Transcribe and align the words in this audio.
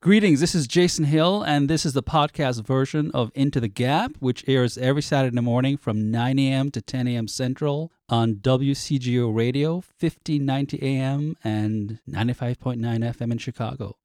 Greetings, 0.00 0.38
this 0.38 0.54
is 0.54 0.68
Jason 0.68 1.06
Hill, 1.06 1.42
and 1.42 1.68
this 1.68 1.84
is 1.84 1.92
the 1.92 2.04
podcast 2.04 2.64
version 2.64 3.10
of 3.14 3.32
Into 3.34 3.58
the 3.58 3.66
Gap, 3.66 4.12
which 4.20 4.44
airs 4.46 4.78
every 4.78 5.02
Saturday 5.02 5.40
morning 5.40 5.76
from 5.76 6.12
9 6.12 6.38
a.m. 6.38 6.70
to 6.70 6.80
10 6.80 7.08
a.m. 7.08 7.26
Central 7.26 7.90
on 8.08 8.36
WCGO 8.36 9.34
Radio, 9.34 9.72
1590 9.98 10.80
AM 10.80 11.36
and 11.42 11.98
95.9 12.08 12.78
FM 12.78 13.32
in 13.32 13.38
Chicago. 13.38 13.96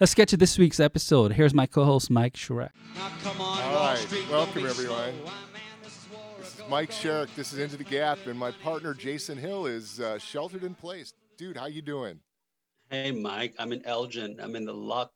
Let's 0.00 0.16
get 0.16 0.26
to 0.26 0.36
this 0.36 0.58
week's 0.58 0.80
episode. 0.80 1.34
Here's 1.34 1.54
my 1.54 1.66
co 1.66 1.84
host, 1.84 2.10
Mike 2.10 2.34
Sherrick. 2.34 2.70
All 2.98 3.74
right, 3.74 4.04
welcome 4.28 4.66
everyone. 4.66 5.14
This 5.84 6.58
is 6.58 6.62
Mike 6.68 6.90
Sherrick. 6.90 7.32
This 7.36 7.52
is 7.52 7.60
Into 7.60 7.76
the 7.76 7.84
Gap, 7.84 8.18
and 8.26 8.36
my 8.36 8.50
partner 8.50 8.92
Jason 8.92 9.38
Hill 9.38 9.66
is 9.66 10.00
uh, 10.00 10.18
sheltered 10.18 10.64
in 10.64 10.74
place. 10.74 11.12
Dude, 11.38 11.56
how 11.56 11.66
you 11.66 11.80
doing? 11.80 12.18
Hey, 12.92 13.10
Mike, 13.10 13.54
I'm 13.58 13.72
in 13.72 13.86
Elgin. 13.86 14.36
I'm 14.38 14.54
in 14.54 14.66
the 14.66 14.74
lock, 14.74 15.12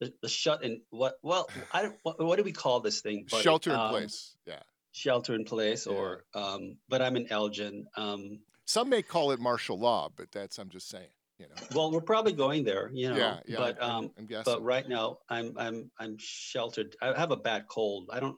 the, 0.00 0.12
the 0.22 0.28
shut 0.28 0.64
in. 0.64 0.80
What? 0.90 1.14
Well, 1.22 1.48
I 1.72 1.82
don't. 1.82 1.94
What, 2.02 2.20
what 2.20 2.36
do 2.36 2.42
we 2.42 2.50
call 2.50 2.80
this 2.80 3.00
thing? 3.00 3.26
Shelter 3.28 3.70
in 3.70 3.76
Um, 3.76 3.90
place. 3.90 4.34
Yeah. 4.44 4.58
Shelter 4.90 5.36
in 5.36 5.44
place, 5.44 5.86
Yeah. 5.86 5.92
or 5.92 6.24
um. 6.34 6.78
But 6.88 7.00
I'm 7.00 7.14
in 7.14 7.30
Elgin. 7.30 7.86
Um. 7.96 8.40
Some 8.64 8.88
may 8.88 9.02
call 9.02 9.30
it 9.30 9.38
martial 9.38 9.78
law, 9.78 10.08
but 10.16 10.32
that's 10.32 10.58
I'm 10.58 10.68
just 10.68 10.88
saying. 10.88 11.06
You 11.38 11.46
know. 11.46 11.54
Well, 11.76 11.92
we're 11.92 12.00
probably 12.00 12.32
going 12.32 12.64
there. 12.64 12.90
You 12.92 13.10
know. 13.10 13.16
yeah, 13.16 13.38
yeah. 13.46 13.56
But 13.56 13.80
I'm, 13.80 13.90
um. 13.90 14.10
I'm 14.18 14.26
guessing. 14.26 14.52
But 14.52 14.64
right 14.64 14.88
now, 14.88 15.18
I'm 15.28 15.56
I'm 15.56 15.92
I'm 16.00 16.16
sheltered. 16.18 16.96
I 17.00 17.16
have 17.16 17.30
a 17.30 17.36
bad 17.36 17.68
cold. 17.68 18.10
I 18.12 18.18
don't. 18.18 18.36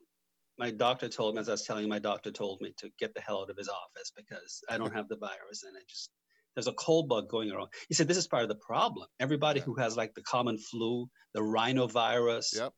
My 0.59 0.71
doctor 0.71 1.09
told 1.09 1.37
me, 1.37 1.41
as 1.41 1.49
I 1.49 1.53
was 1.53 1.63
telling 1.63 1.85
you, 1.85 1.89
my 1.89 1.99
doctor 2.01 2.31
told 2.31 2.61
me 2.61 2.75
to 2.77 2.91
get 2.99 3.15
the 3.15 3.23
hell 3.23 3.41
out 3.41 3.51
of 3.51 3.57
his 3.57 3.71
office 3.71 4.13
because 4.15 4.61
I 4.69 4.77
don't 4.77 4.93
have 4.95 5.09
the 5.09 5.17
virus, 5.17 5.63
and 5.65 5.75
it 5.75 5.89
just 5.89 6.11
there's 6.55 6.67
a 6.67 6.73
cold 6.73 7.09
bug 7.09 7.29
going 7.29 7.51
around. 7.51 7.69
He 7.89 7.95
said 7.95 8.09
this 8.09 8.17
is 8.17 8.27
part 8.27 8.43
of 8.43 8.49
the 8.49 8.55
problem. 8.57 9.09
Everybody 9.21 9.61
Yeah. 9.61 9.65
who 9.67 9.75
has 9.77 9.97
like 9.97 10.15
the 10.15 10.23
common 10.23 10.59
flu, 10.59 11.09
the 11.33 11.41
rhinovirus, 11.41 12.55
Yep. 12.57 12.73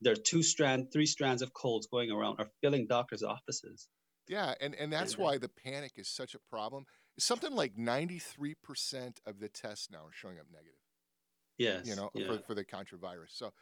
there 0.00 0.12
are 0.12 0.16
two 0.16 0.42
strand, 0.42 0.92
three 0.92 1.06
strands 1.06 1.42
of 1.42 1.52
colds 1.52 1.86
going 1.86 2.10
around 2.10 2.40
are 2.40 2.50
filling 2.60 2.86
doctors' 2.86 3.22
offices. 3.22 3.88
Yeah, 4.28 4.54
and 4.60 4.74
and 4.74 4.92
that's 4.92 5.18
why 5.18 5.38
the 5.38 5.48
panic 5.48 5.92
is 5.96 6.08
such 6.08 6.34
a 6.34 6.38
problem. 6.38 6.86
Something 7.18 7.52
like 7.54 7.76
93% 7.76 9.20
of 9.26 9.40
the 9.40 9.48
tests 9.48 9.90
now 9.90 10.06
are 10.06 10.12
showing 10.12 10.38
up 10.38 10.46
negative. 10.50 10.78
Yes. 11.58 11.86
you 11.86 11.94
know, 11.94 12.10
yeah. 12.14 12.26
for, 12.26 12.38
for 12.38 12.54
the 12.54 12.64
coronavirus. 12.64 13.30
So, 13.32 13.52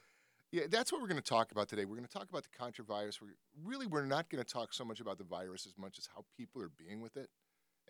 yeah, 0.52 0.64
that's 0.70 0.92
what 0.92 1.00
we're 1.00 1.08
going 1.08 1.20
to 1.20 1.28
talk 1.28 1.50
about 1.50 1.68
today. 1.68 1.84
We're 1.84 1.96
going 1.96 2.06
to 2.06 2.12
talk 2.12 2.28
about 2.30 2.44
the 2.44 2.50
coronavirus. 2.56 3.20
We're, 3.20 3.34
really 3.64 3.86
we're 3.86 4.04
not 4.04 4.30
going 4.30 4.44
to 4.44 4.48
talk 4.48 4.72
so 4.72 4.84
much 4.84 5.00
about 5.00 5.18
the 5.18 5.24
virus 5.24 5.66
as 5.66 5.76
much 5.76 5.98
as 5.98 6.08
how 6.14 6.24
people 6.36 6.62
are 6.62 6.70
being 6.78 7.00
with 7.00 7.16
it 7.16 7.28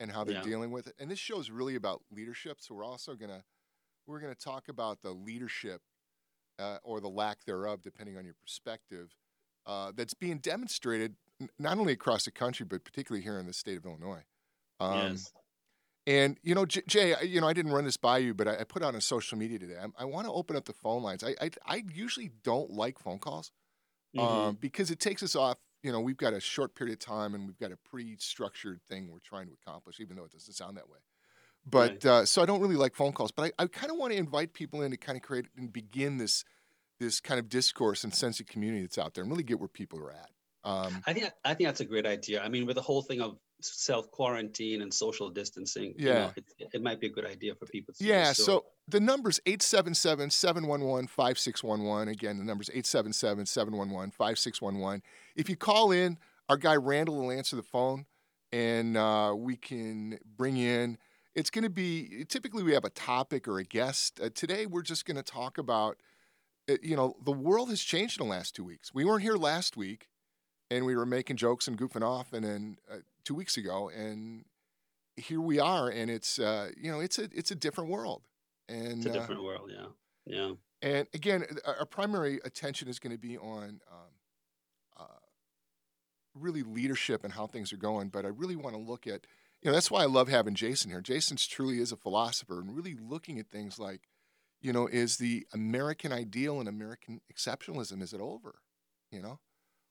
and 0.01 0.11
how 0.13 0.25
they're 0.25 0.37
Yeah. 0.37 0.43
dealing 0.43 0.71
with 0.71 0.87
it. 0.87 0.95
And 0.99 1.11
this 1.11 1.19
show 1.19 1.39
is 1.41 1.51
really 1.51 1.75
about 1.75 2.03
leadership. 2.11 2.61
So 2.61 2.75
we're 2.75 2.85
also 2.85 3.15
going 3.15 3.31
to 3.31 3.45
we're 4.07 4.21
to 4.21 4.35
talk 4.35 4.69
about 4.69 5.03
the 5.03 5.11
leadership 5.13 5.83
uh, 6.59 6.79
or 6.83 6.99
the 7.01 7.09
lack 7.11 7.45
thereof, 7.45 7.83
depending 7.83 8.17
on 8.17 8.25
your 8.25 8.35
perspective, 8.35 9.15
uh, 9.67 9.93
that's 9.95 10.15
being 10.15 10.39
demonstrated 10.39 11.15
n- 11.41 11.51
not 11.59 11.79
only 11.79 11.93
across 11.93 12.25
the 12.25 12.31
country 12.31 12.65
but 12.65 12.85
particularly 12.85 13.23
here 13.23 13.39
in 13.39 13.47
the 13.47 13.53
state 13.53 13.77
of 13.77 13.85
Illinois. 13.85 14.25
Um, 14.81 15.11
yes. 15.13 15.33
and 16.07 16.39
you 16.43 16.55
know, 16.55 16.65
J- 16.65 16.83
Jay, 16.87 17.15
I- 17.15 17.21
you 17.21 17.41
know, 17.41 17.47
I 17.49 17.53
didn't 17.53 17.73
run 17.73 17.85
this 17.85 17.97
by 17.99 18.19
you, 18.19 18.33
but 18.33 18.49
I, 18.49 18.61
I 18.61 18.65
put 18.65 18.83
out 18.83 18.95
on 18.95 19.01
social 19.03 19.37
media 19.37 19.59
today. 19.59 19.77
I, 19.79 20.03
I 20.03 20.05
want 20.07 20.27
to 20.27 20.33
open 20.33 20.57
up 20.57 20.65
the 20.65 20.73
phone 20.73 21.03
lines. 21.03 21.23
I, 21.23 21.35
I 21.41 21.51
I 21.67 21.85
usually 21.93 22.31
don't 22.43 22.71
like 22.71 22.99
phone 22.99 23.19
calls 23.19 23.53
Mhm. 24.17 24.23
um, 24.23 24.55
because 24.59 24.91
it 24.91 25.01
takes 25.01 25.23
us 25.23 25.37
off. 25.37 25.59
You 25.83 25.93
know, 25.93 26.01
we've 26.01 26.17
got 26.17 26.35
a 26.35 26.41
short 26.41 26.75
period 26.75 26.95
of 26.95 26.99
time 26.99 27.35
and 27.35 27.47
we've 27.47 27.59
got 27.59 27.73
a 27.73 27.77
pre-structured 27.77 28.81
thing 28.89 29.11
we're 29.11 29.21
trying 29.21 29.47
to 29.47 29.53
accomplish, 29.53 30.01
even 30.01 30.17
though 30.17 30.25
it 30.25 30.33
doesn't 30.33 30.55
sound 30.55 30.77
that 30.77 30.89
way. 30.89 30.99
But 31.65 32.05
uh, 32.05 32.25
so 32.25 32.43
I 32.43 32.47
don't 32.47 32.61
really 32.61 32.77
like 32.77 32.95
phone 32.95 33.13
calls, 33.13 33.31
but 33.31 33.53
I, 33.59 33.63
I 33.63 33.67
kind 33.67 33.91
of 33.91 33.99
want 33.99 34.13
to 34.13 34.19
invite 34.19 34.55
people 34.55 34.83
in 34.83 34.91
to 34.91 34.97
kind 34.97 35.17
of 35.17 35.23
create 35.23 35.47
and 35.57 35.73
begin 35.73 36.19
this 36.19 36.45
this 36.99 37.21
kind 37.21 37.39
of 37.39 37.49
discourse 37.49 38.03
and 38.03 38.13
sense 38.13 38.41
of 38.41 38.47
community 38.47 38.83
that's 38.83 38.99
out 38.99 39.15
there, 39.15 39.23
and 39.23 39.31
really 39.31 39.45
get 39.45 39.61
where 39.61 39.69
people 39.69 40.01
are 40.01 40.11
at. 40.11 40.31
Um, 40.65 41.03
I 41.07 41.13
think 41.13 41.31
I 41.45 41.55
think 41.55 41.69
that's 41.69 41.81
a 41.81 41.85
great 41.85 42.07
idea. 42.07 42.43
I 42.43 42.49
mean, 42.49 42.67
with 42.67 42.77
the 42.77 42.83
whole 42.83 43.03
thing 43.03 43.21
of 43.21 43.39
self 43.61 44.11
quarantine 44.11 44.83
and 44.83 44.93
social 44.93 45.31
distancing, 45.31 45.95
you 45.97 46.09
Yeah. 46.09 46.15
know, 46.15 46.33
it, 46.37 46.45
it 46.75 46.83
might 46.83 47.01
be 47.01 47.09
a 47.09 47.11
good 47.11 47.27
idea 47.27 47.55
for 47.55 47.67
people 47.67 47.95
to. 47.95 48.05
Yeah, 48.05 48.33
so 48.33 48.67
the 48.87 49.01
number's 49.01 49.41
877 49.47 50.31
711 50.31 51.07
5611. 51.09 52.09
Again, 52.09 52.39
the 52.39 52.45
number's 52.45 52.71
877 52.71 53.47
711 53.47 54.11
5611. 54.13 55.03
If 55.37 55.49
you 55.49 55.57
call 55.57 55.93
in, 55.93 56.19
our 56.49 56.57
guy 56.57 56.77
Randall 56.77 57.19
will 57.19 57.31
answer 57.31 57.57
the 57.57 57.63
phone 57.63 58.07
and 58.53 58.97
uh, 58.97 59.35
we 59.37 59.57
can 59.57 60.19
bring 60.37 60.57
in. 60.57 60.99
It's 61.35 61.51
going 61.51 61.65
to 61.65 61.71
be 61.71 62.25
typically 62.29 62.63
we 62.63 62.73
have 62.73 62.85
a 62.85 62.91
topic 62.91 63.47
or 63.47 63.59
a 63.59 63.65
guest. 63.65 64.21
Uh, 64.21 64.31
today, 64.35 64.67
we're 64.67 64.83
just 64.83 65.05
going 65.05 65.17
to 65.17 65.23
talk 65.23 65.59
about, 65.59 65.99
uh, 66.69 66.77
you 66.83 66.97
know, 66.97 67.15
the 67.25 67.33
world 67.33 67.69
has 67.71 67.81
changed 67.81 68.21
in 68.21 68.27
the 68.27 68.31
last 68.33 68.57
two 68.57 68.65
weeks. 68.65 68.93
We 68.95 69.05
weren't 69.05 69.23
here 69.23 69.37
last 69.37 69.77
week 69.77 70.09
and 70.71 70.85
we 70.85 70.97
were 70.97 71.07
making 71.07 71.37
jokes 71.37 71.67
and 71.69 71.79
goofing 71.79 72.03
off, 72.03 72.33
and 72.33 72.45
then 72.45 72.77
uh, 72.93 72.97
two 73.29 73.35
weeks 73.35 73.59
ago, 73.59 73.91
and 73.91 74.47
here 75.17 75.41
we 75.41 75.61
are, 75.61 75.91
and 75.91 76.11
it's 76.11 76.39
uh, 76.39 76.71
you 76.81 76.91
know 76.91 77.01
it's 77.01 77.19
a 77.19 77.29
it's 77.35 77.51
a 77.51 77.55
different 77.55 77.91
world, 77.91 78.23
and 78.71 79.05
it's 79.05 79.07
a 79.07 79.11
uh, 79.11 79.13
different 79.13 79.45
world. 79.45 79.71
Yeah. 79.73 79.87
Yeah. 80.25 80.53
and 80.83 81.07
again, 81.13 81.45
our 81.67 81.81
our 81.81 81.87
primary 81.87 82.41
attention 82.45 82.89
is 82.89 82.99
going 82.99 83.13
to 83.13 83.19
be 83.19 83.37
on 83.37 83.81
um, 83.91 84.13
uh, 84.99 85.21
really 86.35 86.63
leadership 86.63 87.23
and 87.23 87.35
how 87.35 87.47
things 87.47 87.71
are 87.73 87.79
going. 87.79 88.09
But 88.09 88.25
I 88.25 88.29
really 88.29 88.57
want 88.57 88.75
to 88.77 88.81
look 88.81 89.07
at, 89.07 89.27
you 89.63 89.71
know, 89.71 89.73
that's 89.73 89.91
why 89.91 90.03
I 90.03 90.07
love 90.07 90.29
having 90.29 90.55
Jason 90.55 90.91
here. 90.91 91.03
Jason's 91.03 91.47
truly 91.47 91.81
is 91.81 91.93
a 91.93 91.97
philosopher 91.97 92.61
and 92.61 92.75
really 92.75 92.95
looking 92.95 93.39
at 93.39 93.49
things 93.49 93.79
like, 93.79 94.09
you 94.61 94.73
know, 94.73 94.87
is 94.87 95.17
the 95.17 95.47
American 95.53 96.13
ideal 96.13 96.61
and 96.61 96.69
American 96.69 97.21
exceptionalism 97.33 98.03
is 98.03 98.13
it 98.13 98.21
over, 98.21 98.57
you 99.11 99.23
know, 99.23 99.39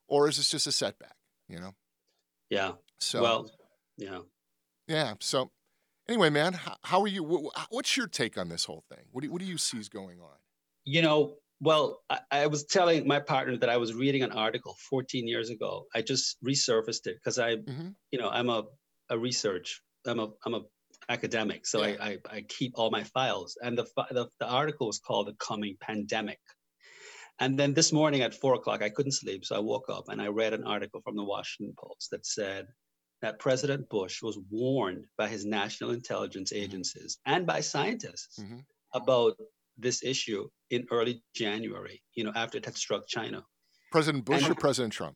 or 0.08 0.28
is 0.28 0.38
this 0.38 0.50
just 0.50 0.68
a 0.68 0.72
setback, 0.72 1.16
you 1.48 1.60
know? 1.60 1.74
Yeah. 2.50 2.74
So 3.00 3.22
well. 3.22 3.52
Yeah. 3.98 4.20
yeah. 4.88 5.16
So 5.20 5.52
anyway, 6.08 6.30
man, 6.30 6.54
how, 6.54 6.76
how 6.84 7.02
are 7.02 7.08
you? 7.08 7.24
wh- 7.24 7.72
What's 7.72 7.96
your 7.98 8.08
take 8.08 8.38
on 8.38 8.50
this 8.50 8.66
whole 8.66 8.84
thing? 8.90 9.06
What 9.12 9.24
do, 9.24 9.32
what 9.32 9.42
do 9.42 9.48
you 9.48 9.58
see 9.58 9.78
is 9.78 9.90
going 9.90 10.20
on? 10.20 10.38
You 10.86 11.02
know, 11.02 11.36
well, 11.60 12.02
I, 12.10 12.20
I 12.32 12.48
was 12.48 12.66
telling 12.66 13.08
my 13.08 13.20
partner 13.20 13.58
that 13.58 13.70
I 13.70 13.78
was 13.78 13.94
reading 13.94 14.24
an 14.24 14.32
article 14.32 14.76
14 14.90 15.28
years 15.28 15.50
ago. 15.50 15.86
I 15.94 16.02
just 16.02 16.38
resurfaced 16.44 17.08
it 17.08 17.16
because 17.16 17.40
I, 17.40 17.58
Mhm. 17.58 17.96
you 18.12 18.20
know, 18.20 18.30
I'm 18.30 18.50
a, 18.50 18.64
a 19.10 19.18
research, 19.18 19.82
I'm 20.06 20.20
a, 20.20 20.30
I'm 20.46 20.54
a 20.54 20.62
academic, 21.10 21.66
so 21.66 21.84
Yeah. 21.86 21.96
I, 22.00 22.08
I, 22.10 22.18
I 22.38 22.42
keep 22.42 22.74
all 22.76 22.90
my 22.92 23.04
files. 23.04 23.58
And 23.62 23.78
the, 23.78 23.86
the 24.12 24.28
the 24.40 24.46
article 24.48 24.88
was 24.88 25.00
called 25.00 25.28
"The 25.28 25.34
Coming 25.34 25.78
Pandemic." 25.80 26.40
And 27.40 27.58
then 27.58 27.74
this 27.74 27.94
morning 27.94 28.22
at 28.22 28.34
four 28.34 28.56
o'clock, 28.56 28.82
I 28.82 28.90
couldn't 28.90 29.12
sleep, 29.12 29.46
so 29.46 29.56
I 29.56 29.60
woke 29.60 29.90
up 29.90 30.10
and 30.10 30.22
I 30.22 30.28
read 30.28 30.54
an 30.54 30.64
article 30.64 31.02
from 31.02 31.16
the 31.16 31.24
Washington 31.24 31.76
Post 31.78 32.10
that 32.12 32.26
said 32.26 32.68
that 33.22 33.40
President 33.40 33.88
Bush 33.90 34.22
was 34.24 34.40
warned 34.50 35.06
by 35.18 35.28
his 35.28 35.46
national 35.46 35.92
intelligence 35.92 36.52
agencies 36.52 37.18
and 37.26 37.46
by 37.46 37.62
scientists 37.62 38.40
Mhm. 38.40 38.64
about 38.94 39.38
this 39.78 40.04
issue 40.04 40.50
in 40.72 40.88
early 40.92 41.24
January, 41.36 42.02
you 42.14 42.24
know, 42.24 42.32
after 42.36 42.58
it 42.58 42.66
had 42.66 42.76
struck 42.76 43.08
China, 43.08 43.44
President 43.92 44.26
Bush 44.26 44.42
And- 44.44 44.52
or 44.52 44.56
President 44.56 44.94
Trump? 44.94 45.16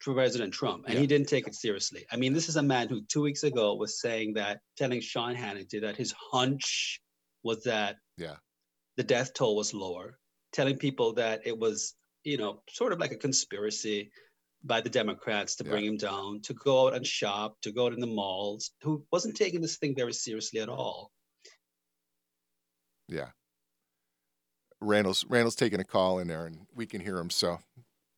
President 0.00 0.54
Trump. 0.54 0.84
And 0.86 0.94
Yeah. 0.94 1.00
he 1.00 1.06
didn't 1.06 1.28
take 1.28 1.46
it 1.46 1.54
seriously. 1.54 2.06
I 2.10 2.16
mean, 2.16 2.32
this 2.32 2.48
is 2.48 2.56
a 2.56 2.62
man 2.62 2.88
who 2.88 3.02
two 3.04 3.20
weeks 3.20 3.42
ago 3.42 3.74
was 3.74 4.00
saying 4.00 4.32
that, 4.34 4.62
telling 4.76 5.00
Sean 5.02 5.34
Hannity 5.36 5.80
that 5.82 5.96
his 5.96 6.12
hunch 6.32 7.00
was 7.42 7.62
that 7.64 7.98
Yeah. 8.16 8.38
the 8.96 9.02
death 9.04 9.34
toll 9.34 9.56
was 9.56 9.74
lower, 9.74 10.18
telling 10.52 10.76
people 10.76 11.12
that 11.14 11.46
it 11.46 11.56
was, 11.56 11.94
you 12.24 12.36
know, 12.36 12.62
sort 12.68 12.92
of 12.92 12.98
like 12.98 13.12
a 13.12 13.16
conspiracy 13.16 14.10
by 14.64 14.80
the 14.80 14.90
Democrats 14.90 15.56
to 15.56 15.64
Yeah. 15.64 15.70
bring 15.70 15.84
him 15.86 15.96
down, 15.96 16.42
to 16.42 16.54
go 16.54 16.86
out 16.86 16.94
and 16.94 17.06
shop, 17.06 17.60
to 17.62 17.72
go 17.72 17.86
out 17.86 17.94
in 17.94 18.00
the 18.00 18.06
malls, 18.06 18.72
who 18.82 19.06
wasn't 19.10 19.36
taking 19.36 19.60
this 19.60 19.78
thing 19.78 19.94
very 19.94 20.12
seriously 20.12 20.60
at 20.60 20.68
all. 20.68 21.12
Yeah. 23.08 23.30
Randall's 24.80 25.24
Randall's 25.24 25.56
taking 25.56 25.80
a 25.80 25.84
call 25.84 26.20
in 26.20 26.28
there, 26.28 26.46
and 26.46 26.66
we 26.74 26.86
can 26.86 27.00
hear 27.00 27.18
him. 27.18 27.30
So, 27.30 27.58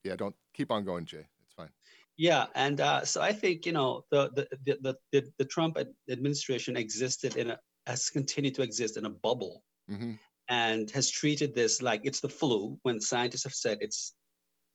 yeah, 0.05 0.17
don't 0.17 0.37
keep 0.55 0.71
on 0.71 0.85
going, 0.85 1.07
Jay. 1.07 1.27
It's 1.45 1.55
fine. 1.55 1.71
Yeah, 2.17 2.47
and 2.55 2.81
uh, 2.81 3.05
so 3.05 3.21
I 3.21 3.33
think 3.33 3.67
you 3.67 3.73
know 3.73 4.05
the 4.11 4.31
the 4.35 4.77
the 4.83 4.97
the, 5.11 5.33
the, 5.39 5.45
Trump 5.45 5.79
administration 6.09 6.77
existed 6.77 7.37
in 7.37 7.51
a 7.51 7.59
has 7.87 8.11
continued 8.11 8.55
to 8.55 8.63
exist 8.63 8.97
in 8.97 9.07
a 9.07 9.11
bubble 9.11 9.65
hmm 9.89 10.13
and 10.53 10.91
has 10.91 11.09
treated 11.11 11.55
this 11.55 11.81
like 11.81 12.03
it's 12.05 12.21
the 12.21 12.29
flu 12.29 12.79
when 12.83 13.01
scientists 13.01 13.45
have 13.45 13.55
said 13.55 13.79
it's 13.81 14.15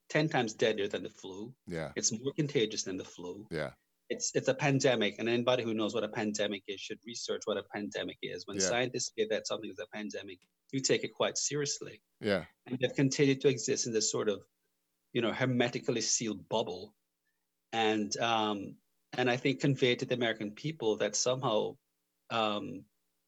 ten 0.09 0.27
times 0.27 0.53
deadlier 0.53 0.87
than 0.87 1.03
the 1.03 1.09
flu. 1.21 1.53
Yeah, 1.67 1.91
It's 1.95 2.11
more 2.11 2.33
contagious 2.41 2.83
than 2.83 2.97
the 2.97 3.03
flu. 3.15 3.45
yeah, 3.51 3.71
It's 4.09 4.31
it's 4.37 4.47
a 4.47 4.53
pandemic, 4.55 5.13
and 5.19 5.29
anybody 5.29 5.63
who 5.63 5.73
knows 5.79 5.93
what 5.93 6.03
a 6.03 6.13
pandemic 6.21 6.63
is 6.67 6.79
should 6.81 6.99
research 7.05 7.41
what 7.45 7.57
a 7.57 7.63
pandemic 7.75 8.17
is. 8.23 8.39
When 8.47 8.57
Yeah. 8.57 8.69
scientists 8.71 9.11
say 9.15 9.25
that 9.33 9.45
something 9.45 9.69
is 9.69 9.79
a 9.79 9.89
pandemic, 9.97 10.39
you 10.73 10.79
take 10.79 11.03
it 11.07 11.13
quite 11.13 11.37
seriously. 11.37 12.01
yeah, 12.31 12.43
and 12.65 12.79
they've 12.79 12.95
continued 13.03 13.39
to 13.41 13.47
exist 13.55 13.85
in 13.87 13.93
this 13.93 14.09
sort 14.15 14.29
of, 14.33 14.39
you 15.13 15.21
know, 15.21 15.31
hermetically 15.41 16.01
sealed 16.01 16.41
bubble, 16.49 16.83
and 17.71 18.09
um, 18.17 18.57
and 19.17 19.29
I 19.29 19.37
think 19.37 19.59
conveyed 19.67 19.99
to 19.99 20.05
the 20.05 20.15
American 20.21 20.51
people 20.65 20.91
that 21.01 21.15
somehow 21.15 21.77
um, 22.39 22.65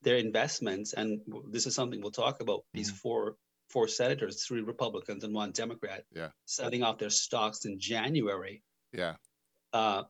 their 0.01 0.18
investments, 0.18 0.94
and 0.94 1.22
this 1.51 1.66
is 1.68 1.75
something 1.75 2.01
we'll 2.01 2.12
talk 2.12 2.42
about, 2.42 2.63
these 2.74 2.92
Mhm. 2.92 2.96
four 2.98 3.38
four 3.72 3.88
senators, 3.88 4.44
three 4.48 4.62
Republicans 4.62 5.24
and 5.24 5.31
one 5.31 5.51
Democrat, 5.51 6.04
Yeah. 6.12 6.31
selling 6.46 6.81
off 6.81 6.98
their 6.98 7.12
stocks 7.12 7.66
in 7.66 7.80
January, 7.80 8.63
Yeah. 8.94 9.18
uh, 9.74 10.06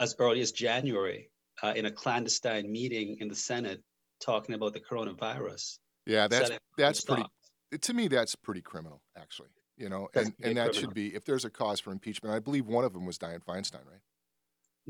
as 0.00 0.16
early 0.18 0.40
as 0.40 0.50
January, 0.50 1.30
uh, 1.62 1.74
in 1.76 1.86
a 1.86 1.92
clandestine 1.92 2.72
meeting 2.72 3.18
in 3.20 3.28
the 3.28 3.36
Senate, 3.36 3.84
talking 4.18 4.56
about 4.56 4.72
the 4.72 4.80
coronavirus. 4.80 5.78
Yeah. 6.06 6.26
That's 6.26 6.50
that's 6.76 7.00
pretty. 7.04 7.22
stocks. 7.22 7.86
To 7.86 7.94
me, 7.94 8.08
that's 8.08 8.34
pretty 8.34 8.62
criminal, 8.62 9.00
actually. 9.16 9.50
You 9.76 9.88
know, 9.88 10.08
That's 10.12 10.30
and 10.30 10.34
and 10.42 10.56
that 10.56 10.70
criminal. 10.72 10.80
should 10.80 10.94
be 10.94 11.14
if 11.14 11.24
there's 11.24 11.44
a 11.44 11.50
cause 11.50 11.78
for 11.78 11.92
impeachment. 11.92 12.34
I 12.34 12.40
believe 12.40 12.66
one 12.66 12.84
of 12.84 12.92
them 12.94 13.06
was 13.06 13.16
Dianne 13.16 13.44
Feinstein, 13.44 13.86
right? 13.86 14.00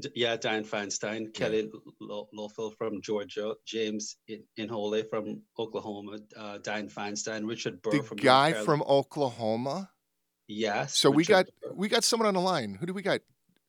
D- 0.01 0.11
Yeah, 0.15 0.37
Dianne 0.37 0.67
Feinstein, 0.67 1.33
Kelly 1.35 1.71
Lo- 2.01 2.29
Loeffler 2.33 2.71
from 2.79 3.01
Georgia, 3.03 3.55
James 3.67 4.17
In- 4.29 4.45
Inhofe 4.59 5.09
from 5.11 5.43
Oklahoma, 5.59 6.19
uh, 6.37 6.59
Dianne 6.59 6.93
Feinstein, 6.93 7.49
Richard 7.49 7.83
Burr 7.83 7.91
The 7.93 8.03
from 8.03 8.17
North 8.17 8.25
guy 8.25 8.51
Carolina. 8.53 8.65
from 8.65 8.83
Oklahoma. 8.83 9.91
yes. 10.47 10.97
So 10.97 11.11
we 11.11 11.25
got 11.25 11.47
Burr. 11.63 11.73
we 11.75 11.89
got 11.89 12.05
someone 12.05 12.27
on 12.29 12.35
the 12.35 12.41
line. 12.41 12.75
Who 12.75 12.87
do 12.87 12.93
we 12.95 13.03
got, 13.03 13.21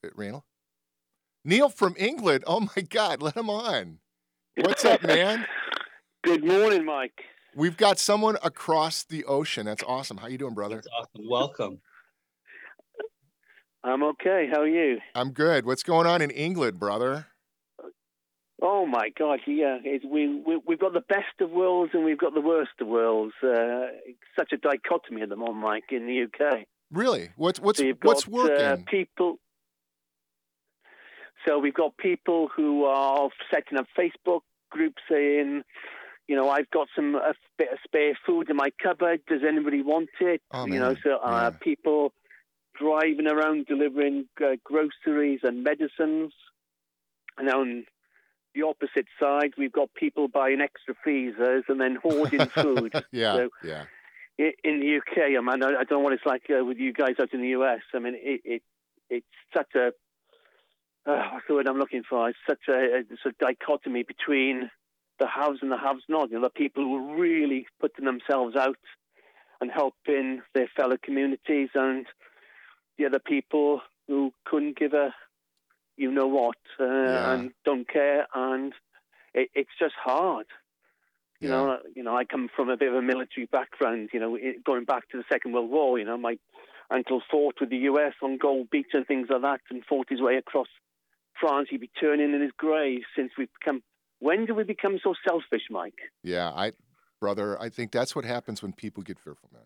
uh, 0.06 0.10
Randall? 0.16 0.46
Neil 1.46 1.70
from 1.70 1.96
England. 1.98 2.44
Oh 2.46 2.60
my 2.76 2.82
God, 2.84 3.22
let 3.22 3.36
him 3.36 3.50
on. 3.50 4.00
What's 4.58 4.86
up, 4.86 5.02
man? 5.04 5.46
Good 6.24 6.44
morning, 6.44 6.86
Mike. 6.86 7.24
We've 7.56 7.78
got 7.78 7.98
someone 7.98 8.38
across 8.44 9.04
the 9.04 9.24
ocean. 9.26 9.66
That's 9.66 9.84
awesome. 9.84 10.18
How 10.18 10.28
you 10.28 10.38
doing, 10.38 10.54
brother? 10.54 10.76
That's 10.76 10.88
awesome. 10.96 11.28
Welcome. 11.30 11.80
I'm 13.84 14.04
okay. 14.04 14.48
How 14.52 14.62
are 14.62 14.68
you? 14.68 15.00
I'm 15.16 15.32
good. 15.32 15.66
What's 15.66 15.84
going 15.84 16.06
on 16.08 16.22
in 16.22 16.32
England, 16.32 16.80
brother? 16.80 17.28
Oh 18.62 18.86
my 18.86 19.10
God, 19.18 19.40
yeah. 19.48 19.78
It's, 19.84 20.04
we, 20.04 20.28
we 20.28 20.60
we've 20.68 20.80
got 20.80 20.92
the 20.92 21.00
best 21.08 21.40
of 21.40 21.50
worlds 21.50 21.92
and 21.94 22.04
we've 22.04 22.18
got 22.18 22.34
the 22.34 22.42
worst 22.42 22.72
of 22.82 22.88
worlds. 22.88 23.34
Uh, 23.42 23.88
such 24.38 24.52
a 24.52 24.58
dichotomy 24.58 25.22
at 25.22 25.30
the 25.30 25.38
moment, 25.38 25.60
Mike, 25.60 25.84
in 25.92 26.08
the 26.08 26.24
UK. 26.24 26.66
Really? 26.92 27.30
What's 27.38 27.62
what's 27.62 27.80
so 27.80 27.86
you've 27.86 28.00
working? 28.28 28.66
Uh, 28.66 28.78
people. 28.88 29.38
So 31.48 31.58
we've 31.58 31.74
got 31.74 31.96
people 31.96 32.50
who 32.54 32.84
are 32.84 33.30
setting 33.50 33.78
up 33.78 33.86
Facebook 33.98 34.42
groups 34.70 35.02
saying, 35.10 35.64
you 36.28 36.36
know, 36.36 36.50
I've 36.50 36.70
got 36.72 36.90
some 36.94 37.16
a 37.16 37.34
bit 37.58 37.72
of 37.72 37.78
spare 37.86 38.18
food 38.26 38.50
in 38.50 38.58
my 38.58 38.72
cupboard. 38.84 39.22
Does 39.28 39.42
anybody 39.48 39.82
want 39.82 40.10
it? 40.20 40.42
Oh, 40.52 40.66
you 40.68 40.80
know, 40.80 40.96
so 41.02 41.18
uh, 41.24 41.52
Yeah. 41.54 41.58
people 41.62 42.12
driving 42.80 43.28
around 43.28 43.66
delivering 43.68 44.28
uh, 44.42 44.56
groceries 44.64 45.42
and 45.44 45.64
medicines. 45.64 46.34
And 47.38 47.50
on 47.50 47.86
the 48.56 48.64
opposite 48.64 49.08
side, 49.20 49.54
we've 49.58 49.72
got 49.72 49.94
people 49.94 50.28
buying 50.28 50.62
extra 50.62 50.96
freezers 51.04 51.66
and 51.68 51.80
then 51.80 51.98
hoarding 52.02 52.46
food. 52.56 52.94
yeah, 53.12 53.36
So 53.36 53.50
yeah, 53.64 53.84
in 54.38 54.80
the 54.80 54.98
UK, 54.98 55.38
I 55.38 55.42
mean, 55.42 55.64
I 55.64 55.84
don't 55.84 55.92
know 55.92 56.00
what 56.00 56.14
it's 56.14 56.26
like 56.26 56.44
uh, 56.50 56.64
with 56.64 56.78
you 56.78 56.94
guys 56.94 57.16
out 57.22 57.34
in 57.34 57.42
the 57.42 57.50
US. 57.50 57.82
I 57.94 58.00
mean, 58.00 58.16
it, 58.16 58.42
it 58.44 58.64
it's 59.10 59.26
such 59.56 59.76
a 59.76 59.92
uh, 61.10 61.30
what's 61.32 61.46
the 61.48 61.56
word 61.56 61.68
I'm 61.68 61.78
looking 61.80 62.04
for? 62.08 62.30
It's 62.30 62.38
such 62.48 62.68
a, 62.70 62.74
a 62.74 63.04
sort 63.22 63.34
of 63.34 63.38
dichotomy 63.40 64.04
between 64.04 64.70
the 65.20 65.28
haves 65.28 65.60
and 65.62 65.72
the 65.72 65.78
haves 65.78 66.04
not. 66.08 66.30
You 66.30 66.40
know, 66.40 66.44
the 66.44 66.50
people 66.50 66.84
who 66.84 66.96
are 66.96 67.20
really 67.20 67.66
putting 67.80 68.06
themselves 68.06 68.56
out 68.56 68.78
and 69.62 69.72
helping 69.72 70.42
their 70.54 70.70
fellow 70.76 70.98
communities, 71.02 71.70
and 71.76 72.06
the 73.00 73.06
other 73.08 73.20
people 73.20 73.82
who 74.08 74.32
couldn't 74.46 74.78
give 74.78 74.94
a 74.94 75.16
you 75.98 76.12
know 76.12 76.28
what 76.28 76.58
uh, 76.80 76.86
Yeah. 76.86 77.34
and 77.34 77.52
don't 77.66 77.88
care, 77.88 78.28
and 78.36 78.74
it, 79.34 79.50
it's 79.56 79.72
just 79.80 79.96
hard. 80.02 80.46
You 81.40 81.50
yeah. 81.50 81.56
know, 81.56 81.78
you 81.96 82.04
know, 82.04 82.16
I 82.16 82.26
come 82.26 82.50
from 82.56 82.70
a 82.70 82.78
bit 82.78 82.90
of 82.90 82.96
a 82.96 83.02
military 83.02 83.48
background. 83.52 84.10
You 84.14 84.20
know, 84.20 84.36
it, 84.36 84.64
going 84.64 84.86
back 84.86 85.10
to 85.10 85.18
the 85.18 85.24
Second 85.32 85.54
World 85.54 85.70
War. 85.72 85.98
You 86.00 86.06
know, 86.06 86.18
my 86.18 86.38
uncle 86.92 87.22
fought 87.32 87.56
with 87.60 87.70
the 87.70 87.78
U.S. 87.92 88.14
on 88.22 88.38
Gold 88.38 88.70
Beach 88.70 88.88
and 88.94 89.06
things 89.08 89.28
like 89.30 89.42
that, 89.42 89.62
and 89.70 89.84
fought 89.86 90.08
his 90.10 90.22
way 90.22 90.36
across 90.38 90.68
France. 91.40 91.68
He'd 91.70 91.82
be 91.82 91.92
turning 92.00 92.34
in 92.34 92.42
his 92.42 92.52
grave 92.58 93.02
since 93.16 93.32
we've 93.38 93.50
become. 93.60 93.82
When 94.20 94.46
do 94.46 94.54
we 94.54 94.64
become 94.64 95.00
so 95.02 95.14
selfish, 95.28 95.64
Mike? 95.70 96.00
Yeah, 96.24 96.50
I, 96.50 96.74
brother, 97.22 97.62
I 97.62 97.70
think 97.70 97.92
that's 97.92 98.16
what 98.16 98.26
happens 98.26 98.62
when 98.62 98.74
people 98.74 99.02
get 99.02 99.18
fearful, 99.18 99.50
man. 99.54 99.64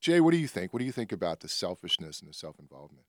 Jay, 0.00 0.20
what 0.20 0.32
do 0.32 0.36
you 0.38 0.48
think? 0.48 0.72
What 0.72 0.80
do 0.80 0.84
you 0.84 0.92
think 0.92 1.12
about 1.12 1.40
the 1.40 1.48
selfishness 1.48 2.20
and 2.20 2.28
the 2.28 2.34
self-involvement? 2.34 3.06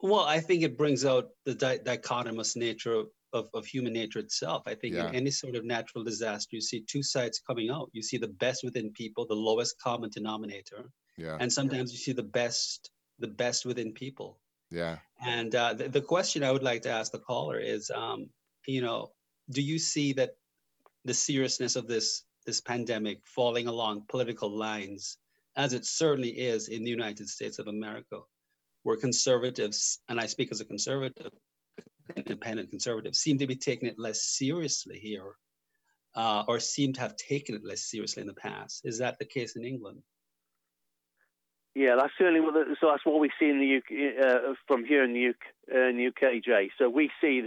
Well, 0.00 0.20
I 0.24 0.40
think 0.40 0.62
it 0.62 0.76
brings 0.76 1.04
out 1.04 1.30
the 1.44 1.54
di- 1.54 1.78
dichotomous 1.78 2.56
nature 2.56 2.92
of, 2.92 3.10
of, 3.32 3.48
of 3.54 3.66
human 3.66 3.92
nature 3.92 4.18
itself. 4.18 4.62
I 4.66 4.74
think 4.74 4.94
Yeah. 4.94 5.08
in 5.08 5.14
any 5.14 5.30
sort 5.30 5.56
of 5.56 5.64
natural 5.64 6.04
disaster, 6.04 6.54
you 6.56 6.60
see 6.62 6.82
two 6.82 7.02
sides 7.02 7.40
coming 7.40 7.70
out. 7.70 7.90
You 7.92 8.02
see 8.02 8.18
the 8.18 8.28
best 8.28 8.62
within 8.62 8.92
people, 8.92 9.26
the 9.26 9.34
lowest 9.34 9.78
common 9.80 10.10
denominator, 10.10 10.90
Yeah, 11.16 11.40
and 11.40 11.52
sometimes 11.52 11.92
you 11.92 11.98
see 11.98 12.12
the 12.12 12.22
best, 12.22 12.90
the 13.18 13.28
best 13.28 13.64
within 13.64 13.92
people. 13.94 14.40
yeah, 14.70 14.98
And 15.20 15.54
uh, 15.54 15.74
the, 15.74 15.88
the 15.88 16.02
question 16.02 16.44
I 16.44 16.52
would 16.52 16.62
like 16.62 16.82
to 16.82 16.90
ask 16.90 17.12
the 17.12 17.20
caller 17.20 17.58
is, 17.58 17.90
um, 17.90 18.30
you 18.66 18.80
know, 18.82 19.14
do 19.50 19.62
you 19.62 19.78
see 19.78 20.12
that 20.14 20.36
the 21.04 21.14
seriousness 21.14 21.76
of 21.76 21.86
this 21.88 22.24
this 22.46 22.60
pandemic 22.60 23.26
falling 23.26 23.66
along 23.66 24.06
political 24.08 24.50
lines, 24.50 25.18
as 25.56 25.72
it 25.72 25.84
certainly 25.84 26.30
is 26.30 26.68
in 26.68 26.84
the 26.84 26.90
United 26.90 27.28
States 27.28 27.58
of 27.58 27.66
America, 27.66 28.20
where 28.82 28.96
conservatives, 28.96 30.00
and 30.08 30.20
I 30.20 30.26
speak 30.26 30.52
as 30.52 30.60
a 30.60 30.64
conservative, 30.64 31.32
independent 32.16 32.70
conservative, 32.70 33.14
seem 33.14 33.38
to 33.38 33.46
be 33.46 33.56
taking 33.56 33.88
it 33.88 33.98
less 33.98 34.22
seriously 34.22 34.98
here, 34.98 35.34
uh, 36.14 36.44
or 36.48 36.60
seem 36.60 36.92
to 36.94 37.00
have 37.00 37.16
taken 37.16 37.54
it 37.54 37.64
less 37.64 37.82
seriously 37.82 38.20
in 38.22 38.26
the 38.26 38.34
past? 38.34 38.82
Is 38.84 38.98
that 38.98 39.18
the 39.18 39.24
case 39.24 39.56
in 39.56 39.64
England? 39.64 40.02
Yeah, 41.74 41.96
that's 41.96 42.12
certainly 42.16 42.40
what. 42.40 42.54
The, 42.54 42.74
so 42.80 42.88
that's 42.90 43.04
what 43.04 43.20
we 43.20 43.30
see 43.38 43.50
in 43.50 43.60
the 43.60 43.76
UK 43.76 44.24
uh, 44.24 44.54
from 44.66 44.84
here 44.84 45.04
in 45.04 45.12
the 45.12 45.28
UK, 45.28 45.36
uh, 45.74 45.88
in 45.88 45.96
the 45.98 46.06
UK, 46.06 46.42
Jay. 46.42 46.70
So 46.78 46.88
we 46.88 47.10
see 47.20 47.42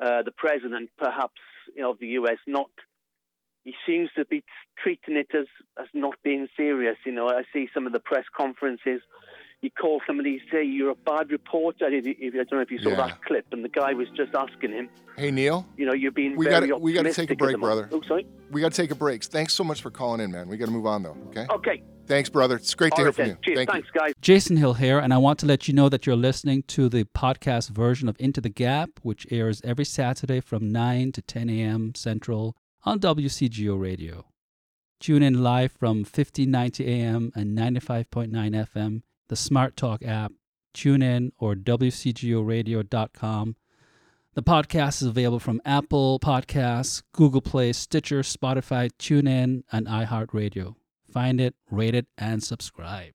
uh, 0.00 0.22
the 0.22 0.32
president, 0.34 0.88
perhaps 0.98 1.40
of 1.84 1.98
the 1.98 2.06
US, 2.08 2.38
not. 2.46 2.70
He 3.64 3.74
seems 3.86 4.08
to 4.16 4.24
be 4.24 4.42
treating 4.82 5.16
it 5.16 5.28
as 5.34 5.46
as 5.80 5.86
not 5.94 6.14
being 6.24 6.48
serious. 6.56 6.96
You 7.04 7.12
know, 7.12 7.28
I 7.28 7.42
see 7.52 7.68
some 7.74 7.86
of 7.86 7.92
the 7.92 8.00
press 8.00 8.24
conferences. 8.36 9.00
You 9.62 9.70
call 9.70 10.00
somebody, 10.06 10.40
say, 10.50 10.64
"You're 10.64 10.92
a 10.92 10.94
bad 10.94 11.30
reporter." 11.30 11.86
If, 11.88 12.06
you- 12.06 12.14
if, 12.18 12.32
I 12.32 12.38
don't 12.38 12.52
know 12.52 12.60
if 12.60 12.70
you 12.70 12.78
saw 12.78 12.88
Yeah. 12.90 12.96
that 13.08 13.22
clip, 13.22 13.44
and 13.52 13.62
the 13.62 13.68
guy 13.68 13.92
was 13.92 14.08
just 14.16 14.34
asking 14.34 14.72
him, 14.72 14.88
Hey, 15.18 15.30
Neil, 15.30 15.66
"You 15.76 15.84
know, 15.84 15.92
you're 15.92 16.10
being 16.12 16.34
We 16.36 16.46
very 16.46 16.68
gotta- 16.68 16.78
we 16.80 16.94
gotta 16.94 17.12
take 17.12 17.30
a 17.30 17.36
break, 17.36 17.58
brother. 17.60 17.86
Oh, 17.92 18.00
sorry. 18.08 18.26
we 18.50 18.62
got 18.62 18.72
to 18.72 18.76
take 18.82 18.90
a 18.90 18.94
break. 18.94 19.22
Thanks 19.24 19.52
so 19.52 19.62
much 19.62 19.82
for 19.82 19.90
calling 19.90 20.22
in, 20.22 20.30
man. 20.32 20.48
We 20.48 20.56
got 20.56 20.64
to 20.66 20.70
move 20.72 20.86
on 20.86 21.02
though. 21.02 21.16
Okay. 21.28 21.46
Okay. 21.50 21.82
Thanks, 22.06 22.30
brother. 22.30 22.56
It's 22.56 22.74
great 22.74 22.92
to 22.92 22.94
All 22.94 22.98
hear 23.02 23.06
right 23.08 23.14
from 23.14 23.24
then. 23.26 23.36
you. 23.36 23.44
Cheers. 23.44 23.56
Thank 23.58 23.70
Thanks, 23.70 23.88
guys. 23.92 24.12
Jason 24.22 24.56
Hill 24.56 24.74
here, 24.74 24.98
and 24.98 25.12
I 25.12 25.18
want 25.18 25.38
to 25.40 25.46
let 25.46 25.68
you 25.68 25.74
know 25.74 25.90
that 25.90 26.06
you're 26.06 26.16
listening 26.16 26.62
to 26.68 26.88
the 26.88 27.04
podcast 27.04 27.68
version 27.68 28.08
of 28.08 28.16
Into 28.18 28.40
the 28.40 28.48
Gap, 28.48 28.88
which 29.02 29.26
airs 29.30 29.60
every 29.62 29.84
Saturday 29.84 30.40
from 30.40 30.72
9 30.72 31.12
to 31.12 31.20
10 31.22 31.50
a.m. 31.50 31.94
Central 31.94 32.56
on 32.84 33.00
WCGO 33.00 33.80
Radio. 33.80 34.26
Tune 35.00 35.22
in 35.22 35.42
live 35.42 35.72
from 35.72 35.98
1590 35.98 36.86
a.m. 36.86 37.32
and 37.34 37.56
95.9 37.56 38.30
FM, 38.30 39.02
the 39.28 39.36
Smart 39.36 39.76
Talk 39.76 40.04
app, 40.04 40.32
tune 40.74 41.02
in 41.02 41.32
or 41.38 41.54
WCGORadio.com. 41.54 43.56
The 44.34 44.42
podcast 44.42 45.02
is 45.02 45.08
available 45.08 45.40
from 45.40 45.60
Apple 45.64 46.20
Podcasts, 46.20 47.02
Google 47.12 47.40
Play, 47.40 47.72
Stitcher, 47.72 48.20
Spotify, 48.20 48.90
TuneIn, 48.98 49.62
and 49.72 49.86
iHeartRadio. 49.86 50.76
Find 51.10 51.40
it, 51.40 51.54
rate 51.70 51.94
it, 51.94 52.06
and 52.16 52.42
subscribe. 52.42 53.12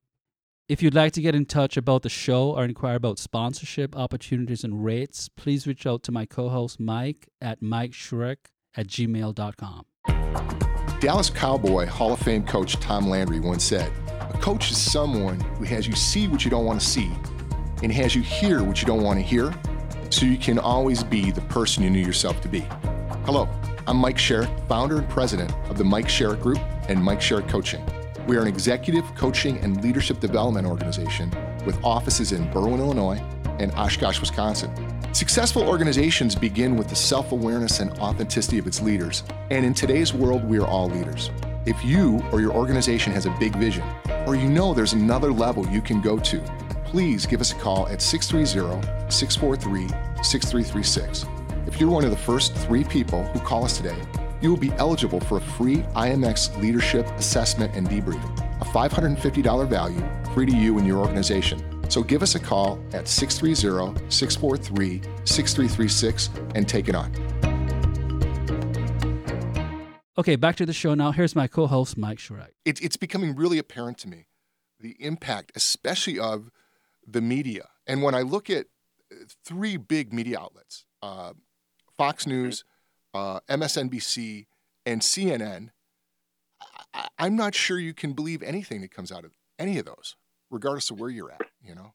If 0.67 0.81
you'd 0.81 0.95
like 0.95 1.13
to 1.13 1.21
get 1.21 1.35
in 1.35 1.45
touch 1.45 1.77
about 1.77 2.01
the 2.01 2.09
show 2.09 2.51
or 2.51 2.65
inquire 2.65 2.95
about 2.95 3.19
sponsorship 3.19 3.95
opportunities 3.95 4.63
and 4.63 4.83
rates, 4.83 5.29
please 5.29 5.67
reach 5.67 5.85
out 5.85 6.01
to 6.03 6.11
my 6.11 6.25
co 6.25 6.49
host 6.49 6.79
Mike 6.79 7.29
at 7.39 7.61
mikeshreck 7.61 8.37
at 8.77 8.87
gmail.com. 8.87 9.85
Dallas 10.99 11.29
Cowboy 11.29 11.85
Hall 11.85 12.13
of 12.13 12.19
Fame 12.19 12.45
coach 12.45 12.77
Tom 12.77 13.07
Landry 13.07 13.39
once 13.39 13.63
said, 13.63 13.91
A 14.33 14.37
coach 14.39 14.71
is 14.71 14.77
someone 14.77 15.39
who 15.39 15.65
has 15.65 15.87
you 15.87 15.95
see 15.95 16.27
what 16.27 16.43
you 16.45 16.51
don't 16.51 16.65
want 16.65 16.79
to 16.79 16.85
see 16.85 17.11
and 17.83 17.91
has 17.91 18.15
you 18.15 18.21
hear 18.21 18.63
what 18.63 18.81
you 18.81 18.87
don't 18.87 19.03
want 19.03 19.19
to 19.19 19.23
hear 19.23 19.53
so 20.09 20.25
you 20.25 20.37
can 20.37 20.57
always 20.57 21.03
be 21.03 21.31
the 21.31 21.41
person 21.41 21.83
you 21.83 21.89
knew 21.89 21.99
yourself 21.99 22.39
to 22.41 22.47
be. 22.47 22.61
Hello, 23.25 23.49
I'm 23.87 23.97
Mike 23.97 24.17
Sherrick, 24.17 24.67
founder 24.67 24.97
and 24.97 25.09
president 25.09 25.53
of 25.69 25.77
the 25.77 25.83
Mike 25.83 26.07
Sherrick 26.07 26.41
Group 26.41 26.59
and 26.87 27.03
Mike 27.03 27.19
Sherrick 27.19 27.49
Coaching. 27.49 27.85
We 28.27 28.37
are 28.37 28.41
an 28.41 28.47
executive 28.47 29.03
coaching 29.15 29.57
and 29.59 29.83
leadership 29.83 30.19
development 30.19 30.65
organization 30.65 31.31
with 31.65 31.83
offices 31.83 32.31
in 32.31 32.47
Berwyn, 32.51 32.79
Illinois 32.79 33.21
and 33.59 33.71
Oshkosh, 33.73 34.19
Wisconsin. 34.19 34.73
Successful 35.13 35.63
organizations 35.63 36.35
begin 36.35 36.75
with 36.75 36.89
the 36.89 36.95
self 36.95 37.31
awareness 37.31 37.79
and 37.79 37.91
authenticity 37.99 38.59
of 38.59 38.67
its 38.67 38.81
leaders. 38.81 39.23
And 39.49 39.65
in 39.65 39.73
today's 39.73 40.13
world, 40.13 40.43
we 40.43 40.59
are 40.59 40.67
all 40.67 40.89
leaders. 40.89 41.31
If 41.65 41.83
you 41.83 42.21
or 42.31 42.41
your 42.41 42.53
organization 42.53 43.11
has 43.13 43.25
a 43.25 43.35
big 43.39 43.55
vision, 43.55 43.83
or 44.27 44.35
you 44.35 44.47
know 44.49 44.73
there's 44.73 44.93
another 44.93 45.31
level 45.31 45.65
you 45.67 45.81
can 45.81 46.01
go 46.01 46.19
to, 46.19 46.39
please 46.85 47.25
give 47.25 47.41
us 47.41 47.51
a 47.51 47.55
call 47.55 47.87
at 47.87 48.01
630 48.01 49.11
643 49.11 49.87
6336. 50.23 51.25
If 51.67 51.79
you're 51.79 51.89
one 51.89 52.03
of 52.03 52.11
the 52.11 52.17
first 52.17 52.53
three 52.55 52.83
people 52.83 53.23
who 53.23 53.39
call 53.39 53.65
us 53.65 53.77
today, 53.77 53.97
you 54.41 54.49
will 54.49 54.57
be 54.57 54.71
eligible 54.73 55.19
for 55.19 55.37
a 55.37 55.41
free 55.41 55.77
IMX 55.95 56.55
leadership 56.61 57.07
assessment 57.17 57.73
and 57.75 57.89
debrief. 57.89 58.23
A 58.61 58.65
$550 58.65 59.67
value 59.67 60.03
free 60.33 60.45
to 60.45 60.55
you 60.55 60.77
and 60.77 60.85
your 60.85 60.99
organization. 60.99 61.74
So 61.89 62.03
give 62.03 62.21
us 62.21 62.35
a 62.35 62.39
call 62.39 62.79
at 62.93 63.07
630 63.07 64.09
643 64.09 65.01
6336 65.25 66.29
and 66.55 66.67
take 66.67 66.87
it 66.87 66.95
on. 66.95 67.11
Okay, 70.17 70.37
back 70.37 70.55
to 70.55 70.65
the 70.65 70.73
show 70.73 70.93
now. 70.93 71.11
Here's 71.11 71.35
my 71.35 71.47
co 71.47 71.67
host, 71.67 71.97
Mike 71.97 72.19
Sherrick. 72.19 72.51
It, 72.63 72.81
it's 72.81 72.95
becoming 72.95 73.35
really 73.35 73.57
apparent 73.57 73.97
to 73.99 74.07
me 74.07 74.27
the 74.79 74.95
impact, 74.99 75.51
especially 75.55 76.19
of 76.19 76.49
the 77.05 77.21
media. 77.21 77.69
And 77.87 78.01
when 78.01 78.15
I 78.15 78.21
look 78.21 78.49
at 78.49 78.67
uh, 79.11 79.15
three 79.43 79.77
big 79.77 80.13
media 80.13 80.39
outlets 80.39 80.85
uh, 81.01 81.33
Fox 81.97 82.25
News, 82.25 82.63
uh, 83.13 83.39
MSNBC, 83.49 84.45
and 84.85 85.01
CNN, 85.01 85.69
I, 86.93 87.07
I'm 87.19 87.35
not 87.35 87.53
sure 87.53 87.77
you 87.77 87.93
can 87.93 88.13
believe 88.13 88.41
anything 88.41 88.81
that 88.81 88.91
comes 88.91 89.11
out 89.11 89.25
of 89.25 89.31
any 89.59 89.77
of 89.77 89.85
those, 89.85 90.15
regardless 90.49 90.91
of 90.91 90.99
where 90.99 91.09
you're 91.09 91.31
at, 91.31 91.41
you 91.63 91.75
know? 91.75 91.93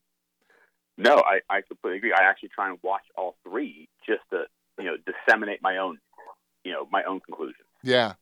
No, 0.97 1.17
I, 1.17 1.41
I 1.49 1.63
completely 1.63 1.99
agree. 1.99 2.13
I 2.13 2.25
actually 2.25 2.51
try 2.51 2.69
and 2.69 2.79
watch 2.83 3.05
all 3.17 3.37
three 3.43 3.89
just 4.07 4.21
to, 4.31 4.43
you 4.79 4.85
know, 4.85 4.97
disseminate 5.07 5.61
my 5.63 5.79
own, 5.79 5.99
you 6.65 6.73
know, 6.73 6.87
my 6.91 7.05
own 7.05 7.21
conclusions. 7.21 7.67
Yeah. 7.83 8.15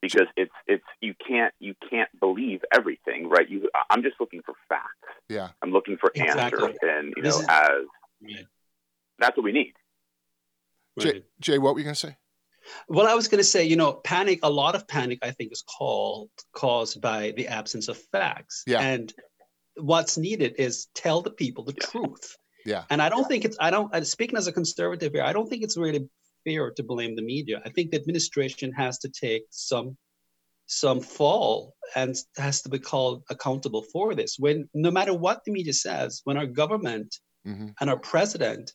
Because 0.00 0.26
it's 0.36 0.52
it's 0.66 0.84
you 1.00 1.12
can't 1.26 1.52
you 1.58 1.74
can't 1.90 2.08
believe 2.20 2.60
everything, 2.72 3.28
right? 3.28 3.48
You 3.48 3.68
I'm 3.90 4.02
just 4.02 4.14
looking 4.20 4.42
for 4.42 4.54
facts. 4.68 5.12
Yeah. 5.28 5.48
I'm 5.60 5.72
looking 5.72 5.96
for 5.98 6.12
Exactly. 6.14 6.62
answers, 6.62 6.76
and 6.82 7.12
you 7.16 7.22
This 7.22 7.34
know, 7.34 7.40
is- 7.42 7.48
as 7.48 7.70
Right. 8.22 8.46
that's 9.18 9.36
what 9.36 9.44
we 9.44 9.52
need. 9.52 9.74
Jay, 11.00 11.24
Jay, 11.40 11.58
what 11.58 11.74
were 11.74 11.80
you 11.80 11.84
going 11.84 11.94
to 11.94 12.00
say? 12.00 12.16
Well, 12.88 13.06
I 13.06 13.14
was 13.14 13.28
going 13.28 13.38
to 13.38 13.44
say, 13.44 13.64
you 13.64 13.76
know, 13.76 13.92
panic, 13.92 14.40
a 14.42 14.50
lot 14.50 14.74
of 14.74 14.86
panic, 14.88 15.20
I 15.22 15.30
think, 15.30 15.52
is 15.52 15.62
called 15.62 16.30
caused 16.52 17.00
by 17.00 17.32
the 17.36 17.48
absence 17.48 17.88
of 17.88 17.98
facts. 18.12 18.64
Yeah. 18.66 18.80
And 18.80 19.12
what's 19.78 20.18
needed 20.18 20.54
is 20.58 20.88
tell 20.94 21.22
the 21.22 21.30
people 21.30 21.64
the 21.64 21.72
truth. 21.72 22.36
Yeah. 22.64 22.84
And 22.90 23.00
I 23.00 23.08
don't 23.08 23.26
think 23.26 23.44
it's, 23.44 23.56
I 23.60 23.70
don't, 23.70 24.06
speaking 24.06 24.36
as 24.36 24.46
a 24.46 24.52
conservative 24.52 25.12
here, 25.12 25.22
I 25.22 25.32
don't 25.32 25.48
think 25.48 25.62
it's 25.62 25.76
really 25.76 26.08
fair 26.44 26.70
to 26.72 26.82
blame 26.82 27.16
the 27.16 27.22
media. 27.22 27.62
I 27.64 27.70
think 27.70 27.90
the 27.90 27.98
administration 27.98 28.72
has 28.72 28.98
to 28.98 29.08
take 29.08 29.44
some 29.50 29.96
some 30.70 31.00
fall 31.00 31.74
and 31.96 32.14
has 32.36 32.60
to 32.60 32.68
be 32.68 32.78
called 32.78 33.24
accountable 33.30 33.82
for 33.90 34.14
this. 34.14 34.36
When 34.38 34.68
no 34.74 34.90
matter 34.90 35.14
what 35.14 35.40
the 35.44 35.50
media 35.50 35.72
says, 35.72 36.20
when 36.24 36.36
our 36.36 36.46
government 36.46 37.18
hmm 37.44 37.68
and 37.80 37.88
our 37.88 37.98
president 37.98 38.72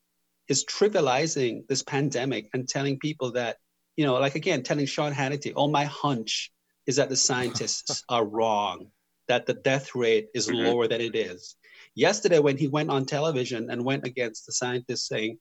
is 0.47 0.65
trivializing 0.65 1.67
this 1.67 1.83
pandemic 1.83 2.49
and 2.53 2.67
telling 2.67 2.97
people 2.99 3.31
that, 3.33 3.57
you 3.95 4.05
know, 4.05 4.15
like 4.15 4.35
again, 4.35 4.63
telling 4.63 4.85
Sean 4.85 5.13
Hannity, 5.13 5.53
oh, 5.55 5.69
my 5.69 5.85
hunch 5.85 6.51
is 6.87 6.95
that 6.97 7.09
the 7.09 7.15
scientists 7.15 8.03
are 8.09 8.25
wrong, 8.25 8.87
that 9.27 9.45
the 9.45 9.53
death 9.53 9.95
rate 9.95 10.27
is 10.33 10.47
Mhm. 10.47 10.63
lower 10.65 10.87
than 10.87 11.01
it 11.01 11.15
is. 11.15 11.55
Yesterday, 11.95 12.39
when 12.39 12.57
he 12.57 12.67
went 12.67 12.89
on 12.89 13.05
television 13.05 13.69
and 13.69 13.85
went 13.85 14.05
against 14.05 14.45
the 14.45 14.53
scientists 14.53 15.07
saying 15.07 15.39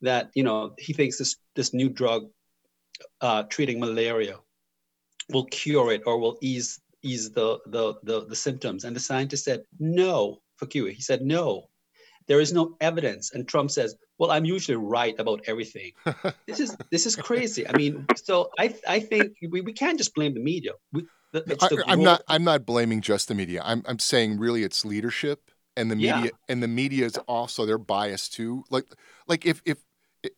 that, 0.00 0.30
you 0.34 0.42
know, 0.42 0.74
he 0.78 0.92
thinks 0.92 1.18
this, 1.18 1.36
this 1.54 1.74
new 1.74 1.88
drug 1.88 2.30
uh, 3.20 3.42
treating 3.44 3.80
malaria 3.80 4.38
will 5.30 5.44
cure 5.46 5.92
it 5.92 6.02
or 6.06 6.18
will 6.18 6.38
ease 6.40 6.80
ease 7.02 7.30
the, 7.30 7.58
the, 7.66 7.94
the, 8.02 8.26
the 8.26 8.36
symptoms. 8.36 8.84
And 8.84 8.94
the 8.94 9.00
scientist 9.00 9.44
said, 9.44 9.62
no, 9.78 10.42
Fauci. 10.60 10.92
He 10.92 11.00
said, 11.00 11.22
no, 11.22 11.70
there 12.26 12.40
is 12.40 12.52
no 12.52 12.76
evidence. 12.80 13.32
And 13.32 13.48
Trump 13.48 13.70
says, 13.70 13.96
well, 14.18 14.30
I'm 14.30 14.44
usually 14.44 14.76
right 14.76 15.18
about 15.18 15.40
everything. 15.46 15.92
this 16.46 16.60
is 16.60 16.76
this 16.90 17.06
is 17.06 17.16
crazy. 17.16 17.66
I 17.66 17.74
mean, 17.76 18.06
so 18.16 18.50
I 18.58 18.74
I 18.86 19.00
think 19.00 19.32
we, 19.50 19.62
we 19.62 19.72
can't 19.72 19.96
just 19.96 20.14
blame 20.14 20.34
the 20.34 20.40
media. 20.40 20.72
We, 20.92 21.06
I, 21.34 21.40
the 21.68 21.84
I'm 21.86 22.02
not. 22.02 22.22
I'm 22.28 22.44
not 22.44 22.66
blaming 22.66 23.00
just 23.00 23.28
the 23.28 23.34
media. 23.34 23.62
I'm. 23.64 23.82
I'm 23.86 23.98
saying 23.98 24.38
really, 24.38 24.62
it's 24.64 24.84
leadership 24.84 25.50
and 25.76 25.90
the 25.90 25.96
Yeah. 25.96 26.16
media. 26.16 26.30
And 26.48 26.62
the 26.62 26.68
media 26.68 27.06
is 27.06 27.16
also 27.28 27.66
they're 27.66 27.78
biased 27.78 28.32
too. 28.32 28.64
Like, 28.70 28.86
like 29.26 29.46
if 29.46 29.62
if 29.64 29.78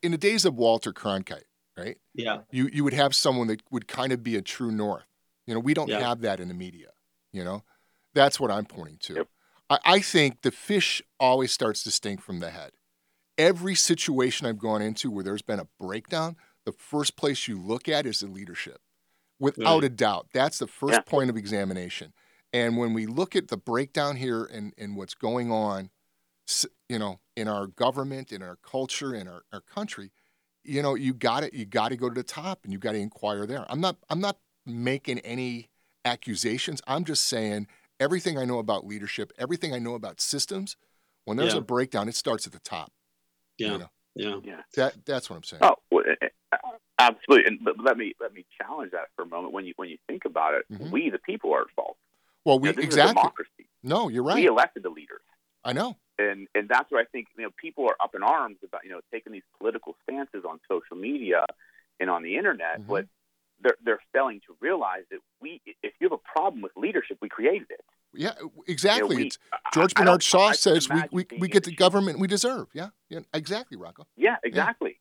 in 0.01 0.11
the 0.11 0.17
days 0.17 0.45
of 0.45 0.55
Walter 0.55 0.93
Cronkite, 0.93 1.43
right? 1.77 1.97
Yeah, 2.13 2.39
You 2.51 2.69
you 2.71 2.83
would 2.83 2.93
have 2.93 3.15
someone 3.15 3.47
that 3.47 3.61
would 3.71 3.87
kind 3.87 4.13
of 4.13 4.23
be 4.23 4.35
a 4.35 4.41
true 4.41 4.71
north. 4.71 5.05
You 5.47 5.53
know, 5.53 5.59
we 5.59 5.73
don't 5.73 5.89
Yeah. 5.89 5.99
have 5.99 6.21
that 6.21 6.39
in 6.39 6.47
the 6.47 6.53
media. 6.53 6.89
You 7.31 7.43
know, 7.43 7.63
that's 8.13 8.39
what 8.39 8.51
I'm 8.51 8.65
pointing 8.65 8.97
to. 9.03 9.13
Yep. 9.15 9.27
I, 9.69 9.79
I 9.85 9.99
think 9.99 10.41
the 10.43 10.51
fish 10.51 11.01
always 11.19 11.51
starts 11.51 11.83
to 11.83 11.91
stink 11.91 12.21
from 12.21 12.39
the 12.39 12.51
head. 12.51 12.71
Every 13.37 13.73
situation 13.73 14.45
I've 14.45 14.59
gone 14.59 14.83
into 14.83 15.09
where 15.09 15.23
there's 15.23 15.41
been 15.41 15.59
a 15.59 15.67
breakdown, 15.79 16.35
the 16.65 16.71
first 16.71 17.17
place 17.17 17.47
you 17.47 17.59
look 17.59 17.89
at 17.89 18.05
is 18.05 18.19
the 18.19 18.27
leadership. 18.27 18.79
Without 19.43 19.81
Right. 19.81 19.83
a 19.83 19.89
doubt, 19.89 20.27
that's 20.33 20.57
the 20.57 20.67
first 20.67 20.99
Yeah. 20.99 21.01
point 21.01 21.29
of 21.29 21.35
examination. 21.35 22.13
And 22.53 22.77
when 22.77 22.93
we 22.93 23.05
look 23.05 23.35
at 23.35 23.49
the 23.49 23.57
breakdown 23.57 24.15
here 24.15 24.45
and, 24.45 24.73
and 24.77 24.95
what's 24.95 25.15
going 25.15 25.51
on, 25.51 25.89
you 26.87 26.97
know, 26.97 27.19
in 27.35 27.49
our 27.49 27.67
government, 27.67 28.31
in 28.31 28.41
our 28.41 28.55
culture, 28.55 29.13
in 29.13 29.27
our, 29.27 29.43
our 29.51 29.59
country, 29.59 30.11
you 30.63 30.81
know, 30.81 30.95
you 30.95 31.13
got 31.13 31.41
to 31.41 31.53
you 31.53 31.65
got 31.65 31.89
to 31.89 31.97
go 31.97 32.07
to 32.07 32.15
the 32.15 32.23
top 32.23 32.63
and 32.63 32.71
you 32.71 32.79
got 32.79 32.93
to 32.93 32.99
inquire 32.99 33.45
there. 33.45 33.65
I'm 33.67 33.81
not 33.81 33.97
I'm 34.09 34.21
not 34.21 34.37
making 34.65 35.19
any 35.19 35.69
accusations. 36.05 36.81
I'm 36.87 37.03
just 37.03 37.27
saying 37.27 37.67
everything 37.99 38.37
I 38.37 38.45
know 38.45 38.59
about 38.59 38.85
leadership, 38.85 39.33
everything 39.37 39.73
I 39.73 39.79
know 39.79 39.95
about 39.95 40.21
systems, 40.21 40.77
when 41.25 41.35
there's 41.35 41.53
Yeah. 41.53 41.59
a 41.59 41.63
breakdown, 41.63 42.07
it 42.07 42.15
starts 42.15 42.47
at 42.47 42.53
the 42.53 42.59
top. 42.59 42.93
yeah, 43.57 43.73
You 43.73 43.77
know, 43.79 44.41
yeah. 44.45 44.61
that 44.77 45.05
that's 45.05 45.29
what 45.29 45.35
I'm 45.35 45.43
saying. 45.43 45.63
Oh, 45.63 45.75
well, 45.91 46.05
eh, 46.07 46.15
eh, 46.21 46.57
absolutely. 46.99 47.47
And 47.47 47.63
but 47.63 47.75
let 47.83 47.97
me 47.97 48.13
let 48.19 48.33
me 48.33 48.45
challenge 48.61 48.91
that 48.91 49.09
for 49.15 49.23
a 49.23 49.25
moment. 49.27 49.53
When 49.53 49.65
you 49.65 49.73
when 49.77 49.89
you 49.89 49.97
think 50.07 50.25
about 50.25 50.53
it, 50.55 50.65
Mhm. 50.71 50.91
we 50.91 51.09
the 51.09 51.19
people 51.19 51.53
are 51.53 51.61
at 51.61 51.69
fault. 51.75 51.97
Well, 52.45 52.55
You 52.55 52.61
we 52.61 52.67
know, 52.67 52.71
is 52.71 52.77
a 52.77 52.83
exactly. 52.83 53.13
democracy. 53.13 53.67
No, 53.83 54.09
you're 54.09 54.23
right. 54.23 54.35
We 54.35 54.45
elected 54.47 54.83
the 54.83 54.89
leaders. 54.89 55.21
I 55.63 55.73
know. 55.73 55.97
and 56.19 56.47
and 56.53 56.69
that's 56.69 56.91
where 56.91 57.01
I 57.01 57.05
think 57.05 57.27
you 57.37 57.43
know 57.43 57.49
people 57.57 57.85
are 57.89 57.95
up 57.99 58.13
in 58.15 58.21
arms 58.21 58.57
about 58.63 58.83
you 58.83 58.91
know 58.91 59.01
taking 59.11 59.31
these 59.33 59.43
political 59.57 59.95
stances 60.03 60.43
on 60.47 60.59
social 60.67 60.95
media 60.95 61.43
and 61.99 62.09
on 62.09 62.21
the 62.21 62.37
internet, 62.37 62.81
Mhm. 62.81 62.87
but 62.87 63.07
they're 63.61 63.77
they're 63.83 64.01
failing 64.11 64.39
to 64.41 64.55
realize 64.59 65.03
that 65.09 65.19
we 65.41 65.59
if 65.81 65.93
you 65.99 66.05
have 66.09 66.11
a 66.11 66.17
problem 66.17 66.61
with 66.61 66.71
leadership, 66.75 67.17
we 67.21 67.29
created 67.29 67.67
it. 67.71 67.83
Yeah, 68.15 68.33
You 68.39 68.45
know, 68.45 68.63
exactly. 68.67 69.15
we- 69.15 69.25
it's 69.27 69.39
I- 69.51 69.57
George 69.73 69.93
I 69.95 70.01
Bernard 70.01 70.21
Shaw 70.21 70.49
I 70.49 70.51
says 70.53 70.87
we, 70.87 71.01
we, 71.11 71.25
we 71.39 71.47
get 71.47 71.63
the 71.63 71.73
government 71.75 72.19
we 72.19 72.27
deserve. 72.27 72.67
Yeah, 72.73 72.89
yeah, 73.09 73.21
exactly, 73.33 73.75
Rocco. 73.77 74.05
Yeah, 74.15 74.35
exactly. 74.43 74.99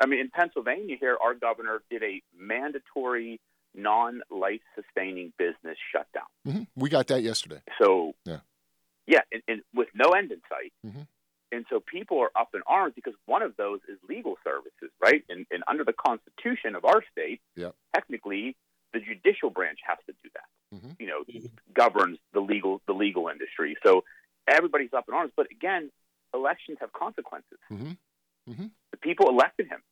I 0.00 0.06
mean, 0.06 0.20
in 0.20 0.30
Pennsylvania, 0.30 0.96
here 0.98 1.16
our 1.22 1.34
governor 1.34 1.82
did 1.90 2.02
a 2.02 2.22
mandatory 2.38 3.40
non-life 3.74 4.60
sustaining 4.74 5.32
business 5.38 5.76
shutdown. 5.92 6.24
hmm 6.44 6.62
We 6.76 6.88
got 6.88 7.06
that 7.08 7.22
yesterday. 7.22 7.60
So, 7.80 8.14
Yeah. 8.24 8.40
yeah, 9.06 9.20
and, 9.32 9.42
and 9.48 9.62
with 9.74 9.88
no 9.94 10.10
end 10.10 10.32
in 10.32 10.40
sight. 10.48 10.72
Mhm. 10.84 11.06
And 11.52 11.64
so 11.70 11.80
people 11.80 12.18
are 12.20 12.30
up 12.34 12.54
in 12.54 12.62
arms 12.66 12.94
because 12.96 13.14
one 13.26 13.42
of 13.42 13.56
those 13.56 13.80
is 13.88 13.98
legal 14.08 14.36
services, 14.42 14.90
right? 15.00 15.22
And, 15.28 15.46
and 15.50 15.62
under 15.68 15.84
the 15.84 15.92
Constitution 15.92 16.74
of 16.74 16.84
our 16.84 17.02
state, 17.12 17.40
Yep. 17.54 17.74
technically, 17.94 18.56
the 18.92 19.00
judicial 19.00 19.50
branch 19.50 19.78
has 19.86 19.98
to 20.06 20.12
do 20.22 20.28
that. 20.34 20.48
Mhm. 20.76 20.96
You 21.00 21.06
know, 21.06 21.24
governs 21.72 22.18
the 22.32 22.40
legal 22.40 22.82
the 22.86 22.92
legal 22.94 23.28
industry. 23.28 23.76
So 23.84 24.04
everybody's 24.48 24.92
up 24.92 25.04
in 25.08 25.14
arms. 25.14 25.32
But 25.36 25.50
again, 25.50 25.90
elections 26.34 26.78
have 26.80 26.92
consequences. 26.92 27.58
Hmm 28.46 28.52
hmm 28.52 28.66
The 28.92 28.96
people 28.98 29.28
elected 29.28 29.68
him. 29.68 29.82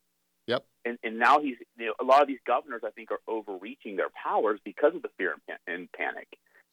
Yep. 0.47 0.65
And, 0.85 0.99
and 1.03 1.19
now 1.19 1.41
he's, 1.41 1.57
you 1.79 1.87
know, 1.87 1.95
a 2.01 2.05
lot 2.05 2.21
of 2.21 2.29
these 2.29 2.41
governors, 2.47 2.83
I 2.85 2.91
think, 2.91 3.11
are 3.11 3.21
overreaching 3.27 3.97
their 3.97 4.11
powers 4.11 4.61
because 4.65 4.95
of 4.95 5.03
the 5.03 5.09
fear 5.17 5.35
and, 5.49 5.59
and 5.67 5.93
panic. 5.93 6.29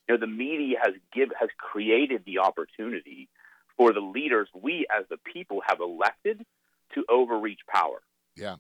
You 0.10 0.16
know, 0.16 0.20
the 0.20 0.28
media 0.28 0.78
has 0.84 0.94
give 1.14 1.30
has 1.40 1.50
created 1.58 2.24
the 2.26 2.40
opportunity 2.40 3.30
for 3.78 3.94
the 3.94 4.02
leaders 4.02 4.50
we, 4.54 4.86
as 4.96 5.06
the 5.10 5.18
people, 5.18 5.62
have 5.66 5.80
elected 5.80 6.46
to 6.96 7.06
overreach 7.10 7.62
power 7.74 8.02
Yeah. 8.36 8.58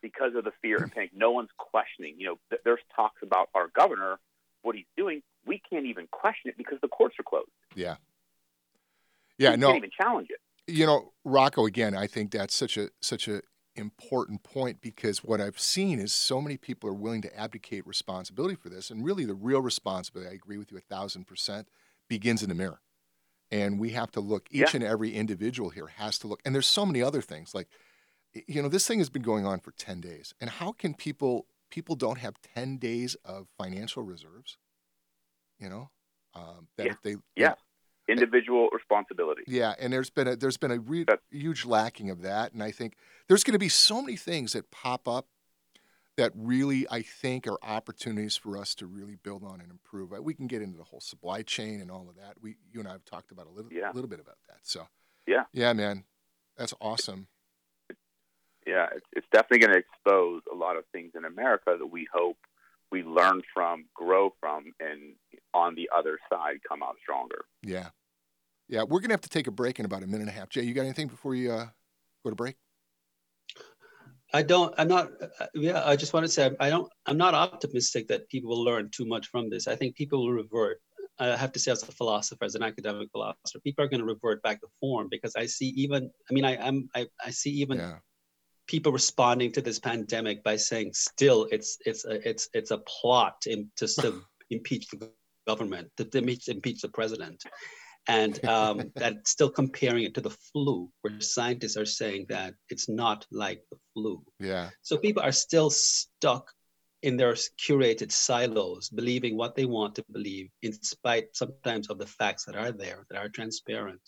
because 0.00 0.34
of 0.34 0.44
the 0.44 0.52
fear 0.62 0.78
and 0.78 0.90
panic. 0.94 1.10
No 1.14 1.32
one's 1.32 1.50
questioning. 1.58 2.14
You 2.18 2.26
know, 2.28 2.38
th- 2.48 2.62
there's 2.64 2.80
talks 2.96 3.22
about 3.22 3.50
our 3.54 3.68
governor, 3.68 4.18
what 4.62 4.74
he's 4.74 4.86
doing. 4.96 5.22
We 5.44 5.60
can't 5.68 5.84
even 5.86 6.06
question 6.10 6.48
it 6.50 6.56
because 6.56 6.78
the 6.80 6.88
courts 6.88 7.16
are 7.18 7.24
closed. 7.24 7.50
Yeah. 7.74 7.96
Yeah. 9.36 9.50
we 9.50 9.56
No. 9.58 9.66
can't 9.68 9.78
even 9.78 9.90
challenge 9.90 10.28
it. 10.30 10.40
You 10.68 10.86
know 10.86 11.12
rocco 11.24 11.66
again 11.66 11.94
i 11.94 12.06
think 12.06 12.30
that's 12.30 12.54
such 12.54 12.76
a 12.76 12.90
such 13.00 13.26
a 13.26 13.40
important 13.74 14.42
point 14.42 14.80
because 14.80 15.24
what 15.24 15.40
i've 15.40 15.58
seen 15.58 15.98
is 15.98 16.12
so 16.12 16.40
many 16.40 16.56
people 16.56 16.88
are 16.90 16.94
willing 16.94 17.22
to 17.22 17.38
abdicate 17.38 17.86
responsibility 17.86 18.54
for 18.54 18.68
this 18.68 18.90
and 18.90 19.04
really 19.04 19.24
the 19.24 19.34
real 19.34 19.60
responsibility 19.60 20.30
i 20.30 20.34
agree 20.34 20.58
with 20.58 20.70
you 20.70 20.78
a 20.78 20.80
thousand 20.80 21.26
percent 21.26 21.68
begins 22.08 22.42
in 22.42 22.48
the 22.48 22.54
mirror 22.54 22.80
and 23.50 23.78
we 23.78 23.90
have 23.90 24.10
to 24.10 24.20
look 24.20 24.46
each 24.50 24.74
Yeah. 24.74 24.80
and 24.80 24.84
every 24.84 25.14
individual 25.14 25.70
here 25.70 25.86
has 25.86 26.18
to 26.20 26.26
look 26.26 26.40
and 26.44 26.54
there's 26.54 26.66
so 26.66 26.84
many 26.84 27.02
other 27.02 27.22
things 27.22 27.54
like 27.54 27.68
you 28.46 28.60
know 28.62 28.68
this 28.68 28.86
thing 28.86 28.98
has 28.98 29.08
been 29.10 29.22
going 29.22 29.46
on 29.46 29.60
for 29.60 29.70
10 29.72 30.00
days 30.00 30.34
and 30.40 30.50
how 30.50 30.72
can 30.72 30.92
people 30.94 31.46
people 31.70 31.94
don't 31.96 32.18
have 32.18 32.34
10 32.54 32.78
days 32.78 33.14
of 33.24 33.46
financial 33.56 34.02
reserves 34.02 34.58
you 35.58 35.68
know 35.68 35.90
um, 36.34 36.68
that 36.76 36.86
Yeah. 36.86 36.92
if 36.92 37.02
they 37.02 37.16
Yeah. 37.36 37.54
Individual 38.08 38.68
responsibility. 38.72 39.42
yeah, 39.46 39.74
and 39.78 39.92
there's 39.92 40.10
been 40.10 40.28
a 40.28 40.36
there's 40.36 40.56
been 40.56 40.70
a 40.70 40.78
re- 40.78 41.04
huge 41.30 41.64
lacking 41.66 42.08
of 42.10 42.22
that, 42.22 42.52
and 42.52 42.62
I 42.62 42.70
think 42.70 42.94
there's 43.28 43.44
going 43.44 43.52
to 43.52 43.58
be 43.58 43.68
so 43.68 44.00
many 44.00 44.16
things 44.16 44.54
that 44.54 44.70
pop 44.70 45.06
up 45.06 45.26
that 46.16 46.32
really 46.34 46.86
I 46.90 47.02
think 47.02 47.46
are 47.46 47.58
opportunities 47.62 48.36
for 48.36 48.56
us 48.56 48.74
to 48.76 48.86
really 48.86 49.14
build 49.14 49.44
on 49.44 49.60
and 49.60 49.70
improve. 49.70 50.10
We 50.20 50.34
can 50.34 50.46
get 50.46 50.62
into 50.62 50.76
the 50.78 50.84
whole 50.84 51.00
supply 51.00 51.42
chain 51.42 51.80
and 51.80 51.90
all 51.90 52.08
of 52.08 52.16
that. 52.16 52.34
We 52.40 52.56
you 52.72 52.80
and 52.80 52.88
I 52.88 52.92
have 52.92 53.04
talked 53.04 53.30
about 53.30 53.46
a 53.46 53.50
little 53.50 53.72
Yeah. 53.72 53.92
a 53.92 53.94
little 53.94 54.08
bit 54.10 54.20
about 54.20 54.38
that. 54.48 54.60
So 54.62 54.88
Yeah. 55.26 55.44
yeah, 55.52 55.72
man, 55.74 56.04
that's 56.56 56.74
awesome. 56.80 57.28
yeah, 58.66 58.86
it's, 58.94 59.06
it's 59.12 59.26
definitely 59.32 59.60
going 59.66 59.72
to 59.72 59.78
expose 59.78 60.42
a 60.52 60.54
lot 60.54 60.76
of 60.76 60.84
things 60.92 61.12
in 61.14 61.24
America 61.24 61.76
that 61.78 61.86
we 61.86 62.06
hope 62.12 62.36
we 62.90 63.02
learn 63.02 63.42
from, 63.54 63.84
grow 63.94 64.34
from, 64.40 64.72
and 64.80 65.14
on 65.54 65.74
the 65.74 65.88
other 65.96 66.18
side 66.30 66.56
come 66.68 66.82
out 66.82 66.96
stronger. 67.02 67.44
Yeah, 67.62 67.90
yeah. 68.68 68.82
We're 68.82 69.00
gonna 69.00 69.14
have 69.14 69.20
to 69.22 69.28
take 69.28 69.46
a 69.46 69.50
break 69.52 69.78
in 69.78 69.84
about 69.84 70.02
a 70.02 70.06
minute 70.06 70.20
and 70.20 70.28
a 70.28 70.32
half. 70.32 70.48
Jay, 70.48 70.62
you 70.62 70.74
got 70.74 70.82
anything 70.82 71.08
before 71.08 71.34
you 71.34 71.52
uh, 71.52 71.66
go 72.24 72.30
to 72.30 72.36
break? 72.36 72.56
I 74.32 74.42
don't. 74.42 74.74
I'm 74.76 74.88
not. 74.88 75.10
uh, 75.40 75.46
Yeah, 75.54 75.82
I 75.84 75.96
just 75.96 76.12
want 76.12 76.24
to 76.24 76.32
say 76.32 76.50
I 76.60 76.70
don't. 76.70 76.90
I'm 77.06 77.16
not 77.16 77.34
optimistic 77.34 78.08
that 78.08 78.28
people 78.28 78.50
will 78.50 78.64
learn 78.64 78.90
too 78.90 79.06
much 79.06 79.28
from 79.28 79.48
this. 79.48 79.66
I 79.66 79.76
think 79.76 79.96
people 79.96 80.24
will 80.24 80.32
revert. 80.32 80.80
I 81.18 81.36
have 81.36 81.50
to 81.52 81.58
say, 81.58 81.72
as 81.72 81.82
a 81.82 81.86
philosopher, 81.92 82.44
as 82.44 82.54
an 82.54 82.62
academic 82.62 83.10
philosopher, 83.10 83.58
people 83.64 83.84
are 83.84 83.88
going 83.88 84.00
to 84.00 84.06
revert 84.06 84.42
back 84.42 84.60
to 84.60 84.68
form 84.80 85.08
because 85.10 85.34
I 85.34 85.46
see 85.46 85.68
even. 85.68 86.10
I 86.30 86.34
mean, 86.34 86.44
I, 86.44 86.56
I'm. 86.56 86.88
I, 86.94 87.06
I 87.24 87.30
see 87.30 87.50
even 87.50 87.78
Yeah, 87.78 87.98
people 88.68 88.92
responding 88.92 89.50
to 89.52 89.62
this 89.62 89.78
pandemic 89.78 90.44
by 90.44 90.56
saying, 90.56 90.92
still, 90.92 91.48
it's 91.50 91.78
it's 91.86 92.04
a 92.04 92.28
it's 92.28 92.48
it's 92.52 92.70
a 92.70 92.78
plot 92.78 93.44
in, 93.46 93.70
to 93.76 93.88
still 93.88 94.20
impeach 94.50 94.88
the 94.88 95.10
government, 95.46 95.90
to, 95.96 96.04
to 96.04 96.18
impeach, 96.18 96.48
impeach 96.48 96.82
the 96.82 96.88
president, 96.88 97.42
and 98.08 98.42
um, 98.46 98.90
that 98.96 99.28
still 99.28 99.50
comparing 99.50 100.04
it 100.04 100.14
to 100.14 100.22
the 100.22 100.30
flu, 100.30 100.90
where 101.02 101.20
scientists 101.20 101.76
are 101.76 101.84
saying 101.84 102.26
that 102.30 102.54
it's 102.70 102.88
not 102.88 103.26
like 103.30 103.62
the 103.70 103.76
flu. 103.92 104.24
yeah, 104.40 104.70
So 104.80 104.96
people 104.96 105.22
are 105.22 105.32
still 105.32 105.68
stuck 105.68 106.50
in 107.02 107.16
their 107.16 107.34
curated 107.34 108.10
silos, 108.10 108.88
believing 108.88 109.36
what 109.36 109.54
they 109.54 109.66
want 109.66 109.94
to 109.94 110.04
believe, 110.10 110.48
in 110.62 110.72
spite 110.72 111.28
sometimes 111.34 111.90
of 111.90 111.98
the 111.98 112.06
facts 112.06 112.44
that 112.46 112.56
are 112.56 112.72
there, 112.72 113.06
that 113.10 113.18
are 113.18 113.28
transparent. 113.28 114.00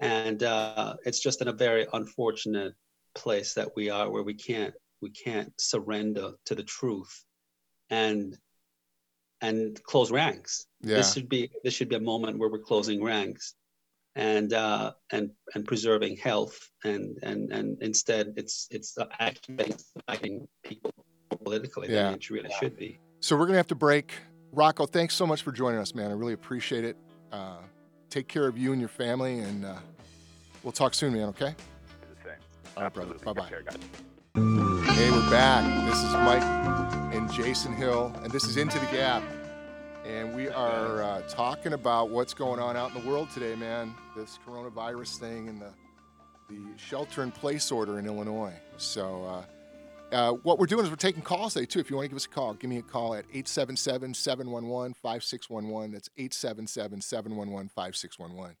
And 0.00 0.42
uh, 0.42 0.96
it's 1.04 1.20
just 1.20 1.42
in 1.42 1.48
a 1.48 1.52
very 1.52 1.86
unfortunate 1.92 2.74
place 3.14 3.54
that 3.54 3.76
we 3.76 3.90
are, 3.90 4.10
where 4.10 4.24
we 4.24 4.34
can't 4.34 4.74
we 5.00 5.10
can't 5.10 5.52
surrender 5.60 6.32
to 6.46 6.54
the 6.54 6.62
truth, 6.62 7.24
and 7.90 8.36
and 9.40 9.80
close 9.84 10.10
ranks. 10.10 10.66
Yeah. 10.84 10.96
This 10.98 11.12
should 11.14 11.28
be 11.28 11.50
this 11.64 11.74
should 11.74 11.88
be 11.88 11.96
a 11.96 12.00
moment 12.00 12.38
where 12.38 12.48
we're 12.48 12.58
closing 12.58 13.02
ranks, 13.02 13.54
and 14.14 14.52
uh, 14.52 14.92
and 15.10 15.30
and 15.54 15.64
preserving 15.64 16.16
health, 16.16 16.70
and 16.84 17.18
and 17.22 17.52
and 17.52 17.82
instead 17.82 18.34
it's 18.36 18.68
it's 18.70 18.96
actually 19.18 19.74
fighting 20.06 20.46
people 20.64 20.92
politically 21.30 21.88
Yeah. 21.90 22.04
than 22.04 22.14
it 22.14 22.30
really 22.30 22.50
should 22.60 22.76
be. 22.76 22.98
So 23.20 23.36
we're 23.36 23.46
gonna 23.46 23.58
have 23.58 23.66
to 23.68 23.74
break. 23.74 24.12
Rocco, 24.52 24.86
thanks 24.86 25.14
so 25.14 25.26
much 25.26 25.42
for 25.42 25.50
joining 25.50 25.80
us, 25.80 25.94
man. 25.94 26.10
I 26.10 26.14
really 26.14 26.34
appreciate 26.34 26.84
it. 26.84 26.96
Uh, 27.32 27.56
take 28.08 28.28
care 28.28 28.46
of 28.46 28.56
you 28.56 28.70
and 28.72 28.80
your 28.80 28.88
family, 28.88 29.40
and 29.40 29.64
uh, 29.64 29.74
we'll 30.62 30.70
talk 30.72 30.94
soon, 30.94 31.12
man. 31.14 31.28
Okay? 31.30 31.54
The 32.00 32.22
same. 32.22 32.32
All 32.76 32.84
right, 32.84 32.94
brother. 32.94 33.14
Absolutely. 33.14 33.42
Bye-bye. 33.42 33.72
Take. 33.72 34.94
Hey, 34.94 35.10
we're 35.10 35.30
back. 35.30 35.90
This 35.90 35.98
is 36.04 36.12
Mike 36.12 36.42
and 37.12 37.32
Jason 37.32 37.74
Hill, 37.74 38.12
and 38.22 38.30
this 38.32 38.44
is 38.44 38.56
Into 38.56 38.78
the 38.78 38.86
Gap. 38.86 39.24
And 40.04 40.34
we 40.34 40.48
are 40.48 41.02
uh, 41.02 41.22
talking 41.28 41.72
about 41.72 42.10
what's 42.10 42.34
going 42.34 42.60
on 42.60 42.76
out 42.76 42.94
in 42.94 43.02
the 43.02 43.08
world 43.08 43.30
today, 43.30 43.54
man. 43.54 43.94
This 44.14 44.38
coronavirus 44.46 45.16
thing 45.18 45.48
and 45.48 45.58
the 45.60 45.72
the 46.50 46.60
shelter-in-place 46.76 47.72
order 47.72 47.98
in 47.98 48.04
Illinois. 48.04 48.52
So, 48.76 49.24
uh, 49.24 49.44
uh, 50.14 50.32
what 50.42 50.58
we're 50.58 50.66
doing 50.66 50.84
is 50.84 50.90
we're 50.90 50.96
taking 50.96 51.22
calls 51.22 51.54
today 51.54 51.64
too. 51.64 51.80
If 51.80 51.88
you 51.88 51.96
want 51.96 52.04
to 52.04 52.08
give 52.10 52.16
us 52.16 52.26
a 52.26 52.28
call, 52.28 52.52
give 52.52 52.68
me 52.68 52.76
a 52.76 52.82
call 52.82 53.14
at 53.14 53.26
877-711-5611. 53.32 55.92
That's 55.92 56.10
877-711-5611. 56.18 58.56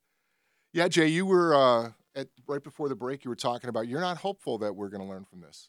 Yeah, 0.72 0.88
Jay, 0.88 1.08
you 1.08 1.26
were 1.26 1.54
uh, 1.54 1.90
at 2.16 2.28
right 2.48 2.64
before 2.64 2.88
the 2.88 2.96
break. 2.96 3.22
You 3.22 3.28
were 3.28 3.36
talking 3.36 3.68
about 3.68 3.86
you're 3.86 4.00
not 4.00 4.16
hopeful 4.16 4.56
that 4.58 4.74
we're 4.74 4.88
going 4.88 5.02
to 5.02 5.08
learn 5.08 5.26
from 5.26 5.42
this. 5.42 5.68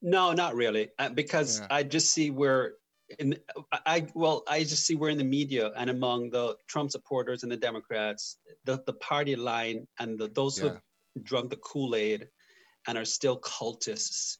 No, 0.00 0.32
not 0.32 0.54
really, 0.54 0.90
uh, 1.00 1.08
because 1.08 1.58
Yeah. 1.60 1.66
I 1.70 1.82
just 1.82 2.12
see 2.12 2.30
where 2.30 2.74
in 3.18 3.38
I 3.72 3.78
I- 3.86 4.12
well, 4.14 4.42
I 4.48 4.60
just 4.64 4.84
see 4.86 4.94
where 4.94 5.10
in 5.10 5.18
the 5.18 5.24
media 5.24 5.72
and 5.76 5.90
among 5.90 6.30
the 6.30 6.56
Trump 6.68 6.90
supporters 6.90 7.42
and 7.42 7.52
the 7.52 7.56
Democrats, 7.56 8.38
the 8.64 8.82
the 8.86 8.94
party 8.94 9.36
line 9.36 9.86
and 9.98 10.18
the, 10.18 10.28
those 10.28 10.56
who 10.58 10.66
Yeah. 10.66 10.72
have 10.74 11.24
drunk 11.24 11.50
the 11.50 11.56
Kool 11.56 11.94
Aid 11.94 12.28
and 12.86 12.98
are 12.98 13.04
still 13.04 13.40
cultists 13.40 14.38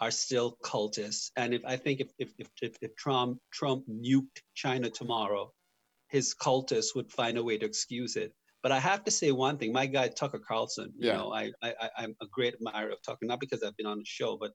are 0.00 0.10
still 0.10 0.58
cultists. 0.62 1.30
And 1.36 1.54
if 1.54 1.62
I 1.64 1.76
think 1.76 2.00
if 2.00 2.10
if 2.18 2.30
if, 2.60 2.76
if, 2.82 2.94
Trump 2.96 3.40
Trump 3.52 3.86
nuked 3.88 4.38
China 4.54 4.90
tomorrow, 4.90 5.52
his 6.08 6.34
cultists 6.34 6.94
would 6.94 7.10
find 7.10 7.38
a 7.38 7.42
way 7.44 7.56
to 7.58 7.66
excuse 7.66 8.16
it. 8.16 8.34
But 8.62 8.72
I 8.72 8.80
have 8.80 9.04
to 9.04 9.10
say 9.10 9.30
one 9.32 9.56
thing. 9.58 9.72
My 9.72 9.86
guy 9.86 10.08
Tucker 10.08 10.38
Carlson, 10.40 10.92
you 10.98 11.08
Yeah. 11.08 11.16
know, 11.18 11.32
I, 11.32 11.52
I 11.62 11.74
I- 11.84 11.90
I'm 11.98 12.14
a 12.20 12.26
great 12.26 12.54
admirer 12.54 12.90
of 12.90 13.00
Tucker, 13.02 13.24
not 13.26 13.40
because 13.40 13.62
I've 13.62 13.76
been 13.76 13.86
on 13.86 13.98
the 13.98 14.04
show, 14.04 14.36
but 14.36 14.52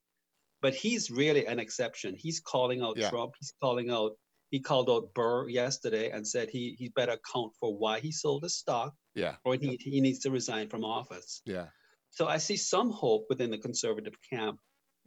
but 0.62 0.74
he's 0.76 1.12
really 1.12 1.45
an 1.47 1.60
exception. 1.60 2.15
He's 2.15 2.39
calling 2.39 2.82
out 2.82 2.97
Yeah. 2.97 3.10
Trump. 3.10 3.34
He's 3.39 3.54
calling 3.62 3.89
out. 3.91 4.13
He 4.50 4.60
called 4.60 4.89
out 4.89 5.13
Burr 5.13 5.47
yesterday 5.50 6.12
and 6.12 6.28
said 6.28 6.50
he 6.50 6.76
he 6.78 6.89
better 6.89 7.13
account 7.13 7.54
for 7.60 7.76
why 7.78 8.00
he 8.00 8.12
sold 8.12 8.43
his 8.43 8.58
stock 8.58 8.93
Yeah, 9.15 9.36
or 9.45 9.56
he 9.56 9.78
he 9.82 10.02
needs 10.02 10.19
to 10.19 10.32
resign 10.32 10.69
from 10.69 10.84
office. 10.84 11.41
yeah, 11.45 11.67
So 12.12 12.28
I 12.28 12.38
see 12.38 12.58
some 12.58 12.91
hope 12.91 13.26
within 13.30 13.50
the 13.52 13.58
conservative 13.58 14.15
camp. 14.30 14.60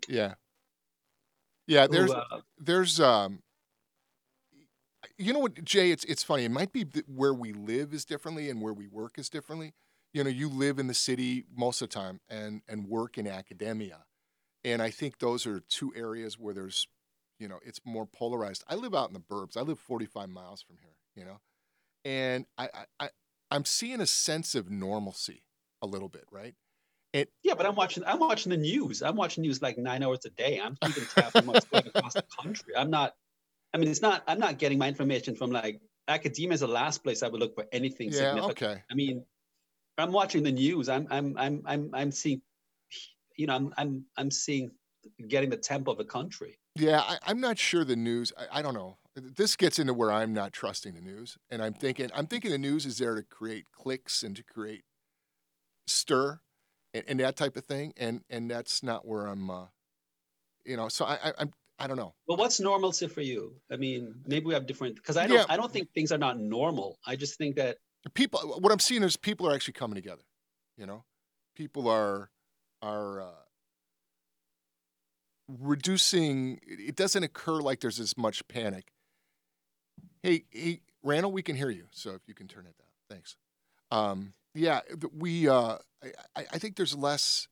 yeah, 0.08 0.34
yeah. 1.66 1.86
who, 1.86 1.92
There's 1.92 2.10
uh, 2.10 2.40
there's 2.58 3.00
um 3.00 3.40
you 5.18 5.32
know 5.32 5.38
what 5.38 5.62
jay 5.64 5.90
it's 5.90 6.04
it's 6.04 6.22
funny 6.22 6.44
it 6.44 6.50
might 6.50 6.72
be 6.72 6.86
where 7.06 7.34
we 7.34 7.52
live 7.52 7.92
is 7.92 8.04
differently 8.04 8.48
and 8.48 8.60
where 8.60 8.72
we 8.72 8.86
work 8.86 9.18
is 9.18 9.28
differently 9.28 9.72
you 10.12 10.24
know 10.24 10.30
you 10.30 10.48
live 10.48 10.78
in 10.78 10.86
the 10.86 10.94
city 10.94 11.44
most 11.54 11.82
of 11.82 11.88
the 11.90 11.94
time 11.94 12.20
and 12.28 12.62
and 12.68 12.86
work 12.88 13.18
in 13.18 13.26
academia 13.26 14.04
and 14.64 14.82
i 14.82 14.90
think 14.90 15.18
those 15.18 15.46
are 15.46 15.60
two 15.68 15.92
areas 15.96 16.38
where 16.38 16.54
there's 16.54 16.86
you 17.38 17.48
know 17.48 17.58
it's 17.64 17.80
more 17.84 18.06
polarized 18.06 18.64
i 18.68 18.74
live 18.74 18.94
out 18.94 19.08
in 19.08 19.14
the 19.14 19.20
burbs 19.20 19.56
i 19.56 19.60
live 19.60 19.78
45 19.78 20.28
miles 20.28 20.62
from 20.62 20.76
here 20.80 20.96
you 21.14 21.24
know 21.24 21.40
and 22.04 22.46
i 22.58 22.68
i, 22.74 23.04
I 23.04 23.08
i'm 23.50 23.64
seeing 23.64 24.00
a 24.00 24.06
sense 24.06 24.54
of 24.54 24.70
normalcy 24.70 25.44
a 25.82 25.86
little 25.86 26.08
bit 26.08 26.24
right 26.30 26.54
yeah, 27.44 27.54
but 27.56 27.64
I'm 27.64 27.76
watching. 27.76 28.02
I'm 28.04 28.18
watching 28.18 28.50
the 28.50 28.56
news. 28.56 29.00
I'm 29.00 29.14
watching 29.14 29.42
news 29.42 29.62
like 29.62 29.78
nine 29.78 30.02
hours 30.02 30.24
a 30.24 30.30
day. 30.30 30.60
I'm 30.60 30.76
keeping 30.82 31.04
tabs 31.04 31.36
on 31.36 31.46
what's 31.46 31.64
going 31.66 31.86
across 31.86 32.14
the 32.14 32.24
country. 32.40 32.74
I'm 32.76 32.90
not. 32.90 33.14
I 33.72 33.78
mean, 33.78 33.88
it's 33.88 34.02
not. 34.02 34.24
I'm 34.26 34.40
not 34.40 34.58
getting 34.58 34.78
my 34.78 34.88
information 34.88 35.36
from 35.36 35.52
like 35.52 35.80
academia 36.08 36.54
is 36.54 36.60
the 36.60 36.66
last 36.66 37.04
place 37.04 37.22
I 37.22 37.28
would 37.28 37.40
look 37.40 37.54
for 37.54 37.66
anything 37.72 38.10
yeah 38.10 38.34
significant. 38.34 38.72
okay 38.72 38.82
I 38.90 38.94
mean, 38.94 39.24
I'm 39.96 40.12
watching 40.12 40.42
the 40.42 40.50
news. 40.50 40.88
I'm 40.88 41.06
I'm 41.10 41.36
I'm 41.38 41.62
I'm 41.66 41.90
I'm 41.94 42.10
seeing, 42.10 42.42
you 43.36 43.46
know, 43.46 43.54
I'm 43.54 43.74
I'm 43.76 44.04
I'm 44.16 44.30
seeing 44.30 44.70
getting 45.28 45.50
the 45.50 45.56
tempo 45.56 45.92
of 45.92 45.98
the 45.98 46.04
country. 46.04 46.58
Yeah, 46.76 47.00
I, 47.00 47.18
I'm 47.26 47.40
not 47.40 47.58
sure 47.58 47.84
the 47.84 47.96
news. 47.96 48.32
I, 48.38 48.58
I 48.58 48.62
don't 48.62 48.74
know. 48.74 48.98
This 49.16 49.54
gets 49.54 49.78
into 49.78 49.94
where 49.94 50.10
I'm 50.10 50.32
not 50.32 50.52
trusting 50.52 50.94
the 50.94 51.00
news, 51.00 51.36
and 51.50 51.62
I'm 51.62 51.74
thinking 51.74 52.10
I'm 52.14 52.26
thinking 52.26 52.50
the 52.50 52.58
news 52.58 52.86
is 52.86 52.98
there 52.98 53.14
to 53.14 53.22
create 53.22 53.66
clicks 53.72 54.22
and 54.22 54.34
to 54.36 54.42
create 54.42 54.84
stir 55.86 56.40
and, 56.92 57.04
and 57.06 57.20
that 57.20 57.36
type 57.36 57.56
of 57.56 57.64
thing, 57.64 57.92
and 57.96 58.22
and 58.28 58.50
that's 58.50 58.82
not 58.82 59.06
where 59.06 59.26
I'm. 59.26 59.50
Uh, 59.50 59.66
you 60.64 60.76
know, 60.76 60.88
so 60.88 61.04
I, 61.04 61.14
I 61.22 61.32
I'm 61.38 61.52
I 61.78 61.86
don't 61.86 61.96
know. 61.96 62.14
But 62.26 62.38
what's 62.38 62.60
normalcy 62.60 63.06
for 63.06 63.20
you? 63.20 63.54
I 63.70 63.76
mean, 63.76 64.14
maybe 64.26 64.46
we 64.46 64.54
have 64.54 64.66
different 64.66 64.96
because 64.96 65.16
I 65.16 65.26
don't 65.26 65.38
Yeah. 65.38 65.46
I 65.48 65.56
don't 65.56 65.72
think 65.72 65.88
things 65.94 66.10
are 66.10 66.18
not 66.18 66.38
normal. 66.38 66.98
I 67.06 67.16
just 67.16 67.38
think 67.38 67.56
that 67.56 67.76
People, 68.12 68.40
what 68.60 68.70
I'm 68.70 68.80
seeing 68.80 69.02
is 69.02 69.16
people 69.16 69.48
are 69.48 69.54
actually 69.54 69.72
coming 69.72 69.94
together. 69.94 70.24
You 70.76 70.86
know, 70.86 71.04
people 71.56 71.88
are 71.88 72.30
are 72.84 73.22
uh, 73.22 73.26
reducing. 75.48 76.60
It 76.66 76.96
doesn't 76.96 77.22
occur 77.22 77.60
like 77.60 77.80
there's 77.80 78.00
as 78.00 78.16
much 78.16 78.46
panic. 78.48 78.92
Hey, 80.22 80.44
hey, 80.50 80.80
Randall, 81.02 81.32
we 81.32 81.42
can 81.42 81.56
hear 81.56 81.70
you. 81.70 81.84
So 81.90 82.10
if 82.10 82.22
you 82.26 82.34
can 82.34 82.48
turn 82.48 82.66
it 82.66 82.76
down, 82.78 82.88
thanks. 83.10 83.36
Um, 83.90 84.34
yeah, 84.54 84.80
we. 85.16 85.48
Uh, 85.48 85.78
I, 86.36 86.44
I 86.52 86.58
think 86.58 86.76
there's 86.76 86.94
less. 86.96 87.48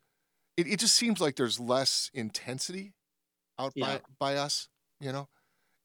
It, 0.57 0.67
it 0.67 0.79
just 0.81 0.95
seems 0.95 1.21
like 1.21 1.37
there's 1.37 1.59
less 1.59 2.11
intensity 2.15 2.93
out 3.59 3.73
Yeah. 3.75 3.99
by 4.19 4.35
by 4.35 4.37
us. 4.37 4.69
You 5.01 5.13
know, 5.13 5.29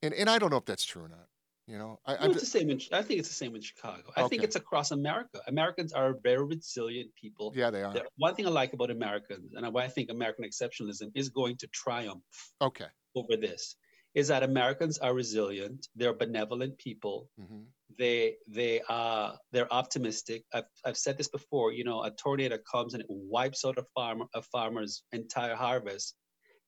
and 0.01 0.13
and 0.13 0.29
I 0.29 0.37
don't 0.37 0.49
know 0.51 0.57
if 0.57 0.65
that's 0.65 0.85
true 0.85 1.03
or 1.03 1.09
not. 1.09 1.27
You 1.67 1.77
know, 1.77 1.99
I, 2.05 2.15
it's 2.27 2.39
the 2.39 2.45
same. 2.45 2.69
In, 2.69 2.79
I 2.93 3.01
think 3.01 3.19
it's 3.19 3.27
the 3.27 3.35
same 3.35 3.53
in 3.53 3.61
Chicago. 3.61 4.09
I 4.15 4.27
think 4.29 4.41
it's 4.43 4.55
across 4.55 4.91
America. 4.91 5.41
Americans 5.47 5.91
are 5.91 6.15
very 6.23 6.45
resilient 6.45 7.11
people. 7.21 7.51
yeah, 7.55 7.69
they 7.69 7.83
are. 7.83 7.93
The- 7.93 8.07
One 8.15 8.35
thing 8.35 8.45
I 8.47 8.49
like 8.49 8.71
about 8.71 8.89
Americans, 8.89 9.53
and 9.53 9.73
why 9.73 9.83
I 9.83 9.89
think 9.89 10.09
American 10.09 10.45
exceptionalism 10.45 11.11
is 11.13 11.29
going 11.29 11.57
to 11.57 11.67
triumph 11.67 12.23
Okay. 12.61 12.87
over 13.15 13.35
this, 13.35 13.75
is 14.15 14.29
that 14.29 14.43
Americans 14.43 14.97
are 14.99 15.13
resilient. 15.13 15.87
They're 15.95 16.13
benevolent 16.13 16.77
people. 16.77 17.29
hmm 17.37 17.63
They 17.97 18.37
they 18.59 18.81
are 18.87 19.37
they're 19.51 19.71
optimistic. 19.81 20.45
I've 20.53 20.69
I've 20.85 20.97
said 21.05 21.17
this 21.17 21.27
before. 21.39 21.73
You 21.73 21.83
know, 21.83 21.99
a 22.03 22.11
tornado 22.11 22.57
comes 22.73 22.93
and 22.93 23.01
it 23.03 23.09
wipes 23.09 23.65
out 23.65 23.77
a 23.77 23.85
farmer 23.95 24.25
a 24.33 24.41
farmer's 24.41 25.03
entire 25.11 25.55
harvest, 25.55 26.15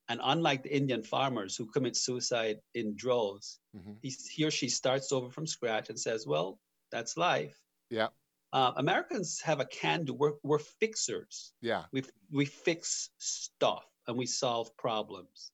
And 0.10 0.20
unlike 0.24 0.64
the 0.64 0.76
Indian 0.76 1.04
farmers 1.04 1.56
who 1.56 1.68
commit 1.68 1.96
suicide 1.96 2.62
in 2.74 2.96
droves, 2.96 3.60
hmm 3.74 3.94
he, 4.02 4.10
he 4.32 4.46
or 4.46 4.52
she 4.52 4.70
starts 4.70 5.12
over 5.12 5.30
from 5.30 5.48
scratch 5.48 5.90
and 5.90 6.00
says, 6.00 6.26
"Well, 6.28 6.60
that's 6.92 7.18
life." 7.18 7.58
Yeah. 7.90 8.10
Uh, 8.52 8.74
Americans 8.78 9.42
have 9.42 9.60
a 9.60 9.66
can-do. 9.66 10.14
We're, 10.14 10.38
we're 10.44 10.60
fixers. 10.60 11.54
Yeah. 11.62 11.86
We 11.92 12.04
we 12.32 12.46
fix 12.46 13.12
stuff 13.20 13.86
and 14.08 14.18
we 14.18 14.26
solve 14.26 14.76
problems. 14.78 15.52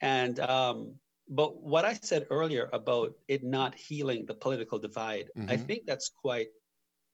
And 0.00 0.38
um, 0.40 1.00
but 1.28 1.62
what 1.62 1.84
I 1.84 1.94
said 1.94 2.26
earlier 2.30 2.68
about 2.72 3.14
it 3.28 3.42
not 3.44 3.74
healing 3.74 4.26
the 4.26 4.34
political 4.34 4.78
divide, 4.78 5.30
I 5.48 5.56
Mhm. 5.56 5.66
think 5.66 5.86
that's 5.86 6.08
quite 6.10 6.48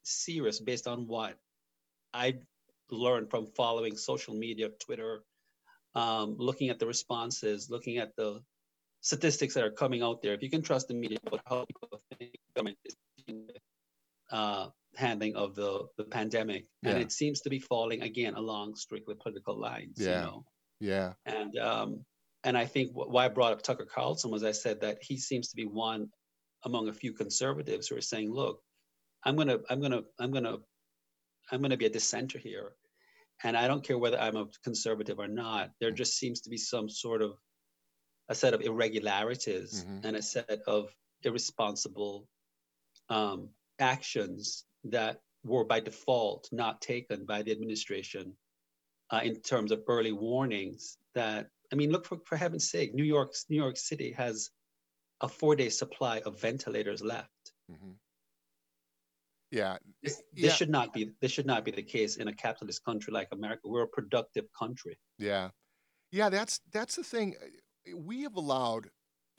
serious 0.05 0.61
based 0.61 0.87
on 0.89 1.07
what 1.09 1.39
I 2.15 2.41
learned 2.91 3.31
from 3.31 3.47
following 3.47 3.97
social 3.97 4.35
media, 4.35 4.71
Twitter, 4.71 5.25
um, 5.95 6.37
looking 6.39 6.71
at 6.71 6.79
the 6.79 6.87
responses, 6.87 7.69
looking 7.71 7.99
at 7.99 8.15
the 8.17 8.41
statistics 9.01 9.55
that 9.55 9.65
are 9.65 9.71
coming 9.71 10.03
out 10.03 10.23
there. 10.23 10.33
If 10.33 10.43
you 10.43 10.51
can 10.51 10.63
trust 10.63 10.89
the 10.89 10.95
media 10.95 11.19
about 11.27 11.41
how 11.47 11.65
people 11.65 12.01
think 12.19 12.35
government 12.55 12.79
is 12.85 12.97
uh, 14.31 14.69
handling 14.97 15.37
of 15.37 15.55
the, 15.55 15.87
the 15.99 16.05
pandemic, 16.05 16.67
and 16.85 16.99
it 16.99 17.13
seems 17.13 17.43
to 17.43 17.51
be 17.51 17.59
falling 17.59 18.03
again 18.03 18.35
along 18.35 18.75
strictly 18.77 19.15
political 19.15 19.59
lines. 19.59 19.97
Yeah. 19.99 20.07
You 20.07 20.27
know? 20.27 20.45
Yeah. 20.81 21.13
And 21.27 21.57
um, 21.59 22.05
and 22.45 22.57
I 22.57 22.67
think 22.67 22.93
wh- 22.93 23.09
why 23.09 23.27
I 23.27 23.29
brought 23.29 23.53
up 23.53 23.63
Tucker 23.63 23.87
Carlson 23.87 24.31
was 24.31 24.43
I 24.43 24.53
said 24.53 24.81
that 24.81 24.99
he 25.01 25.17
seems 25.17 25.49
to 25.49 25.57
be 25.57 25.65
one 25.65 26.09
among 26.65 26.89
a 26.89 26.93
few 26.93 27.13
conservatives 27.13 27.89
who 27.89 27.97
are 27.97 28.01
saying, 28.01 28.33
look, 28.33 28.61
I'm 29.25 29.37
gonna 29.37 29.59
I'm 29.69 29.81
gonna 29.81 30.03
I'm 30.19 30.33
gonna 30.33 30.57
I'm 31.51 31.63
gonna 31.63 31.77
be 31.77 31.87
a 31.87 31.91
dissenter 31.91 32.39
here. 32.39 32.73
And 33.45 33.57
I 33.57 33.67
don't 33.67 33.85
care 33.85 33.99
whether 33.99 34.19
I'm 34.19 34.37
a 34.37 34.47
conservative 34.63 35.19
or 35.19 35.29
not. 35.29 35.71
There 35.81 35.91
just 35.91 36.17
seems 36.17 36.41
to 36.43 36.51
be 36.51 36.57
some 36.57 36.89
sort 36.89 37.23
of 37.23 37.39
a 38.29 38.35
set 38.35 38.55
of 38.55 38.61
irregularities 38.61 39.85
Mhm. 39.85 40.05
and 40.05 40.17
a 40.17 40.23
set 40.23 40.63
of 40.67 40.95
irresponsible 41.23 42.29
um, 43.09 43.51
actions 43.79 44.65
that 44.85 45.21
were 45.45 45.65
by 45.65 45.81
default 45.81 46.49
not 46.53 46.81
taken 46.81 47.25
by 47.27 47.43
the 47.43 47.51
administration 47.51 48.37
uh, 49.11 49.21
in 49.25 49.41
terms 49.43 49.73
of 49.73 49.83
early 49.89 50.13
warnings 50.13 50.97
that 51.15 51.51
I 51.73 51.75
mean, 51.75 51.91
look 51.91 52.05
for, 52.07 52.19
for 52.27 52.37
heaven's 52.37 52.71
sake, 52.71 52.95
New 52.95 53.03
York, 53.05 53.35
New 53.49 53.57
York 53.57 53.77
City 53.77 54.13
has 54.13 54.51
a 55.23 55.29
four-day 55.29 55.69
supply 55.71 56.21
of 56.21 56.39
ventilators 56.41 57.03
left. 57.03 57.53
hmm 57.69 57.93
Yeah. 59.53 59.77
This, 60.03 60.23
Yeah. 60.35 60.51
should 60.53 60.71
not 60.71 60.93
be 60.95 61.13
this 61.21 61.31
should 61.31 61.47
not 61.47 61.65
be 61.65 61.71
the 61.71 61.83
case 61.83 62.17
in 62.17 62.27
a 62.27 62.35
capitalist 62.35 62.85
country 62.85 63.13
like 63.13 63.29
America. 63.33 63.61
We're 63.69 63.83
a 63.83 63.87
productive 63.89 64.47
country. 64.59 64.99
Yeah, 65.19 65.51
yeah. 66.11 66.31
That's 66.31 66.61
that's 66.73 66.97
the 66.97 67.05
thing. 67.05 67.37
We 67.95 68.23
have 68.23 68.35
allowed, 68.35 68.89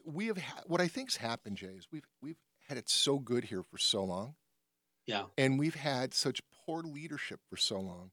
we 0.05 0.27
have 0.27 0.37
ha- 0.37 0.61
what 0.67 0.79
I 0.81 0.87
think's 0.87 1.17
happened, 1.17 1.57
Jay, 1.57 1.75
is 1.77 1.87
we've 1.91 2.07
we've 2.21 2.37
had 2.69 2.77
it 2.77 2.89
so 2.89 3.17
good 3.19 3.45
here 3.45 3.63
for 3.63 3.77
so 3.79 4.03
long, 4.03 4.35
Yeah, 5.07 5.25
and 5.37 5.57
we've 5.59 5.75
had 5.75 6.13
such 6.13 6.41
poor 6.65 6.83
leadership 6.83 7.39
for 7.49 7.57
so 7.57 7.79
long. 7.79 8.11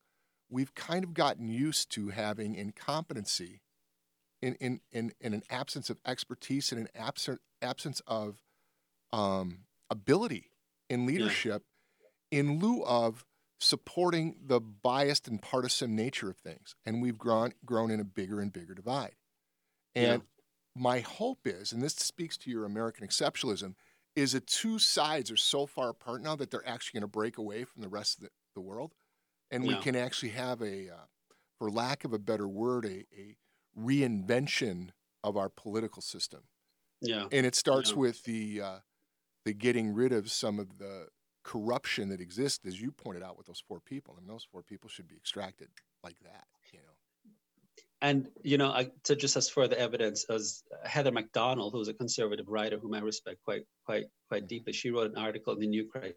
We've 0.49 0.75
kind 0.75 1.05
of 1.05 1.13
gotten 1.15 1.49
used 1.49 1.91
to 1.93 2.09
having 2.09 2.55
incompetency, 2.55 3.61
in 4.41 4.55
in 4.55 4.81
in, 4.91 5.13
in 5.21 5.35
an 5.35 5.43
absence 5.51 5.91
of 5.91 5.99
expertise 6.07 6.73
and 6.73 6.81
an 6.81 6.89
absent 6.95 7.41
absence 7.61 8.01
of 8.07 8.43
um, 9.13 9.67
ability 9.91 10.51
in 10.89 11.05
leadership, 11.07 11.63
in 12.31 12.59
lieu 12.59 12.83
of 12.85 13.25
supporting 13.59 14.37
the 14.45 14.61
biased 14.61 15.29
and 15.29 15.41
partisan 15.43 15.95
nature 15.95 16.31
of 16.31 16.37
things. 16.37 16.75
And 16.87 17.03
we've 17.03 17.19
grown 17.19 17.53
grown 17.65 17.91
in 17.91 18.01
a 18.01 18.05
bigger 18.05 18.41
and 18.41 18.53
bigger 18.53 18.75
divide. 18.75 19.17
And 19.95 20.23
my 20.77 21.01
hope 21.01 21.41
is, 21.47 21.73
and 21.73 21.83
this 21.83 21.95
speaks 21.95 22.37
to 22.39 22.51
your 22.51 22.65
American 22.65 23.07
exceptionalism, 23.07 23.75
is 24.15 24.33
that 24.33 24.47
two 24.47 24.79
sides 24.79 25.31
are 25.31 25.37
so 25.37 25.67
far 25.67 25.91
apart 25.91 26.23
now 26.23 26.37
that 26.37 26.51
they're 26.51 26.67
actually 26.67 27.01
going 27.01 27.09
to 27.11 27.13
break 27.13 27.39
away 27.39 27.65
from 27.65 27.83
the 27.83 27.89
rest 27.89 28.19
of 28.19 28.25
the, 28.25 28.31
the 28.55 28.61
world. 28.61 28.95
And 29.51 29.67
we 29.67 29.75
can 29.77 29.97
actually 29.97 30.31
have 30.31 30.63
a, 30.63 30.89
uh, 30.89 31.07
for 31.59 31.71
lack 31.71 32.05
of 32.05 32.13
a 32.13 32.19
better 32.21 32.47
word, 32.47 32.85
a, 32.85 33.05
a 33.19 33.37
reinvention 33.77 34.91
of 35.25 35.37
our 35.37 35.49
political 35.49 36.03
system. 36.03 36.43
yeah, 37.01 37.27
And 37.33 37.45
it 37.45 37.57
starts 37.57 37.91
Yeah. 37.91 37.97
with 37.97 38.23
the 38.25 38.61
uh, 38.61 38.79
the 39.45 39.55
getting 39.55 39.93
rid 39.93 40.13
of 40.13 40.31
some 40.31 40.59
of 40.59 40.79
the 40.79 41.09
corruption 41.51 42.09
that 42.11 42.21
exists, 42.21 42.65
as 42.65 42.81
you 42.81 42.93
pointed 42.93 43.25
out 43.25 43.37
with 43.37 43.47
those 43.47 43.63
four 43.67 43.81
people. 43.81 44.15
I 44.17 44.21
mean, 44.21 44.29
those 44.29 44.47
four 44.53 44.63
people 44.63 44.89
should 44.89 45.09
be 45.09 45.17
extracted 45.17 45.69
like 46.05 46.17
that. 46.21 46.45
You 46.73 46.79
know. 46.79 47.33
and 48.03 48.29
you 48.45 48.57
know, 48.57 48.71
I, 48.71 48.91
to 49.05 49.17
just 49.17 49.37
as 49.37 49.49
further 49.49 49.75
evidence, 49.75 50.25
as 50.31 50.63
Heather 50.85 51.11
Mac 51.11 51.33
Donald, 51.33 51.73
who's 51.73 51.89
a 51.89 51.95
conservative 51.95 52.47
writer 52.49 52.79
whom 52.79 52.95
I 52.95 53.01
respect 53.01 53.43
quite 53.45 53.65
quite 53.85 54.05
quite 54.29 54.43
mm-hmm. 54.43 54.47
deeply, 54.47 54.73
she 54.73 54.91
wrote 54.91 55.11
an 55.11 55.19
article 55.19 55.53
in 55.55 55.61
the 55.61 55.67
New 55.67 55.87
Criterion. 55.87 56.15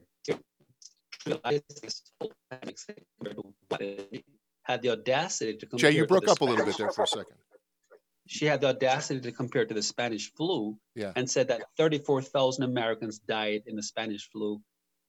Had 4.65 4.81
the 4.81 4.91
audacity 4.91 5.57
to 5.57 5.65
compare 5.65 5.91
Jay, 5.91 5.97
you 5.97 6.05
broke 6.05 6.27
up 6.27 6.41
a 6.41 6.45
little 6.45 6.65
bit 6.65 6.77
there 6.77 6.91
for 6.91 7.03
a 7.03 7.07
second. 7.07 7.37
she 8.27 8.45
had 8.45 8.61
the 8.61 8.67
audacity 8.67 9.19
to 9.19 9.31
compare 9.31 9.63
it 9.63 9.69
to 9.69 9.73
the 9.73 9.81
Spanish 9.81 10.31
flu 10.33 10.77
Yeah. 10.95 11.11
and 11.15 11.29
said 11.29 11.47
that 11.47 11.63
34,000 11.77 12.63
Americans 12.63 13.17
died 13.17 13.63
in 13.65 13.75
the 13.75 13.83
Spanish 13.83 14.29
flu 14.29 14.61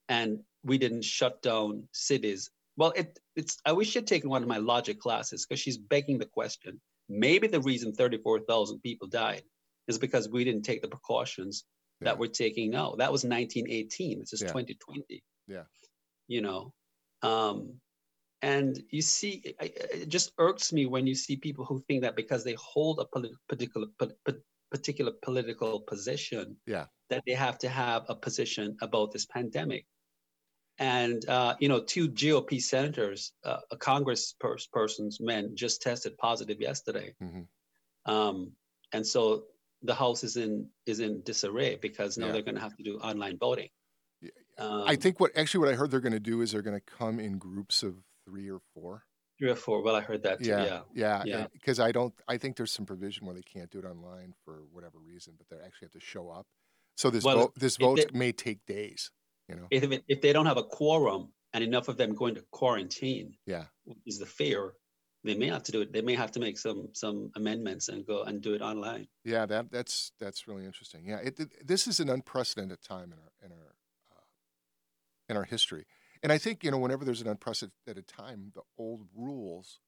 and 0.09 0.39
we 0.63 0.77
didn't 0.77 1.03
shut 1.03 1.41
down 1.41 1.87
cities. 1.91 2.49
Well, 2.77 2.91
it, 2.95 3.17
it's 3.35 3.57
I 3.65 3.71
wish 3.71 3.89
she'd 3.91 4.07
taken 4.07 4.29
one 4.29 4.41
of 4.43 4.49
my 4.49 4.57
logic 4.57 4.99
classes 4.99 5.45
because 5.45 5.59
she's 5.59 5.77
begging 5.77 6.17
the 6.17 6.25
question. 6.25 6.81
Maybe 7.07 7.47
the 7.47 7.61
reason 7.61 7.93
34,000 7.93 8.79
people 8.81 9.07
died 9.07 9.43
is 9.87 9.97
because 9.97 10.27
we 10.29 10.43
didn't 10.43 10.63
take 10.63 10.81
the 10.81 10.87
precautions 10.87 11.63
Yeah. 12.01 12.05
that 12.05 12.19
we're 12.19 12.27
taking 12.43 12.71
now. 12.71 12.95
That 12.97 13.11
was 13.11 13.23
1918. 13.23 14.19
This 14.19 14.33
is 14.33 14.41
Yeah. 14.41 14.47
2020. 14.47 15.23
Yeah. 15.47 15.63
You 16.27 16.41
know, 16.41 16.73
um, 17.21 17.79
and 18.41 18.77
you 18.89 19.01
see, 19.01 19.41
it, 19.59 20.09
just 20.09 20.31
irks 20.37 20.73
me 20.73 20.85
when 20.87 21.07
you 21.07 21.15
see 21.15 21.35
people 21.37 21.65
who 21.65 21.79
think 21.87 22.01
that 22.01 22.15
because 22.15 22.43
they 22.43 22.53
hold 22.55 22.99
a 22.99 23.05
polit- 23.05 23.37
particular 23.47 23.87
po- 23.97 24.11
particular 24.71 25.11
political 25.21 25.79
position, 25.79 26.57
Yeah. 26.67 26.87
that 27.09 27.23
they 27.25 27.33
have 27.33 27.57
to 27.59 27.69
have 27.69 28.05
a 28.09 28.15
position 28.15 28.75
about 28.81 29.11
this 29.11 29.25
pandemic. 29.25 29.85
And 30.77 31.27
uh, 31.29 31.55
you 31.59 31.69
know, 31.69 31.81
two 31.81 32.09
GOP 32.09 32.61
senators, 32.61 33.31
uh, 33.43 33.59
a 33.71 33.77
Congress 33.77 34.35
pers- 34.39 34.67
persons, 34.67 35.19
men, 35.21 35.55
just 35.55 35.81
tested 35.81 36.17
positive 36.17 36.59
yesterday, 36.59 37.15
Mhm. 37.21 37.47
um, 38.05 38.51
and 38.91 39.05
so 39.07 39.45
the 39.83 39.95
House 39.95 40.23
is 40.23 40.35
in 40.35 40.69
is 40.85 40.99
in 40.99 41.21
disarray 41.23 41.75
because 41.75 42.17
now 42.17 42.27
Yeah. 42.27 42.31
they're 42.33 42.41
going 42.41 42.55
to 42.55 42.61
have 42.61 42.75
to 42.75 42.83
do 42.83 42.97
online 42.99 43.37
voting. 43.37 43.69
Um, 44.57 44.83
I 44.85 44.95
think 44.95 45.19
what 45.19 45.31
actually 45.37 45.59
what 45.65 45.69
I 45.69 45.75
heard 45.75 45.91
they're 45.91 45.99
going 45.99 46.13
to 46.13 46.19
do 46.19 46.41
is 46.41 46.51
they're 46.51 46.61
going 46.61 46.79
to 46.79 46.85
come 46.85 47.19
in 47.19 47.37
groups 47.37 47.83
of 47.83 48.03
three 48.25 48.49
or 48.49 48.59
four. 48.73 49.05
three 49.37 49.49
or 49.49 49.55
four. 49.55 49.81
Well, 49.81 49.95
I 49.95 50.01
heard 50.01 50.23
that 50.23 50.39
too. 50.39 50.47
Yeah, 50.49 50.83
yeah, 50.93 51.21
Yeah. 51.25 51.47
Because 51.51 51.77
I 51.77 51.91
don't, 51.91 52.13
I 52.25 52.37
think 52.37 52.55
there's 52.55 52.71
some 52.71 52.85
provision 52.85 53.25
where 53.25 53.35
they 53.35 53.41
can't 53.41 53.69
do 53.69 53.79
it 53.79 53.85
online 53.85 54.33
for 54.45 54.63
whatever 54.71 54.97
reason, 54.97 55.35
but 55.37 55.49
they 55.49 55.57
actually 55.57 55.87
have 55.87 55.91
to 55.91 55.99
show 55.99 56.29
up. 56.29 56.47
So 56.95 57.09
this 57.09 57.25
Well, 57.25 57.37
vote, 57.37 57.55
this 57.55 57.75
vote 57.75 58.13
may 58.13 58.31
take 58.31 58.65
days. 58.65 59.11
You 59.47 59.55
know. 59.55 59.67
if 59.71 59.83
if 60.07 60.21
they 60.21 60.33
don't 60.33 60.45
have 60.47 60.57
a 60.57 60.63
quorum 60.63 61.31
and 61.53 61.63
enough 61.63 61.87
of 61.87 61.97
them 61.97 62.13
going 62.15 62.35
to 62.35 62.41
quarantine, 62.51 63.37
Yeah. 63.45 63.65
is 64.05 64.19
the 64.19 64.25
fear, 64.25 64.73
they 65.23 65.35
may 65.35 65.47
have 65.47 65.63
to 65.63 65.71
do 65.71 65.81
it. 65.81 65.93
They 65.93 66.01
may 66.01 66.15
have 66.15 66.31
to 66.33 66.39
make 66.39 66.57
some 66.57 66.89
some 66.93 67.31
amendments 67.35 67.89
and 67.89 68.05
go 68.05 68.23
and 68.23 68.41
do 68.41 68.53
it 68.55 68.61
online. 68.61 69.07
Yeah, 69.23 69.45
that 69.45 69.71
that's 69.71 70.11
that's 70.19 70.47
really 70.47 70.65
interesting. 70.65 71.05
Yeah, 71.07 71.17
it, 71.17 71.39
it- 71.39 71.67
this 71.67 71.87
is 71.87 71.99
an 71.99 72.09
unprecedented 72.09 72.81
time 72.81 73.11
in 73.13 73.19
our 73.19 73.31
in 73.45 73.51
our 73.51 73.75
uh, 74.11 74.23
in 75.29 75.37
our 75.37 75.43
history, 75.43 75.85
and 76.23 76.31
I 76.31 76.37
think 76.37 76.63
you 76.63 76.71
know 76.71 76.77
whenever 76.79 77.05
there's 77.05 77.21
an 77.21 77.27
unprecedented 77.27 78.07
time, 78.07 78.51
the 78.55 78.61
old 78.77 79.07
rules 79.15 79.79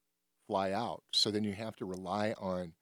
fly 0.47 0.71
out. 0.71 1.03
So 1.11 1.31
then 1.31 1.43
you 1.43 1.53
have 1.53 1.75
to 1.77 1.85
rely 1.85 2.33
on 2.37 2.73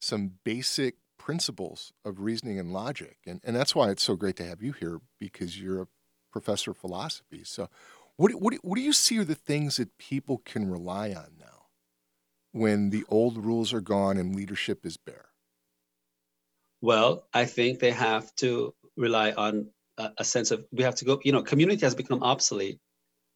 some 0.00 0.32
basic 0.44 0.96
principles 1.18 1.92
of 2.04 2.20
reasoning 2.20 2.58
and 2.58 2.72
logic, 2.72 3.18
and 3.26 3.40
and 3.44 3.56
that's 3.56 3.74
why 3.74 3.90
it's 3.90 4.02
so 4.02 4.16
great 4.16 4.36
to 4.36 4.44
have 4.44 4.60
you 4.62 4.72
here 4.72 5.00
because 5.18 5.60
you're 5.60 5.82
a 5.82 5.86
professor 6.30 6.72
of 6.72 6.76
philosophy. 6.76 7.42
So, 7.44 7.68
what 8.16 8.32
what 8.34 8.54
what 8.62 8.76
do 8.76 8.82
you 8.82 8.92
see 8.92 9.18
are 9.18 9.24
the 9.24 9.34
things 9.34 9.76
that 9.76 9.98
people 9.98 10.38
can 10.38 10.70
rely 10.70 11.12
on 11.12 11.36
now 11.38 11.66
when 12.52 12.90
the 12.90 13.04
old 13.08 13.44
rules 13.44 13.72
are 13.72 13.80
gone 13.80 14.16
and 14.16 14.34
leadership 14.34 14.84
is 14.86 14.96
bare? 14.96 15.30
Well, 16.80 17.26
I 17.34 17.44
think 17.46 17.80
they 17.80 17.90
have 17.90 18.34
to 18.36 18.74
rely 18.96 19.32
on 19.32 19.70
a, 19.98 20.12
a 20.18 20.24
sense 20.24 20.50
of 20.50 20.66
we 20.72 20.82
have 20.82 20.94
to 20.96 21.04
go. 21.04 21.20
You 21.24 21.32
know, 21.32 21.42
community 21.42 21.84
has 21.84 21.94
become 21.94 22.22
obsolete, 22.22 22.80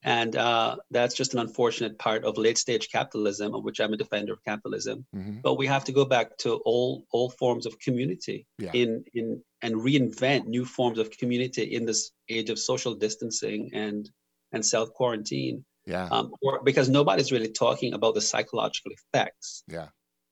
and 0.03 0.35
uh, 0.37 0.77
that's 0.91 1.15
just 1.15 1.35
an 1.35 1.41
unfortunate 1.41 1.99
part 1.99 2.25
of 2.25 2.39
late 2.39 2.59
stage 2.59 2.89
capitalism, 2.91 3.55
of 3.55 3.65
which 3.65 3.81
I'm 3.81 3.93
a 3.93 3.97
defender 3.97 4.33
of 4.33 4.43
capitalism. 4.45 5.07
hmm 5.13 5.39
But 5.43 5.55
we 5.59 5.67
have 5.67 5.85
to 5.85 5.93
go 5.93 6.05
back 6.05 6.37
to 6.39 6.55
all 6.65 7.05
old 7.13 7.35
forms 7.35 7.67
of 7.67 7.79
community 7.79 8.47
Yeah. 8.59 8.73
in 8.73 9.05
in 9.15 9.43
and 9.63 9.75
reinvent 9.77 10.47
new 10.47 10.65
forms 10.65 10.99
of 10.99 11.11
community 11.11 11.65
in 11.77 11.85
this 11.85 12.13
age 12.29 12.49
of 12.51 12.59
social 12.59 12.95
distancing 12.95 13.71
and 13.75 14.11
and 14.53 14.65
self 14.65 14.89
quarantine. 14.99 15.65
Yeah. 15.87 16.09
Um, 16.11 16.33
or 16.43 16.63
because 16.65 16.89
nobody's 16.89 17.33
really 17.33 17.53
talking 17.53 17.93
about 17.95 18.15
the 18.15 18.21
psychological 18.31 18.93
effects 18.99 19.65
Yeah. 19.77 19.89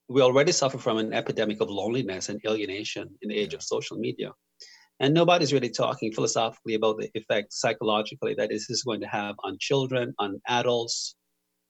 we 0.08 0.22
already 0.22 0.52
suffer 0.52 0.78
from 0.78 0.96
an 0.98 1.12
epidemic 1.12 1.60
of 1.60 1.68
loneliness 1.68 2.28
and 2.30 2.40
alienation 2.48 3.04
in 3.22 3.28
the 3.30 3.36
age 3.42 3.52
Yeah. 3.52 3.58
of 3.58 3.62
social 3.62 3.96
media. 3.98 4.30
And 5.00 5.14
nobody's 5.14 5.52
really 5.52 5.70
talking 5.70 6.12
philosophically 6.12 6.74
about 6.74 6.98
the 6.98 7.10
effect 7.14 7.52
psychologically 7.52 8.34
that 8.34 8.48
this 8.50 8.68
is 8.68 8.82
going 8.82 9.00
to 9.00 9.06
have 9.06 9.36
on 9.44 9.56
children, 9.60 10.12
on 10.18 10.40
adults, 10.48 11.14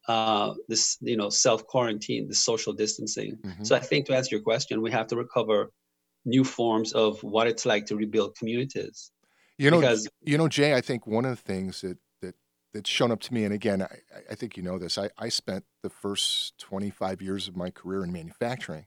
uh, 0.09 0.55
this, 0.69 0.97
you 1.01 1.17
know, 1.17 1.29
self 1.29 1.67
quarantine, 1.67 2.27
the 2.29 2.35
social 2.35 2.73
distancing. 2.73 3.37
Mhm. 3.45 3.67
So 3.67 3.77
I 3.77 3.81
think 3.81 4.07
to 4.07 4.17
answer 4.17 4.35
your 4.35 4.43
question, 4.43 4.81
we 4.81 4.91
have 4.91 5.07
to 5.09 5.17
recover 5.17 5.71
new 6.25 6.45
forms 6.45 6.93
of 6.93 7.23
what 7.23 7.47
it's 7.47 7.67
like 7.67 7.87
to 7.87 7.97
rebuild 7.97 8.37
communities. 8.37 9.12
You 9.59 9.71
know, 9.71 9.81
because 9.81 10.09
you 10.23 10.38
know, 10.38 10.49
Jay. 10.49 10.75
I 10.75 10.81
think 10.81 11.07
one 11.07 11.25
of 11.25 11.31
the 11.31 11.43
things 11.43 11.81
that 11.81 11.99
that 12.23 12.37
that's 12.73 12.88
shown 12.88 13.11
up 13.11 13.21
to 13.23 13.35
me, 13.35 13.45
and 13.45 13.53
again, 13.53 13.83
I, 13.83 13.99
I 14.31 14.35
think 14.35 14.57
you 14.57 14.62
know 14.62 14.79
this. 14.79 14.97
I, 14.97 15.11
I 15.19 15.29
spent 15.29 15.64
the 15.83 15.91
first 15.91 16.57
twenty 16.59 16.91
five 16.91 17.21
years 17.21 17.49
of 17.49 17.57
my 17.57 17.71
career 17.71 18.05
in 18.05 18.12
manufacturing 18.12 18.87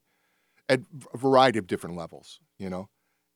at 0.70 0.80
a 1.14 1.18
variety 1.18 1.60
of 1.60 1.68
different 1.68 1.98
levels. 1.98 2.40
You 2.58 2.70
know, 2.70 2.90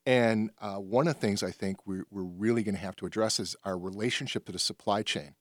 and 0.06 0.52
uh, 0.60 0.78
one 0.78 1.08
of 1.08 1.15
the 1.15 1.20
things 1.20 1.44
I 1.44 1.52
think 1.52 1.86
we're 1.88 2.06
we're 2.12 2.24
really 2.24 2.63
going 2.63 2.76
to 2.76 2.82
have 2.82 2.96
to 2.98 3.06
address 3.06 3.39
is 3.39 3.56
our 3.63 3.78
relationship 3.78 4.46
to 4.46 4.52
the 4.52 4.60
supply 4.60 5.04
chain. 5.04 5.36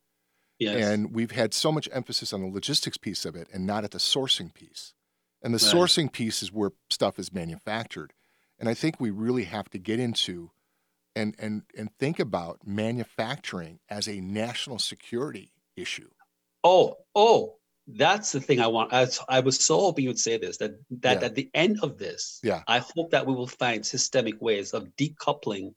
yes, 0.58 0.98
And 0.98 1.14
we've 1.14 1.32
had 1.32 1.54
so 1.54 1.72
much 1.72 1.88
emphasis 1.92 2.32
on 2.32 2.42
the 2.42 2.48
logistics 2.48 2.98
piece 2.98 3.24
of 3.24 3.36
it 3.36 3.48
and 3.52 3.66
not 3.66 3.84
at 3.84 3.92
the 3.92 3.98
sourcing 3.98 4.52
piece. 4.52 4.94
And 5.42 5.54
the 5.54 5.58
Right. 5.58 5.68
sourcing 5.76 6.12
piece 6.12 6.42
is 6.42 6.52
where 6.52 6.72
stuff 6.90 7.18
is 7.18 7.32
manufactured. 7.32 8.14
And 8.58 8.68
I 8.68 8.74
think 8.74 9.00
we 9.00 9.10
really 9.10 9.44
have 9.44 9.70
to 9.70 9.78
get 9.78 10.00
into 10.00 10.52
and 11.16 11.34
and 11.38 11.64
and 11.76 11.94
think 11.98 12.20
about 12.20 12.66
manufacturing 12.66 13.80
as 13.88 14.08
a 14.08 14.20
national 14.20 14.78
security 14.80 15.54
issue. 15.76 16.10
Oh, 16.64 16.96
oh, 17.14 17.60
that's 17.86 18.32
the 18.32 18.40
thing 18.40 18.60
I 18.60 18.66
want. 18.66 18.92
I, 18.92 19.00
was- 19.02 19.20
I 19.28 19.40
was 19.40 19.58
so 19.58 19.78
hoping 19.80 20.04
you 20.04 20.10
would 20.10 20.18
say 20.18 20.38
this 20.38 20.56
that 20.58 20.72
that 21.02 21.20
Yeah. 21.20 21.26
at 21.26 21.34
the 21.34 21.50
end 21.54 21.78
of 21.82 21.98
this, 21.98 22.40
Yeah. 22.42 22.62
I 22.66 22.78
hope 22.78 23.10
that 23.10 23.26
we 23.26 23.34
will 23.34 23.46
find 23.46 23.84
systemic 23.84 24.40
ways 24.40 24.72
of 24.72 24.88
decoupling 24.96 25.74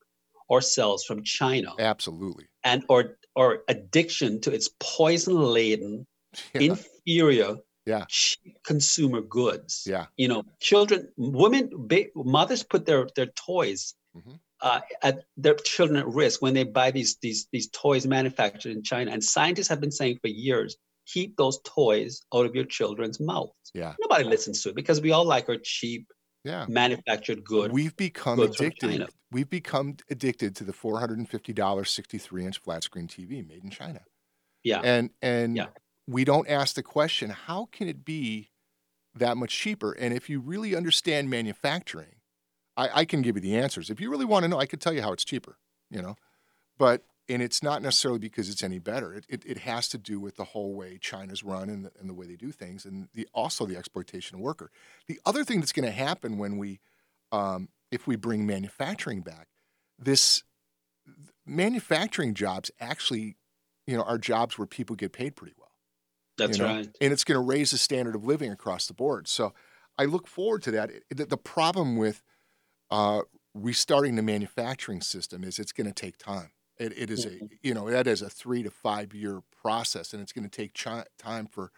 ourselves 0.50 1.04
from 1.04 1.24
China 1.24 1.74
Absolutely. 1.80 2.46
and 2.64 2.84
or 2.90 3.18
or 3.36 3.64
addiction 3.68 4.42
to 4.42 4.52
its 4.52 4.70
poison 4.80 5.36
laden, 5.40 6.08
Yeah. 6.54 6.62
inferior, 6.72 7.58
Yeah. 7.86 8.06
cheap 8.10 8.58
consumer 8.64 9.22
goods. 9.22 9.84
yeah. 9.86 10.06
You 10.18 10.28
know, 10.30 10.44
children, 10.60 11.12
women, 11.18 11.70
ba- 11.74 12.10
mothers 12.16 12.64
put 12.64 12.86
their 12.86 13.08
their 13.16 13.28
toys. 13.28 13.94
Mhm. 14.16 14.40
Uh, 14.60 14.80
at 15.04 15.24
their 15.38 15.54
children 15.54 15.98
at 16.00 16.08
risk 16.08 16.42
when 16.42 16.56
they 16.56 16.64
buy 16.64 16.90
these 16.90 17.18
these 17.22 17.48
these 17.52 17.70
toys 17.70 18.08
manufactured 18.08 18.72
in 18.72 18.82
China, 18.82 19.12
and 19.12 19.24
scientists 19.24 19.68
have 19.68 19.80
been 19.80 19.92
saying 19.92 20.18
for 20.20 20.30
years, 20.30 20.76
keep 21.08 21.38
those 21.38 21.60
toys 21.64 22.22
out 22.34 22.46
of 22.46 22.54
your 22.56 22.66
children's 22.66 23.20
mouths. 23.20 23.54
Yeah. 23.74 23.96
Nobody 24.00 24.26
listens 24.26 24.62
to 24.64 24.70
it 24.70 24.76
because 24.76 25.02
we 25.02 25.12
all 25.12 25.26
like 25.26 25.50
our 25.50 25.58
cheap 25.58 26.12
Yeah. 26.44 26.66
manufactured 26.70 27.44
good. 27.44 27.72
We've 27.72 27.96
become 27.96 28.40
addicted. 28.40 29.10
We've 29.32 29.50
become 29.50 29.98
addicted 30.10 30.56
to 30.58 30.64
the 30.64 30.74
four 30.74 31.00
hundred 31.00 31.18
and 31.20 31.30
fifty 31.30 31.54
dollars 31.54 31.90
sixty 31.90 32.18
three 32.18 32.46
inch 32.46 32.60
flat 32.60 32.84
screen 32.84 33.08
TV 33.08 33.46
made 33.48 33.64
in 33.64 33.70
China. 33.72 34.02
yeah, 34.64 34.82
And 34.84 35.12
and 35.22 35.56
Yeah. 35.58 35.68
we 36.08 36.24
don't 36.26 36.48
ask 36.50 36.76
the 36.76 36.84
question, 36.84 37.30
how 37.32 37.66
can 37.72 37.88
it 37.88 38.06
be 38.06 38.52
that 39.16 39.38
much 39.38 39.54
cheaper? 39.58 39.94
And 39.94 40.14
if 40.14 40.30
you 40.30 40.40
really 40.40 40.76
understand 40.76 41.30
manufacturing, 41.30 42.22
I, 42.78 43.02
I 43.02 43.06
can 43.06 43.22
give 43.22 43.36
you 43.36 43.42
the 43.42 43.58
answers. 43.58 43.90
If 43.90 44.00
you 44.00 44.10
really 44.12 44.26
want 44.26 44.44
to 44.44 44.48
know, 44.50 44.60
I 44.60 44.66
could 44.68 44.80
tell 44.82 44.94
you 44.94 45.02
how 45.02 45.12
it's 45.14 45.26
cheaper, 45.26 45.58
you 45.90 46.02
know. 46.02 46.16
But 46.78 47.04
and 47.30 47.42
it's 47.42 47.62
not 47.62 47.82
necessarily 47.82 48.20
because 48.20 48.50
it's 48.50 48.64
any 48.64 48.80
better. 48.80 49.14
It, 49.14 49.26
it, 49.28 49.44
it 49.46 49.58
has 49.60 49.90
to 49.90 49.98
do 49.98 50.20
with 50.20 50.38
the 50.38 50.46
whole 50.46 50.74
way 50.74 50.98
China's 51.00 51.44
run 51.44 51.70
and 51.70 51.86
the, 51.86 51.92
and 52.00 52.10
the 52.10 52.14
way 52.14 52.26
they 52.26 52.36
do 52.36 52.52
things, 52.52 52.86
and 52.86 53.10
the 53.14 53.28
also 53.34 53.66
the 53.66 53.78
exploitation 53.78 54.36
of 54.36 54.42
worker. 54.42 54.72
The 55.08 55.20
other 55.26 55.44
thing 55.44 55.60
that's 55.60 55.74
going 55.74 55.86
to 55.86 55.92
happen 55.92 56.38
when 56.38 56.58
we, 56.58 56.80
um, 57.32 57.70
if 57.92 58.08
we 58.08 58.16
bring 58.16 58.46
manufacturing 58.46 59.22
back, 59.22 59.48
this 60.00 60.44
manufacturing 61.46 62.34
jobs 62.34 62.72
actually, 62.80 63.36
you 63.86 63.98
know, 63.98 64.04
are 64.04 64.18
jobs 64.18 64.58
where 64.58 64.68
people 64.68 64.96
get 64.96 65.12
paid 65.12 65.36
pretty 65.36 65.54
well. 65.58 65.72
that's 66.38 66.58
you 66.58 66.64
know? 66.64 66.74
right. 66.74 66.90
And 67.02 67.12
it's 67.12 67.24
going 67.24 67.40
to 67.40 67.46
raise 67.46 67.72
the 67.72 67.78
standard 67.78 68.16
of 68.16 68.24
living 68.26 68.52
across 68.52 68.88
the 68.88 68.94
board. 68.94 69.28
So 69.28 69.54
I 69.98 70.06
look 70.06 70.28
forward 70.28 70.64
to 70.64 70.72
that. 70.72 70.92
The, 71.10 71.26
the 71.26 71.38
problem 71.38 71.98
with 71.98 72.24
uh, 72.92 73.22
restarting 73.54 74.16
the 74.16 74.22
manufacturing 74.22 75.02
system 75.02 75.44
is 75.44 75.60
it's 75.60 75.72
going 75.72 75.88
to 75.88 75.94
take 75.94 76.18
time. 76.18 76.52
It, 76.80 76.94
it 76.98 77.10
is 77.10 77.26
a, 77.26 77.40
you 77.64 77.74
know, 77.74 77.90
that 77.90 78.08
is 78.08 78.22
a 78.22 78.30
three 78.30 78.64
to 78.64 78.70
five 78.70 79.14
year 79.14 79.42
process, 79.62 80.14
and 80.14 80.22
it's 80.22 80.32
going 80.32 80.48
to 80.48 80.56
take 80.56 80.74
chi- 80.74 81.06
time 81.18 81.48
for, 81.48 81.72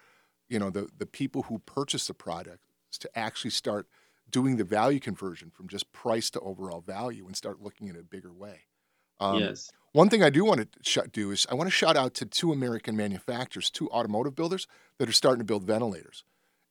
you 0.50 0.60
know, 0.60 0.70
the, 0.70 0.90
the 0.98 1.06
people 1.06 1.44
who 1.44 1.60
purchase 1.60 2.08
the 2.08 2.14
product 2.14 2.60
to 3.00 3.10
actually 3.18 3.52
start 3.52 3.88
doing 4.30 4.58
the 4.58 4.64
value 4.64 5.00
conversion 5.00 5.50
from 5.50 5.68
just 5.68 5.92
price 5.92 6.30
to 6.32 6.40
overall 6.42 6.82
value 6.82 7.26
and 7.26 7.36
start 7.36 7.62
looking 7.62 7.90
at 7.90 7.96
it 7.96 8.02
a 8.02 8.04
bigger 8.04 8.34
way. 8.34 8.62
Um, 9.20 9.40
yes. 9.40 9.70
one 9.92 10.10
thing 10.10 10.24
I 10.24 10.30
do 10.30 10.46
want 10.46 10.62
to 10.62 10.80
sh- 10.82 11.08
do 11.12 11.32
is 11.32 11.46
I 11.52 11.56
want 11.56 11.68
to 11.68 11.72
shout 11.72 11.98
out 11.98 12.14
to 12.16 12.26
two 12.26 12.52
American 12.52 12.96
manufacturers, 12.96 13.70
two 13.70 13.90
automotive 13.90 14.36
builders 14.36 14.68
that 14.98 15.10
are 15.10 15.14
starting 15.14 15.40
to 15.40 15.46
build 15.46 15.64
ventilators. 15.64 16.24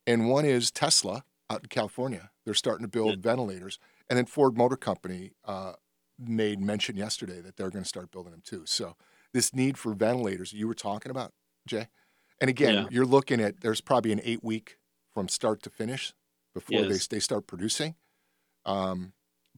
And 0.07 0.29
one 0.29 0.45
is 0.45 0.71
Tesla 0.71 1.23
out 1.49 1.61
in 1.61 1.67
California. 1.67 2.31
They're 2.45 2.53
starting 2.53 2.83
to 2.83 2.89
build 2.89 3.19
ventilators. 3.19 3.79
And 4.09 4.17
then 4.17 4.25
Ford 4.25 4.57
Motor 4.57 4.77
Company 4.77 5.31
uh, 5.45 5.73
made 6.19 6.59
mention 6.59 6.97
yesterday 6.97 7.41
that 7.41 7.57
they're 7.57 7.69
going 7.69 7.83
to 7.83 7.89
start 7.89 8.11
building 8.11 8.31
them 8.31 8.41
too. 8.43 8.63
So 8.65 8.95
this 9.33 9.53
need 9.53 9.77
for 9.77 9.93
ventilators 9.93 10.53
you 10.53 10.67
were 10.67 10.73
talking 10.75 11.09
about, 11.11 11.33
Jay. 11.67 11.87
And 12.41 12.49
again, 12.49 12.73
Yeah. 12.75 12.87
you're 12.89 13.05
looking 13.05 13.39
at 13.41 13.61
there's 13.61 13.81
probably 13.81 14.11
an 14.11 14.21
eight 14.23 14.43
week 14.43 14.77
from 15.13 15.27
start 15.27 15.61
to 15.63 15.69
finish 15.69 16.13
before 16.53 16.83
Yes. 16.83 17.07
they, 17.07 17.15
they 17.17 17.19
start 17.19 17.47
producing. 17.47 17.95
Um, 18.65 19.13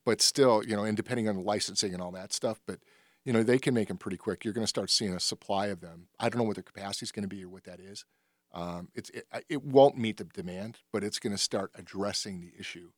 but 0.06 0.22
still, 0.22 0.64
you 0.64 0.76
know, 0.76 0.84
and 0.84 0.98
depending 0.98 1.30
on 1.30 1.36
the 1.36 1.42
licensing 1.42 1.94
and 1.94 2.02
all 2.02 2.12
that 2.12 2.34
stuff, 2.34 2.60
but 2.66 2.80
you 3.24 3.32
know, 3.32 3.44
they 3.44 3.60
can 3.60 3.76
make 3.76 3.88
them 3.90 3.98
pretty 3.98 4.18
quick. 4.18 4.44
You're 4.44 4.54
going 4.54 4.64
to 4.64 4.70
start 4.70 4.90
seeing 4.90 5.14
a 5.14 5.20
supply 5.20 5.68
of 5.68 5.80
them. 5.80 6.08
I 6.20 6.28
don't 6.30 6.40
know 6.40 6.44
what 6.44 6.56
their 6.56 6.64
capacity 6.64 7.04
is 7.04 7.12
going 7.12 7.22
to 7.22 7.28
be 7.36 7.44
or 7.44 7.50
what 7.50 7.66
that 7.66 7.80
is. 7.80 8.04
Um, 8.52 8.90
it's 8.96 9.10
it, 9.12 9.26
it 9.48 9.64
won't 9.64 9.98
meet 9.98 10.18
the 10.18 10.24
demand, 10.24 10.80
but 10.92 11.04
it's 11.04 11.20
going 11.20 11.32
to 11.34 11.38
start 11.42 11.72
addressing 11.76 12.42
the 12.42 12.52
issue, 12.60 12.90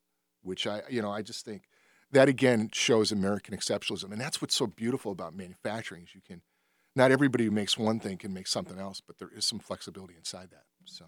which 0.42 0.66
I 0.66 0.82
you 0.90 1.02
know 1.02 1.12
I 1.12 1.22
just 1.24 1.44
think 1.46 1.64
that 2.14 2.30
again 2.30 2.70
shows 2.74 3.12
American 3.12 3.56
exceptionalism, 3.56 4.12
and 4.12 4.22
that's 4.22 4.42
what's 4.42 4.56
so 4.56 4.68
beautiful 4.68 5.12
about 5.12 5.36
manufacturing 5.36 6.04
is 6.04 6.16
you 6.16 6.22
can 6.26 6.42
not 6.96 7.12
everybody 7.12 7.46
who 7.46 7.52
makes 7.52 7.78
one 7.78 8.00
thing 8.00 8.18
can 8.18 8.34
make 8.34 8.48
something 8.48 8.80
else, 8.80 9.02
but 9.02 9.18
there 9.18 9.32
is 9.36 9.46
some 9.46 9.60
flexibility 9.60 10.16
inside 10.16 10.50
that. 10.52 10.64
So 10.86 11.06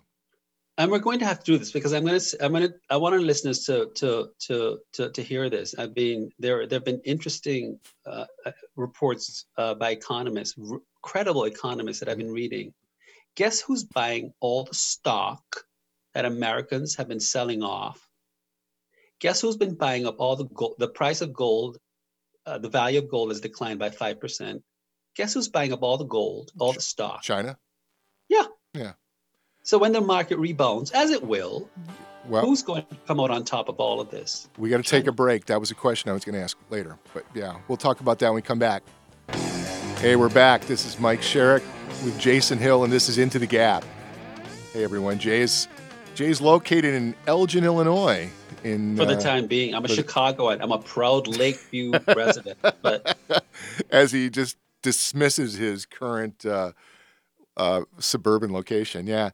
and 0.78 0.92
we're 0.92 1.00
going 1.00 1.20
to 1.20 1.26
have 1.26 1.40
to 1.40 1.46
do 1.46 1.58
this 1.58 1.72
because 1.72 1.94
I'm 1.94 2.06
going 2.06 2.20
to 2.20 2.38
I'm 2.44 2.52
going 2.52 2.68
to 2.68 2.74
I 2.90 2.98
want 2.98 3.16
our 3.16 3.22
listeners 3.22 3.66
to 3.66 3.92
to 3.96 4.30
to 4.48 4.80
to 4.94 5.10
to 5.10 5.22
hear 5.22 5.50
this. 5.50 5.76
I've 5.78 5.94
been 5.94 6.32
there. 6.38 6.68
There 6.68 6.78
have 6.78 6.86
been 6.86 7.02
interesting 7.06 7.80
uh, 8.06 8.26
uh, 8.46 8.52
reports 8.76 9.46
uh, 9.58 9.76
by 9.76 9.92
economists, 9.92 10.56
r- 10.70 10.82
credible 11.02 11.46
economists 11.46 12.00
that 12.00 12.10
I've 12.10 12.18
been 12.18 12.32
reading. 12.32 12.74
Guess 13.36 13.62
who's 13.62 13.84
buying 13.84 14.34
all 14.40 14.66
the 14.66 14.76
stock 14.76 15.44
that 16.14 16.26
Americans 16.26 16.96
have 16.96 17.08
been 17.08 17.20
selling 17.20 17.64
off? 17.64 18.05
Guess 19.26 19.42
who's 19.42 19.58
been 19.58 19.74
buying 19.74 20.06
up 20.06 20.18
all 20.20 20.36
the 20.36 20.46
gold? 20.46 20.76
The 20.78 20.88
price 20.88 21.22
of 21.22 21.34
gold, 21.34 21.80
uh, 22.46 22.60
the 22.60 22.70
value 22.70 23.00
of 23.00 23.10
gold 23.10 23.32
has 23.32 23.42
declined 23.42 23.80
by 23.80 23.90
five 23.90 24.20
percent. 24.20 24.62
Guess 25.16 25.34
who's 25.34 25.50
buying 25.50 25.74
up 25.74 25.82
all 25.82 25.98
the 25.98 26.06
gold, 26.06 26.52
all 26.60 26.74
the 26.74 26.80
stock? 26.80 27.24
China, 27.24 27.58
Yeah. 28.30 28.44
Yeah. 28.76 28.92
So 29.64 29.80
when 29.80 29.94
the 29.94 30.02
market 30.02 30.38
rebounds, 30.38 30.92
as 30.92 31.10
it 31.10 31.24
will, 31.24 31.68
well, 32.28 32.46
Who's 32.46 32.62
going 32.62 32.86
to 32.86 32.96
come 33.08 33.20
out 33.20 33.32
on 33.32 33.44
top 33.44 33.68
of 33.68 33.78
all 33.80 34.00
of 34.00 34.12
this? 34.12 34.48
we 34.60 34.70
got 34.70 34.78
to 34.78 34.88
take 34.88 35.08
a 35.08 35.12
break. 35.12 35.46
That 35.46 35.60
was 35.60 35.72
a 35.72 35.76
question 35.76 36.12
I 36.12 36.14
was 36.14 36.24
going 36.24 36.36
to 36.36 36.42
ask 36.42 36.56
later, 36.70 37.00
but 37.16 37.26
yeah, 37.34 37.56
we'll 37.68 37.78
talk 37.78 38.02
about 38.02 38.20
that 38.20 38.28
when 38.28 38.36
we 38.36 38.42
come 38.44 38.60
back. 38.60 38.84
Hey, 39.98 40.16
we're 40.16 40.30
back. 40.30 40.62
This 40.68 40.86
is 40.86 41.00
Mike 41.00 41.22
Sherrick 41.22 41.64
with 42.04 42.20
Jason 42.20 42.60
Hill, 42.60 42.84
and 42.84 42.94
this 42.94 43.10
is 43.10 43.18
Into 43.18 43.40
the 43.40 43.48
Gap. 43.48 43.84
Hey, 44.72 44.84
everyone. 44.84 45.18
Jay's 45.18 45.68
Jay's 46.14 46.42
located 46.42 46.94
in 46.94 47.16
Elgin, 47.26 47.64
Illinois. 47.64 48.30
In 48.66 48.98
For 48.98 49.06
the 49.06 49.16
uh, 49.16 49.22
time 49.22 49.46
being, 49.46 49.76
I'm 49.76 49.86
a 49.86 49.88
Chicagoan. 49.88 50.60
I'm 50.60 50.72
a 50.72 50.80
proud 50.80 51.28
Lakeview 51.28 51.92
resident. 52.08 52.58
But 52.82 53.16
as 53.92 54.12
he 54.12 54.32
just 54.32 54.58
dismisses 54.82 55.54
his 55.54 55.86
current 55.86 56.44
uh, 56.46 56.72
uh, 57.58 57.82
suburban 58.00 58.52
location. 58.52 59.06
Yeah. 59.06 59.30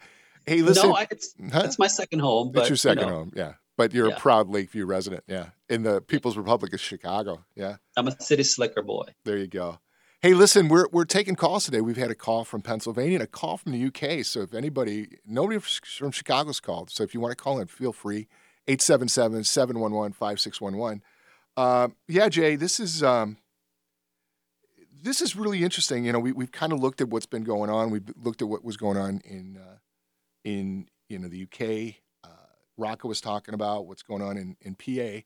Hey, 0.46 0.62
listen. 0.62 0.90
no, 0.90 0.96
I, 0.96 1.08
it's 1.10 1.34
Huh? 1.52 1.62
it's 1.64 1.80
my 1.80 1.88
second 1.88 2.20
home. 2.20 2.52
But 2.52 2.62
it's 2.62 2.70
your 2.70 2.76
second 2.76 3.04
you 3.06 3.10
know, 3.10 3.16
home. 3.16 3.32
Yeah. 3.36 3.54
But 3.78 3.94
you're 3.94 4.10
a 4.10 4.16
proud 4.16 4.50
Lakeview 4.50 4.86
resident. 4.86 5.24
Yeah. 5.28 5.48
In 5.70 5.84
the 5.84 6.02
People's 6.02 6.36
Republic 6.38 6.74
of 6.74 6.82
Chicago. 6.82 7.46
Yeah. 7.56 7.78
I'm 7.96 8.08
a 8.10 8.22
city 8.22 8.44
slicker 8.44 8.82
boy. 8.82 9.06
There 9.24 9.38
you 9.38 9.48
go. 9.48 9.80
Hey, 10.22 10.34
listen, 10.34 10.68
we're 10.68 10.88
we're 10.92 11.06
taking 11.06 11.36
calls 11.36 11.66
today. 11.66 11.80
We've 11.82 11.98
had 11.98 12.12
a 12.12 12.16
call 12.16 12.44
from 12.44 12.62
Pennsylvania 12.62 13.16
and 13.16 13.24
a 13.24 13.28
call 13.28 13.58
from 13.58 13.72
the 13.72 13.86
UK. 13.86 14.24
So 14.26 14.42
if 14.42 14.54
anybody, 14.54 15.20
nobody 15.26 15.58
from 15.60 16.12
Chicago's 16.12 16.60
called. 16.60 16.92
So 16.92 17.04
if 17.04 17.14
you 17.14 17.22
want 17.22 17.32
to 17.32 17.42
call 17.42 17.60
in, 17.60 17.68
feel 17.68 17.94
free. 17.94 18.28
877-711-5611. 18.68 21.02
Um, 21.58 21.96
yeah, 22.08 22.30
Jay, 22.30 22.56
this 22.56 22.80
is 22.80 23.04
um, 23.04 23.38
this 25.02 25.22
is 25.22 25.36
really 25.36 25.64
interesting. 25.64 26.06
You 26.06 26.14
know, 26.14 26.20
we 26.20 26.32
we've 26.32 26.52
kind 26.52 26.72
of 26.72 26.80
looked 26.80 27.02
at 27.02 27.10
what's 27.10 27.26
been 27.26 27.44
going 27.44 27.70
on. 27.70 27.92
We've 27.92 28.10
looked 28.22 28.42
at 28.42 28.48
what 28.48 28.64
was 28.64 28.78
going 28.78 28.98
on 28.98 29.22
in 29.26 29.58
uh, 29.58 29.78
in 30.44 30.88
you 31.10 31.20
know 31.20 31.28
the 31.28 31.44
UK, 31.44 31.96
uh, 32.24 32.46
Rocco 32.78 33.08
was 33.08 33.22
talking 33.22 33.54
about, 33.54 33.86
what's 33.86 34.04
going 34.04 34.22
on 34.22 34.38
in 34.38 34.56
in 34.62 34.76
PA. 34.76 35.22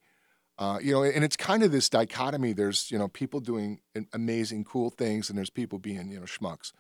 Uh, 0.58 0.80
you 0.80 0.94
know, 0.94 1.04
and 1.04 1.24
it's 1.24 1.36
kind 1.36 1.64
of 1.64 1.72
this 1.72 1.90
dichotomy. 1.90 2.54
There's 2.54 2.90
you 2.90 2.98
know 2.98 3.08
people 3.08 3.40
doing 3.40 3.82
amazing, 4.14 4.64
cool 4.64 4.90
things, 4.90 5.30
and 5.30 5.38
there's 5.38 5.50
people 5.50 5.80
being 5.80 6.10
you 6.10 6.20
know 6.20 6.26
schmucks. 6.26 6.72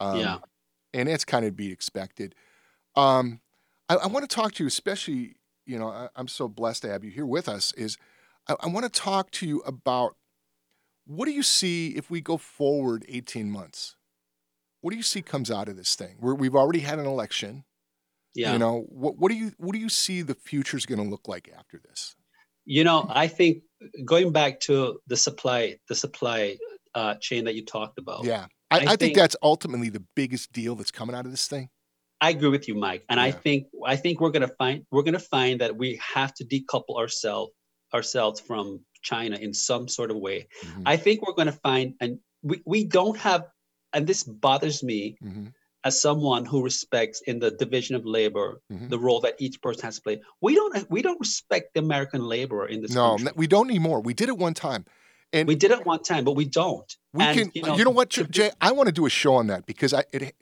Um, 0.00 0.18
yeah, 0.18 0.38
and 0.92 1.08
it's 1.08 1.24
kind 1.24 1.44
of 1.44 1.54
be 1.54 1.70
expected. 1.70 2.34
Um, 2.96 3.40
I, 3.88 3.96
I 3.96 4.06
want 4.08 4.28
to 4.28 4.34
talk 4.34 4.54
to 4.54 4.64
you, 4.64 4.68
especially 4.68 5.36
you 5.68 5.78
know, 5.78 5.88
I, 5.88 6.08
am 6.16 6.28
so 6.28 6.48
blessed 6.48 6.82
to 6.82 6.88
have 6.88 7.04
you 7.04 7.10
here 7.10 7.26
with 7.26 7.48
us. 7.48 7.72
Is 7.72 7.98
I, 8.48 8.56
I 8.60 8.66
want 8.68 8.84
to 8.84 9.00
talk 9.00 9.30
to 9.32 9.46
you 9.46 9.60
about 9.60 10.16
what 11.06 11.26
do 11.26 11.32
you 11.32 11.42
see 11.42 11.90
if 11.90 12.10
we 12.10 12.20
go 12.20 12.36
forward 12.36 13.04
18 13.08 13.50
months? 13.50 13.96
What 14.80 14.90
do 14.92 14.96
you 14.96 15.02
see 15.02 15.22
comes 15.22 15.50
out 15.50 15.68
of 15.68 15.76
this 15.76 15.94
thing? 15.94 16.16
We're, 16.20 16.34
we've 16.34 16.54
already 16.54 16.80
had 16.80 16.98
an 16.98 17.06
election. 17.06 17.64
Yeah. 18.34 18.52
You 18.52 18.58
know, 18.58 18.84
what 18.88 19.18
what 19.18 19.30
do 19.30 19.36
you 19.36 19.52
what 19.58 19.72
do 19.72 19.78
you 19.78 19.88
see 19.88 20.22
the 20.22 20.34
future's 20.34 20.86
going 20.86 21.02
to 21.02 21.08
look 21.08 21.26
like 21.26 21.50
after 21.56 21.80
this? 21.88 22.14
You 22.64 22.84
know, 22.84 23.06
I 23.08 23.26
think 23.26 23.62
going 24.04 24.32
back 24.32 24.60
to 24.60 25.00
the 25.06 25.16
supply, 25.16 25.78
the 25.88 25.94
supply 25.94 26.56
uh, 26.94 27.14
chain 27.14 27.44
that 27.44 27.54
you 27.54 27.64
talked 27.64 27.98
about. 27.98 28.24
Yeah, 28.24 28.46
I, 28.70 28.76
I, 28.76 28.78
I 28.78 28.84
think, 28.84 29.00
think, 29.00 29.16
that's 29.16 29.36
ultimately 29.42 29.88
the 29.88 30.04
biggest 30.14 30.52
deal 30.52 30.76
that's 30.76 30.90
coming 30.90 31.16
out 31.16 31.24
of 31.24 31.30
this 31.30 31.48
thing. 31.48 31.70
I 32.20 32.30
agree 32.30 32.48
with 32.48 32.68
you, 32.68 32.74
Mike, 32.74 33.04
and 33.08 33.18
yeah. 33.18 33.24
I 33.24 33.30
think 33.30 33.66
I 33.84 33.96
think 33.96 34.20
we're 34.20 34.30
gonna 34.30 34.50
find 34.58 34.84
we're 34.90 35.02
gonna 35.02 35.18
find 35.18 35.60
that 35.60 35.76
we 35.76 36.00
have 36.14 36.34
to 36.34 36.44
decouple 36.44 36.98
ourselves 36.98 37.52
ourselves 37.94 38.40
from 38.40 38.80
China 39.02 39.36
in 39.36 39.54
some 39.54 39.88
sort 39.88 40.10
of 40.10 40.16
way. 40.16 40.48
Mm-hmm. 40.62 40.82
I 40.86 40.96
think 40.96 41.26
we're 41.26 41.34
gonna 41.34 41.52
find, 41.52 41.94
and 42.00 42.18
we 42.42 42.60
we 42.66 42.84
don't 42.84 43.16
have, 43.18 43.44
and 43.92 44.06
this 44.06 44.22
bothers 44.22 44.82
me. 44.82 45.18
Mm-hmm 45.22 45.46
as 45.84 46.00
someone 46.00 46.44
who 46.44 46.62
respects 46.62 47.22
in 47.26 47.38
the 47.38 47.52
division 47.52 47.94
of 47.94 48.04
labor 48.04 48.60
mm-hmm. 48.70 48.88
the 48.88 48.98
role 48.98 49.20
that 49.20 49.34
each 49.38 49.62
person 49.62 49.82
has 49.82 49.96
to 49.96 50.02
play. 50.02 50.20
We 50.40 50.54
don't 50.54 50.90
we 50.90 51.02
don't 51.02 51.20
respect 51.20 51.74
the 51.74 51.80
American 51.80 52.22
laborer 52.24 52.66
in 52.66 52.82
this. 52.82 52.92
No, 52.92 53.16
country. 53.16 53.32
we 53.36 53.46
don't 53.46 53.70
anymore. 53.70 54.00
We 54.00 54.12
did 54.12 54.28
it 54.28 54.36
one 54.36 54.54
time, 54.54 54.86
and 55.32 55.46
we 55.46 55.54
did 55.54 55.70
it 55.70 55.86
one 55.86 56.02
time, 56.02 56.24
but 56.24 56.32
we 56.32 56.46
don't. 56.46 56.92
We 57.12 57.24
and, 57.24 57.38
can. 57.38 57.50
You 57.54 57.62
know, 57.62 57.76
you 57.76 57.84
know 57.84 57.90
what, 57.90 58.10
Jay? 58.10 58.50
I 58.60 58.72
want 58.72 58.88
to 58.88 58.92
do 58.92 59.06
a 59.06 59.10
show 59.10 59.34
on 59.34 59.46
that 59.48 59.66
because 59.66 59.94
I 59.94 60.04
it, 60.12 60.34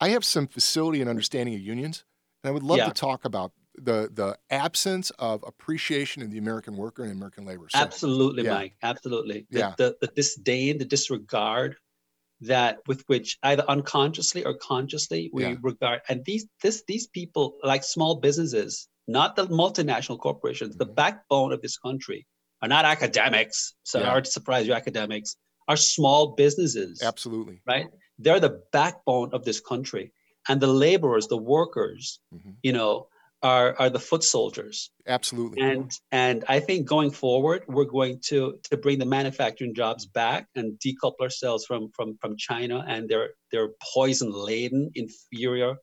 I 0.00 0.10
have 0.10 0.24
some 0.24 0.46
facility 0.46 1.00
and 1.00 1.10
understanding 1.10 1.54
of 1.54 1.60
unions, 1.60 2.04
and 2.42 2.50
I 2.50 2.52
would 2.52 2.62
love 2.62 2.78
yeah. 2.78 2.86
to 2.86 2.92
talk 2.94 3.24
about 3.24 3.52
the 3.76 4.10
the 4.12 4.38
absence 4.50 5.10
of 5.18 5.44
appreciation 5.46 6.22
in 6.22 6.30
the 6.30 6.38
American 6.38 6.76
worker 6.76 7.02
and 7.02 7.12
American 7.12 7.44
labor. 7.44 7.66
So, 7.68 7.78
Absolutely, 7.78 8.44
yeah. 8.44 8.54
Mike. 8.54 8.74
Absolutely. 8.82 9.46
The, 9.50 9.58
yeah. 9.58 9.74
the, 9.76 9.96
the 10.00 10.08
disdain, 10.08 10.78
the 10.78 10.84
disregard 10.84 11.76
that 12.42 12.78
with 12.86 13.02
which 13.06 13.38
either 13.42 13.64
unconsciously 13.68 14.44
or 14.44 14.54
consciously 14.54 15.30
we 15.32 15.44
yeah. 15.44 15.54
regard 15.62 16.00
and 16.08 16.24
these 16.24 16.46
this 16.62 16.82
these 16.88 17.06
people 17.06 17.58
like 17.62 17.84
small 17.84 18.16
businesses 18.16 18.88
not 19.06 19.36
the 19.36 19.46
multinational 19.48 20.18
corporations 20.18 20.70
mm-hmm. 20.70 20.78
the 20.78 20.86
backbone 20.86 21.52
of 21.52 21.60
this 21.60 21.76
country 21.76 22.26
are 22.62 22.68
not 22.68 22.84
academics 22.84 23.74
so 23.82 23.98
yeah. 23.98 24.06
hard 24.06 24.24
to 24.24 24.30
surprise 24.30 24.66
you 24.66 24.72
academics 24.72 25.36
are 25.68 25.76
small 25.76 26.34
businesses 26.34 27.02
absolutely 27.02 27.60
right 27.66 27.88
they're 28.20 28.40
the 28.40 28.62
backbone 28.72 29.30
of 29.32 29.44
this 29.44 29.60
country 29.60 30.12
and 30.48 30.60
the 30.60 30.66
laborers 30.66 31.26
the 31.28 31.36
workers 31.36 32.20
mm-hmm. 32.34 32.50
you 32.62 32.72
know 32.72 33.08
are 33.42 33.74
are 33.78 33.90
the 33.90 33.98
foot 33.98 34.22
soldiers. 34.22 34.90
Absolutely. 35.06 35.62
And 35.62 35.90
and 36.12 36.44
I 36.48 36.60
think 36.60 36.86
going 36.86 37.10
forward, 37.10 37.64
we're 37.66 37.84
going 37.84 38.20
to 38.26 38.58
to 38.70 38.76
bring 38.76 38.98
the 38.98 39.06
manufacturing 39.06 39.74
jobs 39.74 40.06
back 40.06 40.46
and 40.54 40.78
decouple 40.78 41.20
ourselves 41.22 41.64
from 41.64 41.90
from 41.92 42.16
from 42.20 42.36
China 42.36 42.84
and 42.86 43.08
their 43.08 43.30
their 43.50 43.70
poison 43.94 44.30
laden 44.32 44.90
inferior 44.94 45.76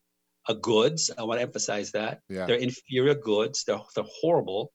uh, 0.48 0.54
goods. 0.54 1.10
I 1.16 1.24
want 1.24 1.38
to 1.38 1.42
emphasize 1.42 1.92
that 1.92 2.20
yeah. 2.28 2.46
they're 2.46 2.56
inferior 2.56 3.14
goods. 3.14 3.64
They're 3.64 3.80
they're 3.94 4.04
horrible. 4.20 4.72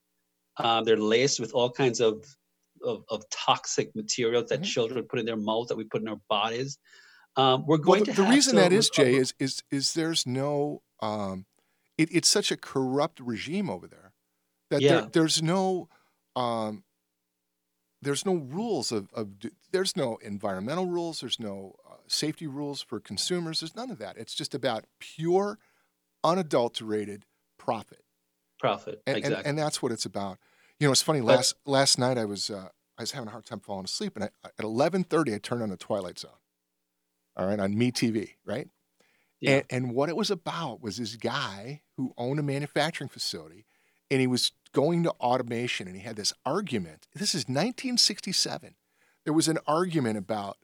Um, 0.56 0.84
they're 0.84 0.96
laced 0.96 1.40
with 1.40 1.54
all 1.54 1.70
kinds 1.70 2.00
of 2.00 2.24
of, 2.82 3.04
of 3.08 3.24
toxic 3.30 3.96
materials 3.96 4.50
that 4.50 4.60
mm-hmm. 4.60 4.64
children 4.64 5.04
put 5.04 5.18
in 5.18 5.26
their 5.26 5.38
mouths 5.38 5.68
that 5.68 5.76
we 5.76 5.84
put 5.84 6.02
in 6.02 6.08
our 6.08 6.20
bodies. 6.28 6.78
Um, 7.36 7.66
we're 7.66 7.78
going 7.78 8.00
well, 8.00 8.04
the, 8.06 8.12
to 8.12 8.22
the 8.22 8.28
reason 8.28 8.54
to 8.54 8.60
that 8.60 8.72
is 8.72 8.88
Jay 8.90 9.14
is 9.14 9.34
is 9.38 9.62
is 9.70 9.94
there's 9.94 10.26
no 10.26 10.82
um, 11.00 11.46
it, 11.98 12.08
it's 12.12 12.28
such 12.28 12.50
a 12.50 12.56
corrupt 12.56 13.20
regime 13.20 13.68
over 13.68 13.86
there 13.86 14.12
that 14.70 14.80
yeah. 14.80 15.00
there, 15.00 15.08
there's 15.12 15.42
no 15.42 15.88
um, 16.36 16.84
there's 18.02 18.26
no 18.26 18.34
rules 18.34 18.92
of, 18.92 19.08
of 19.12 19.30
there's 19.72 19.96
no 19.96 20.16
environmental 20.16 20.86
rules 20.86 21.20
there's 21.20 21.40
no 21.40 21.74
uh, 21.88 21.94
safety 22.06 22.46
rules 22.46 22.82
for 22.82 23.00
consumers 23.00 23.60
there's 23.60 23.74
none 23.74 23.90
of 23.90 23.98
that 23.98 24.16
it's 24.16 24.34
just 24.34 24.54
about 24.54 24.84
pure 25.00 25.58
unadulterated 26.22 27.24
profit 27.58 28.04
profit 28.58 29.02
and, 29.06 29.16
exactly. 29.16 29.38
and, 29.38 29.46
and 29.46 29.58
that's 29.58 29.82
what 29.82 29.90
it's 29.90 30.04
about 30.04 30.38
you 30.78 30.86
know 30.86 30.92
it's 30.92 31.02
funny 31.02 31.20
last 31.20 31.54
but, 31.64 31.70
last 31.70 31.98
night 31.98 32.18
i 32.18 32.24
was 32.24 32.50
uh, 32.50 32.68
i 32.98 33.02
was 33.02 33.12
having 33.12 33.28
a 33.28 33.32
hard 33.32 33.46
time 33.46 33.60
falling 33.60 33.84
asleep 33.84 34.14
and 34.16 34.24
I, 34.24 34.28
at 34.44 34.64
11.30 34.64 35.34
i 35.34 35.38
turned 35.38 35.62
on 35.62 35.70
the 35.70 35.76
twilight 35.76 36.18
zone 36.18 36.32
all 37.36 37.46
right 37.46 37.60
on 37.60 37.74
MeTV 37.74 38.30
right 38.44 38.68
yeah. 39.44 39.50
And, 39.50 39.64
and 39.70 39.94
what 39.94 40.08
it 40.08 40.16
was 40.16 40.30
about 40.30 40.80
was 40.80 40.96
this 40.96 41.16
guy 41.16 41.82
who 41.96 42.14
owned 42.16 42.40
a 42.40 42.42
manufacturing 42.42 43.10
facility 43.10 43.66
and 44.10 44.20
he 44.20 44.26
was 44.26 44.52
going 44.72 45.02
to 45.02 45.10
automation 45.12 45.86
and 45.86 45.96
he 45.96 46.02
had 46.02 46.16
this 46.16 46.32
argument. 46.46 47.06
This 47.14 47.34
is 47.34 47.42
1967. 47.42 48.74
There 49.24 49.34
was 49.34 49.48
an 49.48 49.58
argument 49.66 50.16
about 50.16 50.56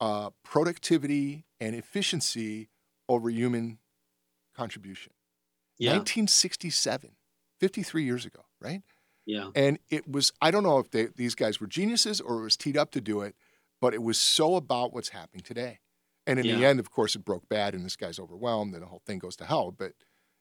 uh, 0.00 0.30
productivity 0.44 1.46
and 1.58 1.74
efficiency 1.74 2.68
over 3.08 3.30
human 3.30 3.78
contribution. 4.54 5.14
Yeah. 5.78 5.92
1967, 5.92 7.12
53 7.60 8.04
years 8.04 8.26
ago, 8.26 8.40
right? 8.60 8.82
Yeah. 9.24 9.50
And 9.54 9.78
it 9.88 10.06
was, 10.06 10.32
I 10.42 10.50
don't 10.50 10.64
know 10.64 10.78
if 10.78 10.90
they, 10.90 11.06
these 11.16 11.34
guys 11.34 11.60
were 11.60 11.66
geniuses 11.66 12.20
or 12.20 12.40
it 12.40 12.44
was 12.44 12.56
teed 12.58 12.76
up 12.76 12.90
to 12.90 13.00
do 13.00 13.22
it, 13.22 13.34
but 13.80 13.94
it 13.94 14.02
was 14.02 14.18
so 14.18 14.56
about 14.56 14.92
what's 14.92 15.10
happening 15.10 15.42
today. 15.42 15.78
And 16.28 16.38
in 16.38 16.44
yeah. 16.44 16.56
the 16.56 16.66
end, 16.66 16.78
of 16.78 16.90
course, 16.90 17.16
it 17.16 17.24
broke 17.24 17.48
bad, 17.48 17.74
and 17.74 17.84
this 17.84 17.96
guy's 17.96 18.18
overwhelmed, 18.18 18.74
and 18.74 18.82
the 18.82 18.86
whole 18.86 19.02
thing 19.06 19.18
goes 19.18 19.34
to 19.36 19.46
hell. 19.46 19.72
But 19.72 19.92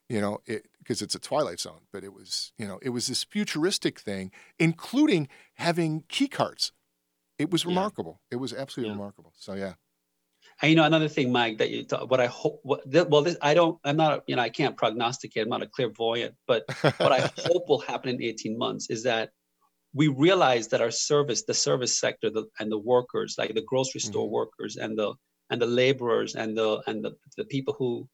you 0.10 0.20
know, 0.20 0.40
it 0.46 0.68
because 0.80 1.02
it's 1.02 1.16
a 1.16 1.20
twilight 1.20 1.62
zone. 1.62 1.82
But 1.94 2.04
it 2.04 2.14
was, 2.14 2.52
you 2.58 2.68
know, 2.68 2.78
it 2.82 2.90
was 2.90 3.08
this 3.08 3.24
futuristic 3.24 3.98
thing, 3.98 4.32
including 4.60 5.30
having 5.56 6.04
key 6.10 6.28
cards. 6.28 6.74
It 7.40 7.52
was 7.52 7.66
remarkable. 7.66 8.20
Yeah. 8.30 8.36
It 8.36 8.40
was 8.42 8.54
absolutely 8.54 8.90
yeah. 8.90 8.98
remarkable. 8.98 9.34
So 9.38 9.54
yeah. 9.54 9.74
And 10.62 10.72
you 10.72 10.76
know, 10.76 10.84
another 10.84 11.08
thing, 11.08 11.32
Mike, 11.32 11.60
that 11.60 11.70
you 11.70 11.84
thought, 11.84 12.10
what 12.10 12.20
I 12.20 12.26
hope, 12.26 12.60
what, 12.64 12.82
well, 13.10 13.22
this, 13.22 13.38
I 13.42 13.54
don't, 13.54 13.80
I'm 13.84 13.96
not, 13.96 14.24
you 14.28 14.36
know, 14.36 14.42
I 14.42 14.50
can't 14.50 14.76
prognosticate. 14.76 15.44
I'm 15.44 15.50
not 15.50 15.62
a 15.62 15.68
clairvoyant, 15.68 16.36
but 16.48 16.64
what 16.98 17.12
I 17.12 17.30
hope 17.38 17.70
will 17.70 17.80
happen 17.80 18.10
in 18.10 18.22
18 18.22 18.58
months 18.58 18.90
is 18.90 19.04
that 19.04 19.30
we 19.94 20.08
realize 20.08 20.70
that 20.70 20.82
our 20.82 20.92
service, 20.92 21.44
the 21.44 21.54
service 21.54 22.00
sector, 22.00 22.30
the, 22.30 22.46
and 22.60 22.72
the 22.72 22.78
workers, 22.78 23.36
like 23.38 23.54
the 23.54 23.62
grocery 23.62 24.02
store 24.02 24.26
mm-hmm. 24.26 24.34
workers 24.34 24.78
and 24.78 24.98
the 24.98 25.14
and 25.50 25.62
the 25.62 25.66
laborers 25.66 26.36
and 26.36 26.58
the 26.58 26.82
and 26.88 27.04
the, 27.04 27.16
the 27.38 27.46
people 27.46 27.76
who 27.78 28.08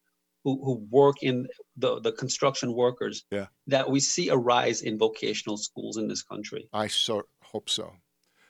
who, 0.44 0.64
who 0.64 0.86
work 0.90 1.16
in 1.22 1.48
the, 1.78 2.02
the 2.02 2.12
construction 2.12 2.74
workers 2.74 3.24
yeah. 3.32 3.46
that 3.68 3.90
we 3.90 4.00
see 4.00 4.30
a 4.30 4.36
rise 4.36 4.82
in 4.82 4.98
vocational 4.98 5.58
schools 5.58 5.98
in 5.98 6.08
this 6.08 6.22
country. 6.22 6.68
I 6.74 6.88
so 6.88 7.24
hope 7.42 7.70
so. 7.70 7.94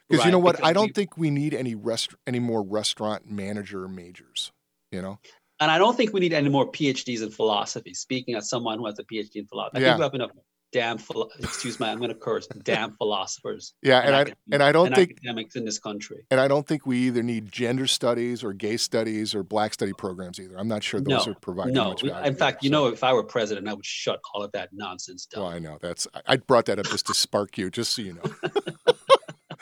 Because 0.10 0.20
right, 0.20 0.26
you 0.26 0.32
know 0.32 0.40
what? 0.40 0.64
I 0.64 0.74
don't 0.74 0.88
we, 0.88 0.94
think 0.94 1.18
we 1.18 1.30
need 1.30 1.54
any 1.54 1.76
rest 1.76 2.16
any 2.28 2.40
more 2.40 2.64
restaurant 2.64 3.30
manager 3.30 3.88
majors, 3.88 4.52
you 4.92 5.02
know? 5.02 5.20
And 5.60 5.72
I 5.72 5.78
don't 5.78 5.96
think 5.96 6.14
we 6.14 6.20
need 6.20 6.34
any 6.34 6.50
more 6.50 6.70
PhDs 6.70 7.22
in 7.22 7.30
philosophy. 7.30 7.94
Speaking 7.94 8.36
as 8.36 8.50
someone 8.50 8.80
who 8.80 8.86
has 8.88 9.00
a 9.00 9.04
PhD 9.04 9.36
in 9.36 9.46
philosophy, 9.46 9.78
I 9.78 9.82
yeah. 9.82 9.88
think 9.90 10.00
we 10.00 10.04
have 10.04 10.14
enough 10.16 10.32
damn 10.74 10.98
excuse 11.40 11.80
me 11.80 11.88
i'm 11.88 12.00
going 12.00 12.10
to 12.10 12.16
curse 12.16 12.48
damn 12.64 12.96
philosophers 12.98 13.76
yeah 13.84 14.00
and, 14.00 14.16
and 14.16 14.30
i 14.30 14.34
and 14.52 14.64
i 14.64 14.72
don't 14.72 14.88
and 14.88 14.96
think 14.96 15.12
academics 15.12 15.56
in 15.56 15.64
this 15.64 15.80
country. 15.80 16.26
and 16.32 16.40
i 16.40 16.48
don't 16.48 16.68
think 16.68 16.86
we 16.86 16.98
either 16.98 17.22
need 17.24 17.50
gender 17.52 17.88
studies 17.88 18.44
or 18.44 18.52
gay 18.52 18.76
studies 18.76 19.36
or 19.36 19.44
black 19.44 19.74
study 19.74 19.94
programs 19.94 20.40
either. 20.40 20.58
I'm 20.58 20.68
not 20.68 20.84
sure 20.84 21.00
those 21.00 21.28
no, 21.28 21.32
are 21.32 21.36
providing 21.36 21.74
no 21.76 21.90
much 21.90 22.04
in 22.04 22.36
fact 22.36 22.58
either, 22.58 22.58
you 22.64 22.70
so. 22.70 22.72
know 22.72 22.88
if 22.88 23.04
i 23.04 23.14
were 23.14 23.24
president 23.24 23.68
i 23.70 23.74
would 23.74 23.86
shut 23.86 24.20
all 24.34 24.44
of 24.44 24.52
that 24.54 24.70
nonsense 24.74 25.28
down. 25.28 25.44
Well 25.44 25.52
i 25.52 25.60
know. 25.60 25.78
That's 25.80 26.08
i 26.26 26.38
brought 26.38 26.66
that 26.66 26.80
up 26.80 26.88
just 26.88 27.06
to 27.08 27.14
spark 27.14 27.58
you 27.58 27.70
just 27.70 27.94
so 27.94 28.02
you 28.02 28.14
know. 28.14 28.52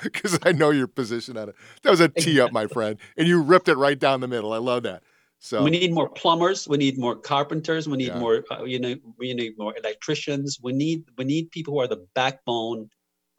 Because 0.01 0.39
i 0.41 0.51
know 0.51 0.71
your 0.71 0.87
position 0.87 1.37
on 1.37 1.49
it. 1.49 1.55
That 1.83 1.91
was 1.91 1.99
a 1.99 2.07
tee 2.07 2.41
up 2.41 2.51
my 2.51 2.65
friend 2.65 2.97
and 3.17 3.27
you 3.27 3.39
ripped 3.39 3.67
it 3.67 3.75
right 3.75 3.99
down 3.99 4.21
the 4.21 4.27
middle. 4.27 4.51
I 4.51 4.57
love 4.57 4.81
that 4.81 5.03
so 5.43 5.63
we 5.63 5.71
need 5.71 5.91
more 5.91 6.07
plumbers. 6.07 6.67
We 6.67 6.77
need 6.77 6.99
more 6.99 7.15
carpenters. 7.15 7.89
We 7.89 7.97
need 7.97 8.09
yeah. 8.09 8.19
more. 8.19 8.45
Uh, 8.51 8.63
you 8.63 8.79
know, 8.79 8.95
we 9.17 9.33
need 9.33 9.57
more 9.57 9.75
electricians. 9.75 10.59
We 10.61 10.71
need 10.71 11.03
we 11.17 11.25
need 11.25 11.49
people 11.49 11.73
who 11.73 11.79
are 11.81 11.87
the 11.87 12.05
backbone 12.13 12.89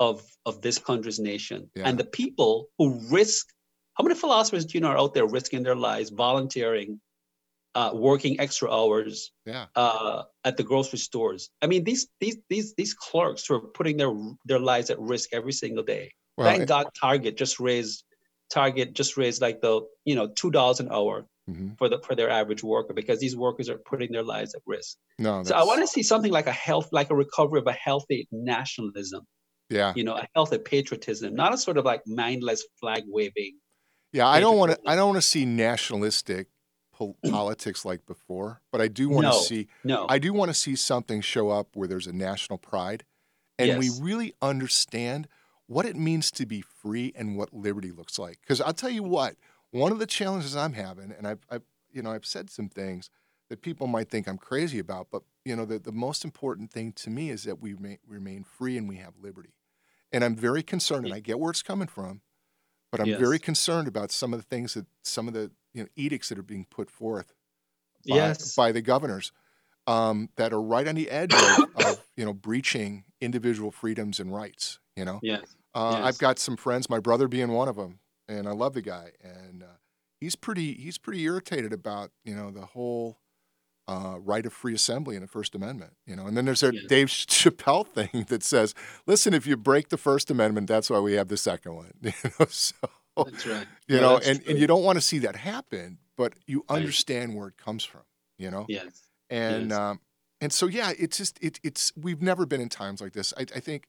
of 0.00 0.20
of 0.44 0.60
this 0.62 0.78
country's 0.78 1.20
nation 1.20 1.70
yeah. 1.76 1.84
and 1.86 1.96
the 1.96 2.04
people 2.04 2.66
who 2.76 3.00
risk. 3.08 3.46
How 3.94 4.02
many 4.02 4.16
philosophers 4.16 4.66
do 4.66 4.76
you 4.76 4.80
know 4.80 4.88
are 4.88 4.98
out 4.98 5.14
there 5.14 5.26
risking 5.26 5.62
their 5.62 5.76
lives, 5.76 6.10
volunteering, 6.10 7.00
uh, 7.76 7.92
working 7.94 8.40
extra 8.40 8.68
hours 8.68 9.30
yeah. 9.46 9.66
uh, 9.76 10.24
at 10.44 10.56
the 10.56 10.64
grocery 10.64 10.98
stores? 10.98 11.50
I 11.62 11.68
mean, 11.68 11.84
these 11.84 12.08
these 12.20 12.36
these 12.50 12.74
these 12.74 12.94
clerks 12.94 13.46
who 13.46 13.54
are 13.54 13.60
putting 13.60 13.96
their 13.96 14.12
their 14.44 14.58
lives 14.58 14.90
at 14.90 14.98
risk 14.98 15.28
every 15.32 15.52
single 15.52 15.84
day. 15.84 16.10
Well, 16.36 16.48
Thank 16.48 16.62
it, 16.64 16.68
God, 16.68 16.88
Target 17.00 17.36
just 17.36 17.60
raised 17.60 18.02
Target 18.50 18.92
just 18.92 19.16
raised 19.16 19.40
like 19.40 19.60
the 19.60 19.82
you 20.04 20.16
know 20.16 20.26
two 20.26 20.50
dollars 20.50 20.80
an 20.80 20.88
hour 20.90 21.28
Mhm. 21.50 21.76
for 21.78 21.88
the 21.88 21.98
for 22.06 22.14
their 22.14 22.30
average 22.30 22.62
worker 22.62 22.94
because 22.94 23.18
these 23.18 23.36
workers 23.36 23.68
are 23.68 23.78
putting 23.78 24.12
their 24.12 24.22
lives 24.22 24.54
at 24.54 24.62
risk. 24.66 24.96
No, 25.18 25.42
So 25.42 25.54
I 25.56 25.64
want 25.64 25.80
to 25.80 25.86
see 25.88 26.02
something 26.04 26.30
like 26.32 26.46
a 26.46 26.52
health, 26.52 26.88
like 26.92 27.10
a 27.10 27.16
recovery 27.16 27.58
of 27.60 27.66
a 27.66 27.72
healthy 27.72 28.28
nationalism, 28.30 29.22
Yeah, 29.68 29.92
you 29.96 30.04
know, 30.04 30.16
a 30.16 30.26
healthy 30.36 30.58
patriotism, 30.58 31.34
not 31.34 31.52
a 31.52 31.58
sort 31.58 31.78
of 31.78 31.84
like 31.84 32.02
mindless 32.06 32.64
flag 32.80 33.02
waving. 33.08 33.58
yeah. 34.12 34.28
I 34.28 34.40
don't 34.40 34.56
want 34.58 34.72
to. 34.72 34.78
I 34.86 34.94
don't 34.96 35.08
want 35.08 35.18
to 35.22 35.26
see 35.28 35.44
nationalistic 35.44 36.48
pol- 36.92 37.16
politics 37.30 37.84
like 37.84 38.06
before, 38.06 38.60
but 38.70 38.80
I 38.80 38.88
do 38.88 39.08
want 39.08 39.24
to 39.24 39.30
No. 39.30 39.38
see. 39.40 39.68
No, 39.84 40.06
I 40.08 40.18
do 40.18 40.32
want 40.32 40.50
to 40.50 40.54
see 40.54 40.76
something 40.76 41.20
show 41.22 41.50
up 41.50 41.74
where 41.74 41.88
there's 41.88 42.06
a 42.06 42.12
national 42.12 42.58
pride, 42.58 43.04
and 43.58 43.78
we 43.78 43.90
really 43.90 44.34
understand 44.42 45.28
what 45.66 45.86
it 45.86 45.96
means 45.96 46.30
to 46.32 46.44
be 46.46 46.60
free 46.60 47.12
and 47.16 47.36
what 47.36 47.54
liberty 47.54 47.90
looks 47.90 48.18
like. 48.18 48.40
Because 48.42 48.60
I'll 48.60 48.74
tell 48.74 48.90
you 48.90 49.02
what, 49.02 49.36
one 49.72 49.92
of 49.92 49.98
the 49.98 50.06
challenges 50.06 50.56
I'm 50.56 50.74
having, 50.74 51.12
and 51.12 51.26
I've, 51.26 51.44
I've, 51.50 51.62
you 51.90 52.02
know, 52.02 52.12
I've 52.12 52.26
said 52.26 52.48
some 52.50 52.68
things 52.68 53.10
that 53.50 53.60
people 53.62 53.86
might 53.86 54.08
think 54.08 54.28
I'm 54.28 54.38
crazy 54.38 54.78
about, 54.78 55.08
but 55.10 55.24
you 55.44 55.56
know, 55.56 55.64
the, 55.64 55.78
the 55.78 55.92
most 55.92 56.24
important 56.24 56.70
thing 56.70 56.92
to 56.92 57.10
me 57.10 57.30
is 57.30 57.44
that 57.44 57.60
we 57.60 57.74
remain, 57.74 57.98
remain 58.06 58.44
free 58.44 58.78
and 58.78 58.88
we 58.88 58.96
have 58.96 59.14
liberty. 59.20 59.54
And 60.12 60.22
I'm 60.24 60.36
very 60.36 60.62
concerned, 60.62 61.06
and 61.06 61.14
I 61.14 61.20
get 61.20 61.40
where 61.40 61.50
it's 61.50 61.62
coming 61.62 61.88
from, 61.88 62.20
but 62.90 63.00
I'm 63.00 63.16
very 63.16 63.38
concerned 63.38 63.88
about 63.88 64.10
some 64.10 64.32
of 64.34 64.40
the 64.40 64.46
things 64.46 64.74
that 64.74 64.86
some 65.02 65.26
of 65.28 65.34
the 65.34 65.50
you 65.74 65.82
know 65.82 65.88
edicts 65.96 66.28
that 66.28 66.38
are 66.38 66.42
being 66.42 66.66
put 66.66 66.90
forth 66.90 67.34
by, 68.08 68.16
Yes. 68.16 68.54
by 68.54 68.72
the 68.72 68.82
governors 68.82 69.32
um, 69.86 70.30
that 70.36 70.52
are 70.52 70.62
right 70.62 70.86
on 70.88 70.94
the 70.94 71.10
edge 71.10 71.34
of, 71.34 71.64
of 71.76 72.00
you 72.16 72.24
know 72.24 72.34
breaching 72.34 73.04
individual 73.20 73.70
freedoms 73.70 74.20
and 74.20 74.34
rights. 74.34 74.78
You 74.96 75.04
know, 75.06 75.20
yes, 75.22 75.56
uh, 75.74 76.00
I've 76.02 76.18
got 76.18 76.38
some 76.38 76.56
friends, 76.56 76.90
my 76.90 77.00
brother 77.00 77.28
being 77.28 77.52
one 77.52 77.68
of 77.68 77.76
them, 77.76 78.00
and 78.28 78.48
I 78.48 78.52
love 78.52 78.74
the 78.74 78.82
guy, 78.82 79.12
and 79.22 79.62
uh, 79.62 79.76
he's 80.20 80.36
pretty 80.36 80.74
he's 80.74 80.98
pretty 80.98 81.22
irritated 81.24 81.72
about 81.72 82.10
you 82.24 82.34
know 82.34 82.50
the 82.50 82.66
whole. 82.66 83.18
Uh, 83.88 84.16
right 84.20 84.46
of 84.46 84.52
free 84.52 84.74
assembly 84.74 85.16
in 85.16 85.22
the 85.22 85.28
First 85.28 85.56
Amendment, 85.56 85.94
you 86.06 86.14
know, 86.14 86.26
and 86.26 86.36
then 86.36 86.44
there's 86.44 86.60
that 86.60 86.86
Yes. 86.86 86.86
Dave 86.86 87.08
Chappelle 87.08 87.86
thing 87.86 88.26
that 88.28 88.44
says, 88.44 88.74
"Listen, 89.06 89.34
if 89.34 89.46
you 89.46 89.56
break 89.56 89.88
the 89.88 89.96
First 89.98 90.30
Amendment, 90.30 90.68
that's 90.68 90.88
why 90.88 91.00
we 91.00 91.14
have 91.14 91.28
the 91.28 91.36
second 91.36 91.74
one." 91.74 91.92
You 92.02 92.12
know, 92.38 92.46
so 92.48 92.76
that's 93.24 93.46
right. 93.46 93.68
you 93.88 93.98
No, 93.98 94.00
know, 94.00 94.18
and, 94.18 94.42
and 94.46 94.58
you 94.58 94.66
don't 94.66 94.84
want 94.84 94.96
to 94.96 95.00
see 95.00 95.18
that 95.20 95.36
happen, 95.36 95.98
but 96.16 96.34
you 96.46 96.64
Right. 96.72 96.92
understand 96.92 97.34
where 97.34 97.48
it 97.48 97.56
comes 97.56 97.84
from, 97.84 98.02
you 98.38 98.50
know, 98.50 98.68
Yes, 98.68 99.08
and 99.30 99.72
yes. 99.72 99.72
um, 99.72 100.00
and 100.40 100.52
so 100.52 100.66
yeah, 100.66 100.92
it's 100.98 101.16
just 101.18 101.38
it, 101.42 101.60
it's 101.64 101.92
we've 101.96 102.22
never 102.22 102.46
been 102.46 102.60
in 102.60 102.68
times 102.68 103.00
like 103.00 103.12
this. 103.14 103.34
I, 103.38 103.42
I 103.42 103.60
think. 103.60 103.88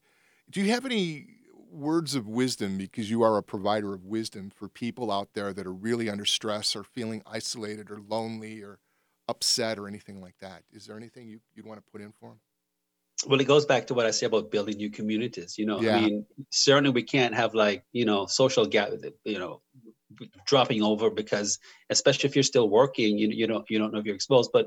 Do 0.50 0.60
you 0.62 0.70
have 0.72 0.84
any 0.86 1.28
words 1.74 2.14
of 2.14 2.26
wisdom 2.26 2.78
because 2.78 3.10
you 3.10 3.22
are 3.22 3.36
a 3.36 3.42
provider 3.42 3.92
of 3.94 4.04
wisdom 4.04 4.50
for 4.50 4.68
people 4.68 5.10
out 5.10 5.30
there 5.34 5.52
that 5.52 5.66
are 5.66 5.72
really 5.72 6.08
under 6.08 6.24
stress 6.24 6.74
or 6.76 6.84
feeling 6.84 7.22
isolated 7.26 7.90
or 7.90 8.00
lonely 8.00 8.62
or 8.62 8.78
upset 9.28 9.78
or 9.78 9.88
anything 9.88 10.20
like 10.20 10.36
that? 10.40 10.62
Is 10.72 10.86
there 10.86 10.96
anything 10.96 11.28
you, 11.28 11.40
you'd 11.54 11.66
want 11.66 11.84
to 11.84 11.90
put 11.92 12.00
in 12.00 12.12
for 12.12 12.30
them? 12.30 12.40
well, 13.26 13.40
it 13.40 13.46
goes 13.46 13.64
back 13.64 13.86
to 13.86 13.94
what 13.94 14.06
I 14.06 14.10
say 14.10 14.26
about 14.26 14.50
building 14.50 14.76
new 14.76 14.90
communities. 14.90 15.56
You 15.56 15.66
know, 15.66 15.80
Yeah. 15.80 15.96
I 15.96 16.00
mean, 16.00 16.26
certainly 16.50 16.90
we 16.90 17.02
can't 17.02 17.34
have 17.34 17.54
like 17.54 17.84
you 17.92 18.04
know 18.04 18.26
social 18.26 18.66
gap, 18.66 18.90
you 19.24 19.38
know, 19.38 19.62
dropping 20.46 20.82
over 20.82 21.10
because 21.10 21.58
especially 21.90 22.28
if 22.28 22.36
you're 22.36 22.42
still 22.42 22.68
working, 22.68 23.16
you 23.18 23.28
you 23.28 23.46
don't 23.46 23.64
you 23.70 23.78
don't 23.78 23.92
know 23.92 24.00
if 24.00 24.04
you're 24.04 24.14
exposed, 24.14 24.50
but 24.52 24.66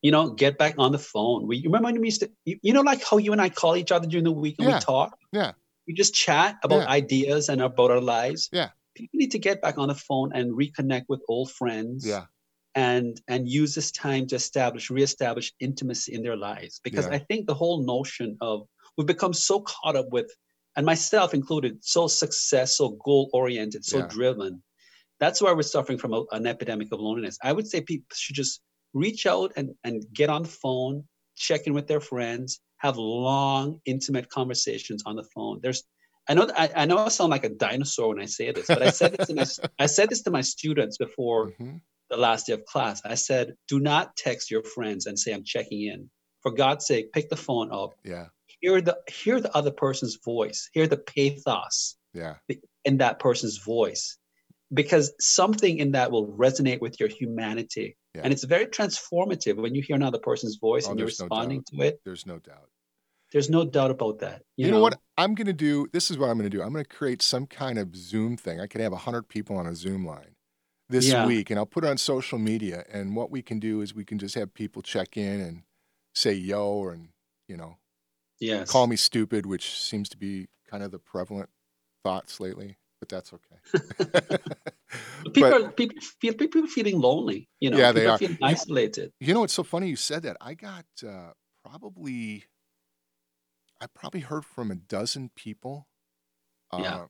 you 0.00 0.10
know, 0.10 0.30
get 0.30 0.58
back 0.58 0.74
on 0.78 0.90
the 0.90 0.98
phone. 0.98 1.46
We 1.46 1.58
you 1.58 1.64
remember 1.64 1.86
when 1.86 2.00
we 2.00 2.08
used 2.08 2.20
to, 2.22 2.30
you, 2.44 2.58
you 2.62 2.72
know, 2.72 2.80
like 2.80 3.04
how 3.04 3.18
you 3.18 3.30
and 3.32 3.40
I 3.40 3.50
call 3.50 3.76
each 3.76 3.92
other 3.92 4.08
during 4.08 4.24
the 4.24 4.32
week 4.32 4.56
and 4.58 4.68
Yeah. 4.68 4.76
we 4.76 4.80
talk. 4.80 5.16
Yeah. 5.32 5.52
We 5.86 5.94
just 5.94 6.14
chat 6.14 6.56
about 6.62 6.82
Yeah. 6.82 6.88
ideas 6.90 7.48
and 7.48 7.60
about 7.60 7.90
our 7.90 8.00
lives. 8.00 8.48
Yeah. 8.52 8.70
People 8.94 9.18
need 9.18 9.32
to 9.32 9.38
get 9.38 9.62
back 9.62 9.78
on 9.78 9.88
the 9.88 9.94
phone 9.94 10.32
and 10.34 10.52
reconnect 10.52 11.06
with 11.08 11.20
old 11.28 11.50
friends. 11.50 12.06
Yeah, 12.06 12.26
and 12.74 13.20
and 13.28 13.48
use 13.48 13.74
this 13.74 13.90
time 13.92 14.26
to 14.28 14.36
establish 14.36 14.90
reestablish 14.90 15.52
intimacy 15.60 16.14
in 16.14 16.22
their 16.22 16.36
lives 16.36 16.80
because 16.82 17.06
Yeah. 17.06 17.16
i 17.16 17.18
think 17.18 17.46
the 17.46 17.54
whole 17.54 17.84
notion 17.84 18.38
of 18.40 18.66
we've 18.96 19.06
become 19.06 19.34
so 19.34 19.60
caught 19.60 19.94
up 19.94 20.08
with 20.10 20.30
and 20.76 20.86
myself 20.86 21.34
included 21.34 21.84
so 21.84 22.06
success 22.08 22.78
so 22.78 22.90
goal 23.04 23.28
oriented 23.34 23.84
so 23.84 23.98
Yeah. 23.98 24.06
driven 24.06 24.62
that's 25.20 25.42
why 25.42 25.52
we're 25.52 25.62
suffering 25.76 25.98
from 25.98 26.14
a, 26.14 26.24
an 26.32 26.46
epidemic 26.46 26.88
of 26.92 26.98
loneliness 27.00 27.36
i 27.42 27.52
would 27.52 27.68
say 27.68 27.82
people 27.82 28.06
should 28.14 28.36
just 28.36 28.62
reach 28.94 29.26
out 29.26 29.52
and 29.58 29.74
and 29.84 30.06
get 30.14 30.30
on 30.30 30.42
the 30.44 30.48
phone 30.48 31.04
check 31.36 31.66
in 31.66 31.74
with 31.74 31.86
their 31.88 32.00
friends 32.00 32.60
have 32.82 32.96
long 32.98 33.80
intimate 33.86 34.28
conversations 34.28 35.02
on 35.06 35.14
the 35.16 35.24
phone 35.34 35.58
there's 35.62 35.82
I 36.28 36.34
know, 36.34 36.48
I, 36.56 36.70
I 36.76 36.84
know 36.86 36.98
I 36.98 37.08
sound 37.08 37.30
like 37.30 37.42
a 37.42 37.48
dinosaur 37.48 38.10
when 38.10 38.20
I 38.20 38.26
say 38.26 38.52
this, 38.52 38.68
but 38.68 38.80
I 38.80 38.90
said 38.90 39.10
this 39.16 39.26
to 39.26 39.34
my, 39.34 39.44
I 39.84 39.86
said 39.86 40.08
this 40.08 40.22
to 40.22 40.30
my 40.30 40.40
students 40.40 40.96
before 40.96 41.52
hmm 41.58 41.78
the 42.10 42.16
last 42.18 42.46
day 42.46 42.52
of 42.52 42.64
class. 42.66 43.00
I 43.06 43.14
said, 43.14 43.54
do 43.68 43.80
not 43.80 44.14
text 44.16 44.50
your 44.50 44.62
friends 44.62 45.06
and 45.06 45.18
say 45.18 45.32
I'm 45.32 45.44
checking 45.44 45.82
in. 45.86 46.10
For 46.42 46.52
God's 46.52 46.86
sake, 46.86 47.10
pick 47.10 47.30
the 47.30 47.36
phone 47.36 47.72
up. 47.72 47.94
yeah, 48.04 48.26
Hear 48.60 48.82
the 48.82 48.98
hear 49.08 49.40
the 49.40 49.56
other 49.56 49.70
person's 49.70 50.18
voice. 50.22 50.68
Hear 50.74 50.86
the 50.86 50.98
pathos 50.98 51.96
yeah, 52.12 52.34
in 52.84 52.98
that 52.98 53.18
person's 53.18 53.56
voice. 53.58 54.18
Because 54.72 55.14
something 55.20 55.78
in 55.78 55.92
that 55.92 56.12
will 56.12 56.26
resonate 56.26 56.80
with 56.82 57.00
your 57.00 57.08
humanity. 57.08 57.96
Yeah. 58.14 58.22
And 58.24 58.32
it's 58.32 58.44
very 58.44 58.66
transformative 58.66 59.56
when 59.56 59.74
you 59.74 59.82
hear 59.82 59.96
another 59.96 60.18
person's 60.18 60.56
voice 60.56 60.86
Oh, 60.86 60.90
and 60.90 60.98
you're 60.98 61.06
there's 61.06 61.18
no 61.18 61.24
responding 61.24 61.64
to 61.72 61.80
it. 61.80 62.00
there's 62.04 62.26
no 62.26 62.38
doubt. 62.40 62.68
There's 63.32 63.50
no 63.50 63.64
doubt 63.64 63.90
about 63.90 64.18
that. 64.20 64.42
You, 64.56 64.70
know, 64.70 64.80
what 64.80 64.98
I'm 65.16 65.34
going 65.34 65.46
to 65.46 65.52
do? 65.52 65.86
This 65.92 66.10
is 66.10 66.18
what 66.18 66.28
I'm 66.28 66.38
going 66.38 66.50
to 66.50 66.56
do. 66.56 66.62
I'm 66.62 66.72
going 66.72 66.84
to 66.84 66.88
create 66.96 67.22
some 67.22 67.46
kind 67.46 67.78
of 67.78 67.96
Zoom 67.96 68.36
thing. 68.36 68.60
I 68.60 68.66
could 68.66 68.80
have 68.80 68.92
100 68.92 69.28
people 69.28 69.56
on 69.56 69.66
a 69.66 69.74
Zoom 69.74 70.06
line 70.06 70.36
this 70.88 71.08
Yeah. 71.08 71.26
week, 71.26 71.50
and 71.50 71.58
I'll 71.58 71.66
put 71.66 71.84
it 71.84 71.90
on 71.90 71.96
social 71.96 72.38
media. 72.38 72.84
And 72.92 73.16
what 73.16 73.30
we 73.30 73.42
can 73.42 73.58
do 73.58 73.80
is 73.80 73.94
we 73.94 74.04
can 74.04 74.18
just 74.18 74.34
have 74.34 74.52
people 74.52 74.82
check 74.82 75.16
in 75.16 75.40
and 75.40 75.62
say 76.14 76.32
yo, 76.32 76.88
and 76.88 77.08
you 77.48 77.56
know, 77.56 77.78
Yes. 78.40 78.70
call 78.70 78.86
me 78.86 78.96
stupid, 78.96 79.46
which 79.46 79.80
seems 79.80 80.08
to 80.10 80.16
be 80.16 80.48
kind 80.68 80.82
of 80.82 80.90
the 80.90 80.98
prevalent 80.98 81.48
thoughts 82.04 82.38
lately. 82.40 82.76
But 83.00 83.08
that's 83.08 83.32
okay. 83.32 84.38
People, 85.32 85.50
but 85.50 85.62
are, 85.62 85.72
people 85.72 85.96
feel 86.20 86.34
people 86.34 86.66
feeling 86.66 87.00
lonely. 87.00 87.48
You 87.60 87.70
know, 87.70 87.78
Yeah, 87.78 87.92
they 87.92 88.00
people 88.00 88.12
are. 88.12 88.18
feeling 88.18 88.38
isolated. 88.42 89.12
you 89.20 89.32
know, 89.32 89.44
it's 89.44 89.54
so 89.54 89.62
funny 89.62 89.88
you 89.88 89.96
said 89.96 90.22
that. 90.24 90.36
I 90.40 90.54
got 90.54 90.84
uh, 91.06 91.30
probably, 91.64 92.44
I 93.82 93.86
probably 93.92 94.20
heard 94.20 94.44
from 94.44 94.70
a 94.70 94.76
dozen 94.76 95.30
people 95.34 95.88
uh, 96.70 96.78
Yeah. 96.82 97.06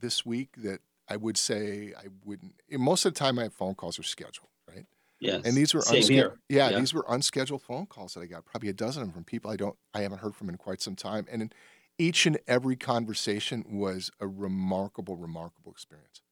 this 0.00 0.26
week 0.26 0.56
that 0.58 0.80
I 1.08 1.16
would 1.16 1.36
say 1.36 1.94
I 1.96 2.08
wouldn't. 2.24 2.54
and 2.70 2.82
Most 2.82 3.04
of 3.04 3.14
the 3.14 3.18
time, 3.18 3.36
my 3.36 3.48
phone 3.48 3.74
calls 3.76 3.98
are 3.98 4.02
scheduled, 4.04 4.48
right? 4.68 4.86
Yes. 5.20 5.42
And 5.44 5.56
these 5.56 5.72
were 5.72 5.82
Same 5.82 5.98
unscheduled. 5.98 6.32
here. 6.32 6.40
Yeah, 6.48 6.70
Yeah. 6.70 6.78
these 6.80 6.92
were 6.92 7.04
unscheduled 7.08 7.62
phone 7.62 7.86
calls 7.86 8.14
that 8.14 8.20
I 8.22 8.26
got. 8.26 8.44
Probably 8.44 8.68
a 8.70 8.72
dozen 8.72 9.02
of 9.02 9.08
them 9.08 9.14
from 9.14 9.24
people 9.24 9.50
I 9.50 9.56
don't, 9.56 9.76
I 9.94 10.00
haven't 10.00 10.18
heard 10.18 10.34
from 10.34 10.48
in 10.48 10.56
quite 10.56 10.80
some 10.82 10.96
time. 10.96 11.26
And 11.30 11.42
in 11.42 11.52
each 11.98 12.26
and 12.26 12.38
every 12.48 12.76
conversation 12.76 13.64
was 13.78 14.10
a 14.18 14.26
remarkable, 14.26 15.16
remarkable 15.16 15.70
experience. 15.70 16.22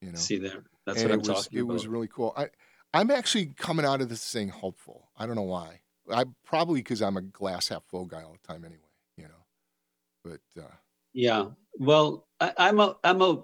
You 0.00 0.12
know, 0.12 0.18
See 0.18 0.38
there. 0.38 0.64
That's 0.86 1.00
and 1.00 1.10
what 1.10 1.12
I'm 1.12 1.18
was, 1.18 1.28
talking 1.28 1.58
it 1.58 1.62
about. 1.62 1.70
It 1.70 1.72
was 1.74 1.86
really 1.86 2.08
cool. 2.08 2.32
I, 2.36 2.48
I'm 2.94 3.10
actually 3.10 3.46
coming 3.56 3.84
out 3.84 4.00
of 4.00 4.08
this 4.08 4.32
thing 4.32 4.48
hopeful. 4.48 5.10
I 5.16 5.26
don't 5.26 5.36
know 5.36 5.42
why. 5.42 5.80
I 6.10 6.24
probably 6.44 6.80
because 6.80 7.02
I'm 7.02 7.16
a 7.18 7.22
glass 7.22 7.68
half 7.68 7.84
full 7.84 8.06
guy 8.06 8.22
all 8.22 8.32
the 8.40 8.46
time 8.52 8.64
anyway. 8.64 8.87
But 10.28 10.62
uh, 10.62 10.66
Yeah. 11.12 11.46
Well, 11.78 12.26
I, 12.40 12.52
I'm 12.58 12.80
a 12.80 12.96
I'm 13.04 13.22
a, 13.22 13.42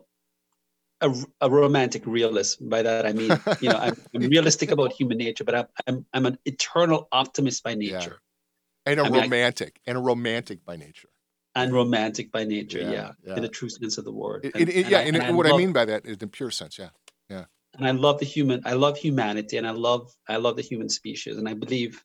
a 1.00 1.14
a 1.40 1.50
romantic 1.50 2.06
realist. 2.06 2.66
By 2.68 2.82
that 2.82 3.06
I 3.06 3.12
mean, 3.12 3.30
you 3.60 3.68
know, 3.70 3.76
I'm, 3.76 3.96
I'm 4.14 4.22
realistic 4.28 4.70
about 4.70 4.92
human 4.92 5.18
nature, 5.18 5.44
but 5.44 5.54
I'm 5.54 5.66
I'm 5.86 6.06
I'm 6.14 6.26
an 6.26 6.38
eternal 6.44 7.08
optimist 7.12 7.62
by 7.62 7.74
nature. 7.74 8.20
Yeah. 8.86 8.92
and 8.92 9.00
a 9.00 9.04
I 9.04 9.08
mean, 9.10 9.20
I- 9.20 9.24
romantic 9.24 9.80
and 9.86 9.96
a 9.98 10.00
romantic 10.00 10.64
by 10.64 10.76
nature. 10.76 11.08
and 11.56 11.72
romantic 11.72 12.32
by 12.32 12.44
nature. 12.44 12.80
Yeah, 12.80 12.90
Yeah, 12.92 13.10
yeah. 13.26 13.36
in 13.36 13.42
the 13.42 13.48
true 13.48 13.68
sense 13.68 13.96
of 13.98 14.04
the 14.04 14.12
word. 14.12 14.44
It, 14.44 14.54
And- 14.54 14.68
it, 14.68 14.76
and 14.76 14.90
yeah, 14.90 14.98
I- 14.98 15.02
and, 15.02 15.16
and 15.16 15.24
I 15.26 15.30
what 15.32 15.46
I 15.46 15.50
love- 15.50 15.58
mean 15.60 15.72
by 15.72 15.84
that 15.86 16.04
is 16.06 16.16
in 16.18 16.28
pure 16.28 16.50
sense. 16.50 16.78
Yeah, 16.78 16.90
yeah, 17.30 17.44
and 17.76 17.86
I 17.86 17.92
love 17.92 18.18
the 18.18 18.26
human. 18.26 18.60
I 18.64 18.74
love 18.74 18.96
humanity, 18.98 19.56
and 19.58 19.66
I 19.66 19.70
love 19.88 20.12
I 20.28 20.36
love 20.36 20.56
the 20.56 20.62
human 20.70 20.88
species, 20.88 21.36
and 21.38 21.48
I 21.48 21.54
believe 21.54 22.02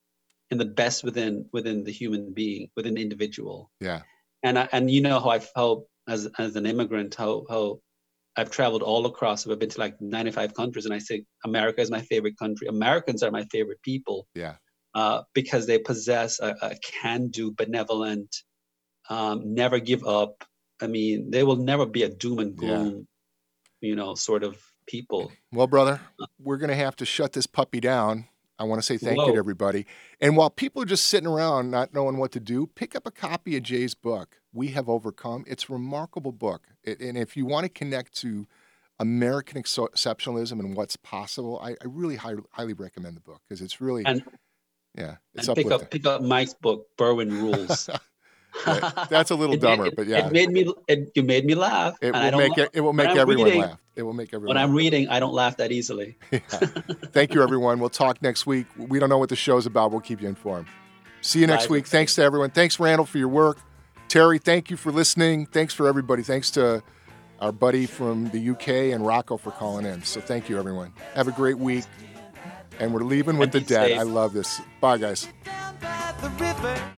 in 0.51 0.57
the 0.57 0.65
best 0.81 1.03
within 1.03 1.33
within 1.53 1.83
the 1.83 1.91
human 1.91 2.33
being, 2.33 2.69
within 2.75 2.93
the 2.95 3.01
individual. 3.01 3.71
yeah, 3.79 4.01
and 4.43 4.57
I, 4.59 4.69
and 4.71 4.89
you 4.89 5.01
know 5.01 5.19
how 5.19 5.29
I 5.29 5.39
felt 5.39 5.87
as 6.07 6.27
as 6.37 6.55
an 6.55 6.65
immigrant, 6.65 7.15
how 7.15 7.45
how 7.49 7.79
I've 8.35 8.51
traveled 8.51 8.83
all 8.83 9.05
across. 9.05 9.47
I've 9.47 9.59
been 9.59 9.69
to 9.69 9.79
like 9.79 9.99
95 9.99 10.53
countries, 10.53 10.85
and 10.85 10.93
I 10.93 10.99
say 10.99 11.23
America 11.43 11.81
is 11.81 11.91
my 11.91 12.01
favorite 12.01 12.37
country. 12.37 12.67
Americans 12.67 13.23
are 13.23 13.31
my 13.31 13.43
favorite 13.45 13.81
people 13.81 14.27
yeah, 14.33 14.55
uh, 14.95 15.23
because 15.33 15.67
they 15.67 15.79
possess 15.79 16.39
a, 16.39 16.55
a 16.61 16.75
can-do, 17.01 17.51
benevolent, 17.51 18.35
um, 19.09 19.53
never 19.53 19.79
give 19.79 20.05
up. 20.05 20.43
I 20.81 20.87
mean, 20.87 21.31
they 21.31 21.43
will 21.43 21.57
never 21.57 21.85
be 21.85 22.03
a 22.03 22.09
doom 22.09 22.39
and 22.39 22.51
Yeah. 22.51 22.57
gloom, 22.57 23.07
you 23.81 23.95
know, 23.95 24.15
sort 24.15 24.43
of 24.43 24.61
people. 24.87 25.31
Well, 25.51 25.67
brother, 25.67 25.99
we're 26.39 26.57
going 26.57 26.69
to 26.69 26.75
have 26.75 26.95
to 26.97 27.05
shut 27.05 27.33
this 27.33 27.47
puppy 27.47 27.79
down. 27.79 28.27
I 28.59 28.65
want 28.65 28.81
to 28.81 28.85
say 28.85 28.97
thank 28.97 29.17
you 29.17 29.31
to 29.31 29.37
everybody. 29.37 29.85
And 30.19 30.35
while 30.35 30.49
people 30.49 30.81
are 30.81 30.85
just 30.85 31.07
sitting 31.07 31.27
around 31.27 31.71
not 31.71 31.93
knowing 31.93 32.17
what 32.17 32.31
to 32.33 32.41
do, 32.41 32.67
pick 32.67 32.93
up 32.93 33.07
a 33.07 33.11
copy 33.11 33.55
of 33.55 33.63
Jay's 33.63 33.95
book, 33.95 34.41
We 34.53 34.67
Have 34.69 34.89
Overcome. 34.89 35.45
It's 35.47 35.69
a 35.69 35.73
remarkable 35.73 36.33
book. 36.33 36.67
It, 36.83 36.99
and 36.99 37.17
if 37.17 37.37
you 37.37 37.45
want 37.45 37.63
to 37.63 37.69
connect 37.69 38.15
to 38.17 38.45
American 38.99 39.63
exceptionalism 39.63 40.59
and 40.59 40.75
what's 40.75 40.97
possible, 40.97 41.59
I, 41.63 41.71
I 41.71 41.85
really 41.85 42.17
high, 42.17 42.35
highly 42.51 42.73
recommend 42.73 43.15
the 43.15 43.21
book 43.21 43.41
because 43.47 43.61
it's 43.61 43.79
really, 43.79 44.03
and, 44.05 44.23
yeah, 44.93 45.15
it's 45.35 45.47
and 45.47 45.55
pick 45.55 45.67
uplifting. 45.67 45.85
up 45.85 45.91
pick 45.91 46.05
up 46.05 46.21
Mike's 46.21 46.53
book, 46.53 46.87
Berwin 46.97 47.31
Rules. 47.31 47.89
Yeah, 48.67 49.05
that's 49.09 49.31
a 49.31 49.35
little 49.35 49.55
It 49.55 49.61
dumber, 49.61 49.83
made- 49.85 49.95
but 49.95 50.07
yeah, 50.07 50.27
it 50.27 50.31
made 50.31 50.49
me. 50.49 50.71
It, 50.87 51.11
you 51.15 51.23
made 51.23 51.45
me 51.45 51.55
laugh. 51.55 51.97
it 52.01 52.13
will 52.13 52.31
make 52.37 52.57
la- 52.57 52.63
it, 52.63 52.69
it 52.73 52.81
will 52.81 52.93
make 52.93 53.07
I'm 53.09 53.17
everyone 53.17 53.45
reading- 53.45 53.61
laugh. 53.61 53.79
It 53.95 54.03
will 54.03 54.13
make 54.13 54.33
everyone. 54.33 54.55
When 54.55 54.57
I'm 54.63 54.69
laugh. 54.69 54.77
reading, 54.77 55.09
I 55.09 55.19
don't 55.19 55.33
laugh 55.33 55.57
that 55.57 55.71
easily. 55.71 56.17
Yeah. 56.31 56.39
Thank 57.11 57.33
you, 57.33 57.43
everyone. 57.43 57.79
We'll 57.79 57.89
talk 57.89 58.21
next 58.21 58.45
week. 58.47 58.65
We 58.77 58.97
don't 58.99 59.09
know 59.09 59.17
what 59.17 59.29
the 59.29 59.35
show's 59.35 59.65
about. 59.65 59.91
We'll 59.91 59.99
keep 60.01 60.21
you 60.21 60.27
informed. 60.29 60.67
See 61.21 61.39
you 61.39 61.47
next 61.47 61.67
Bye. 61.67 61.73
week. 61.73 61.87
Thanks 61.87 62.15
to 62.15 62.23
everyone. 62.23 62.49
Thanks, 62.51 62.79
Randall, 62.79 63.05
for 63.05 63.17
your 63.17 63.27
work. 63.27 63.57
Terry, 64.07 64.39
thank 64.39 64.69
you 64.71 64.77
for 64.77 64.91
listening. 64.91 65.45
Thanks 65.47 65.73
for 65.73 65.85
everybody. 65.87 66.23
Thanks 66.23 66.49
to 66.51 66.81
our 67.41 67.51
buddy 67.51 67.85
from 67.85 68.29
the 68.29 68.49
UK 68.51 68.67
and 68.93 69.05
Rocco 69.05 69.35
for 69.37 69.51
calling 69.51 69.85
in. 69.85 70.01
So 70.03 70.21
thank 70.21 70.47
you, 70.49 70.57
everyone. 70.57 70.93
Have 71.15 71.27
a 71.27 71.31
great 71.33 71.57
week. 71.57 71.83
And 72.79 72.93
we're 72.93 73.01
leaving 73.03 73.37
with 73.37 73.53
And 73.53 73.65
the 73.65 73.69
dead. 73.69 73.87
safe. 73.89 73.99
I 73.99 74.03
love 74.03 74.31
this. 74.33 74.61
Bye, 74.79 74.97
guys. 74.97 75.27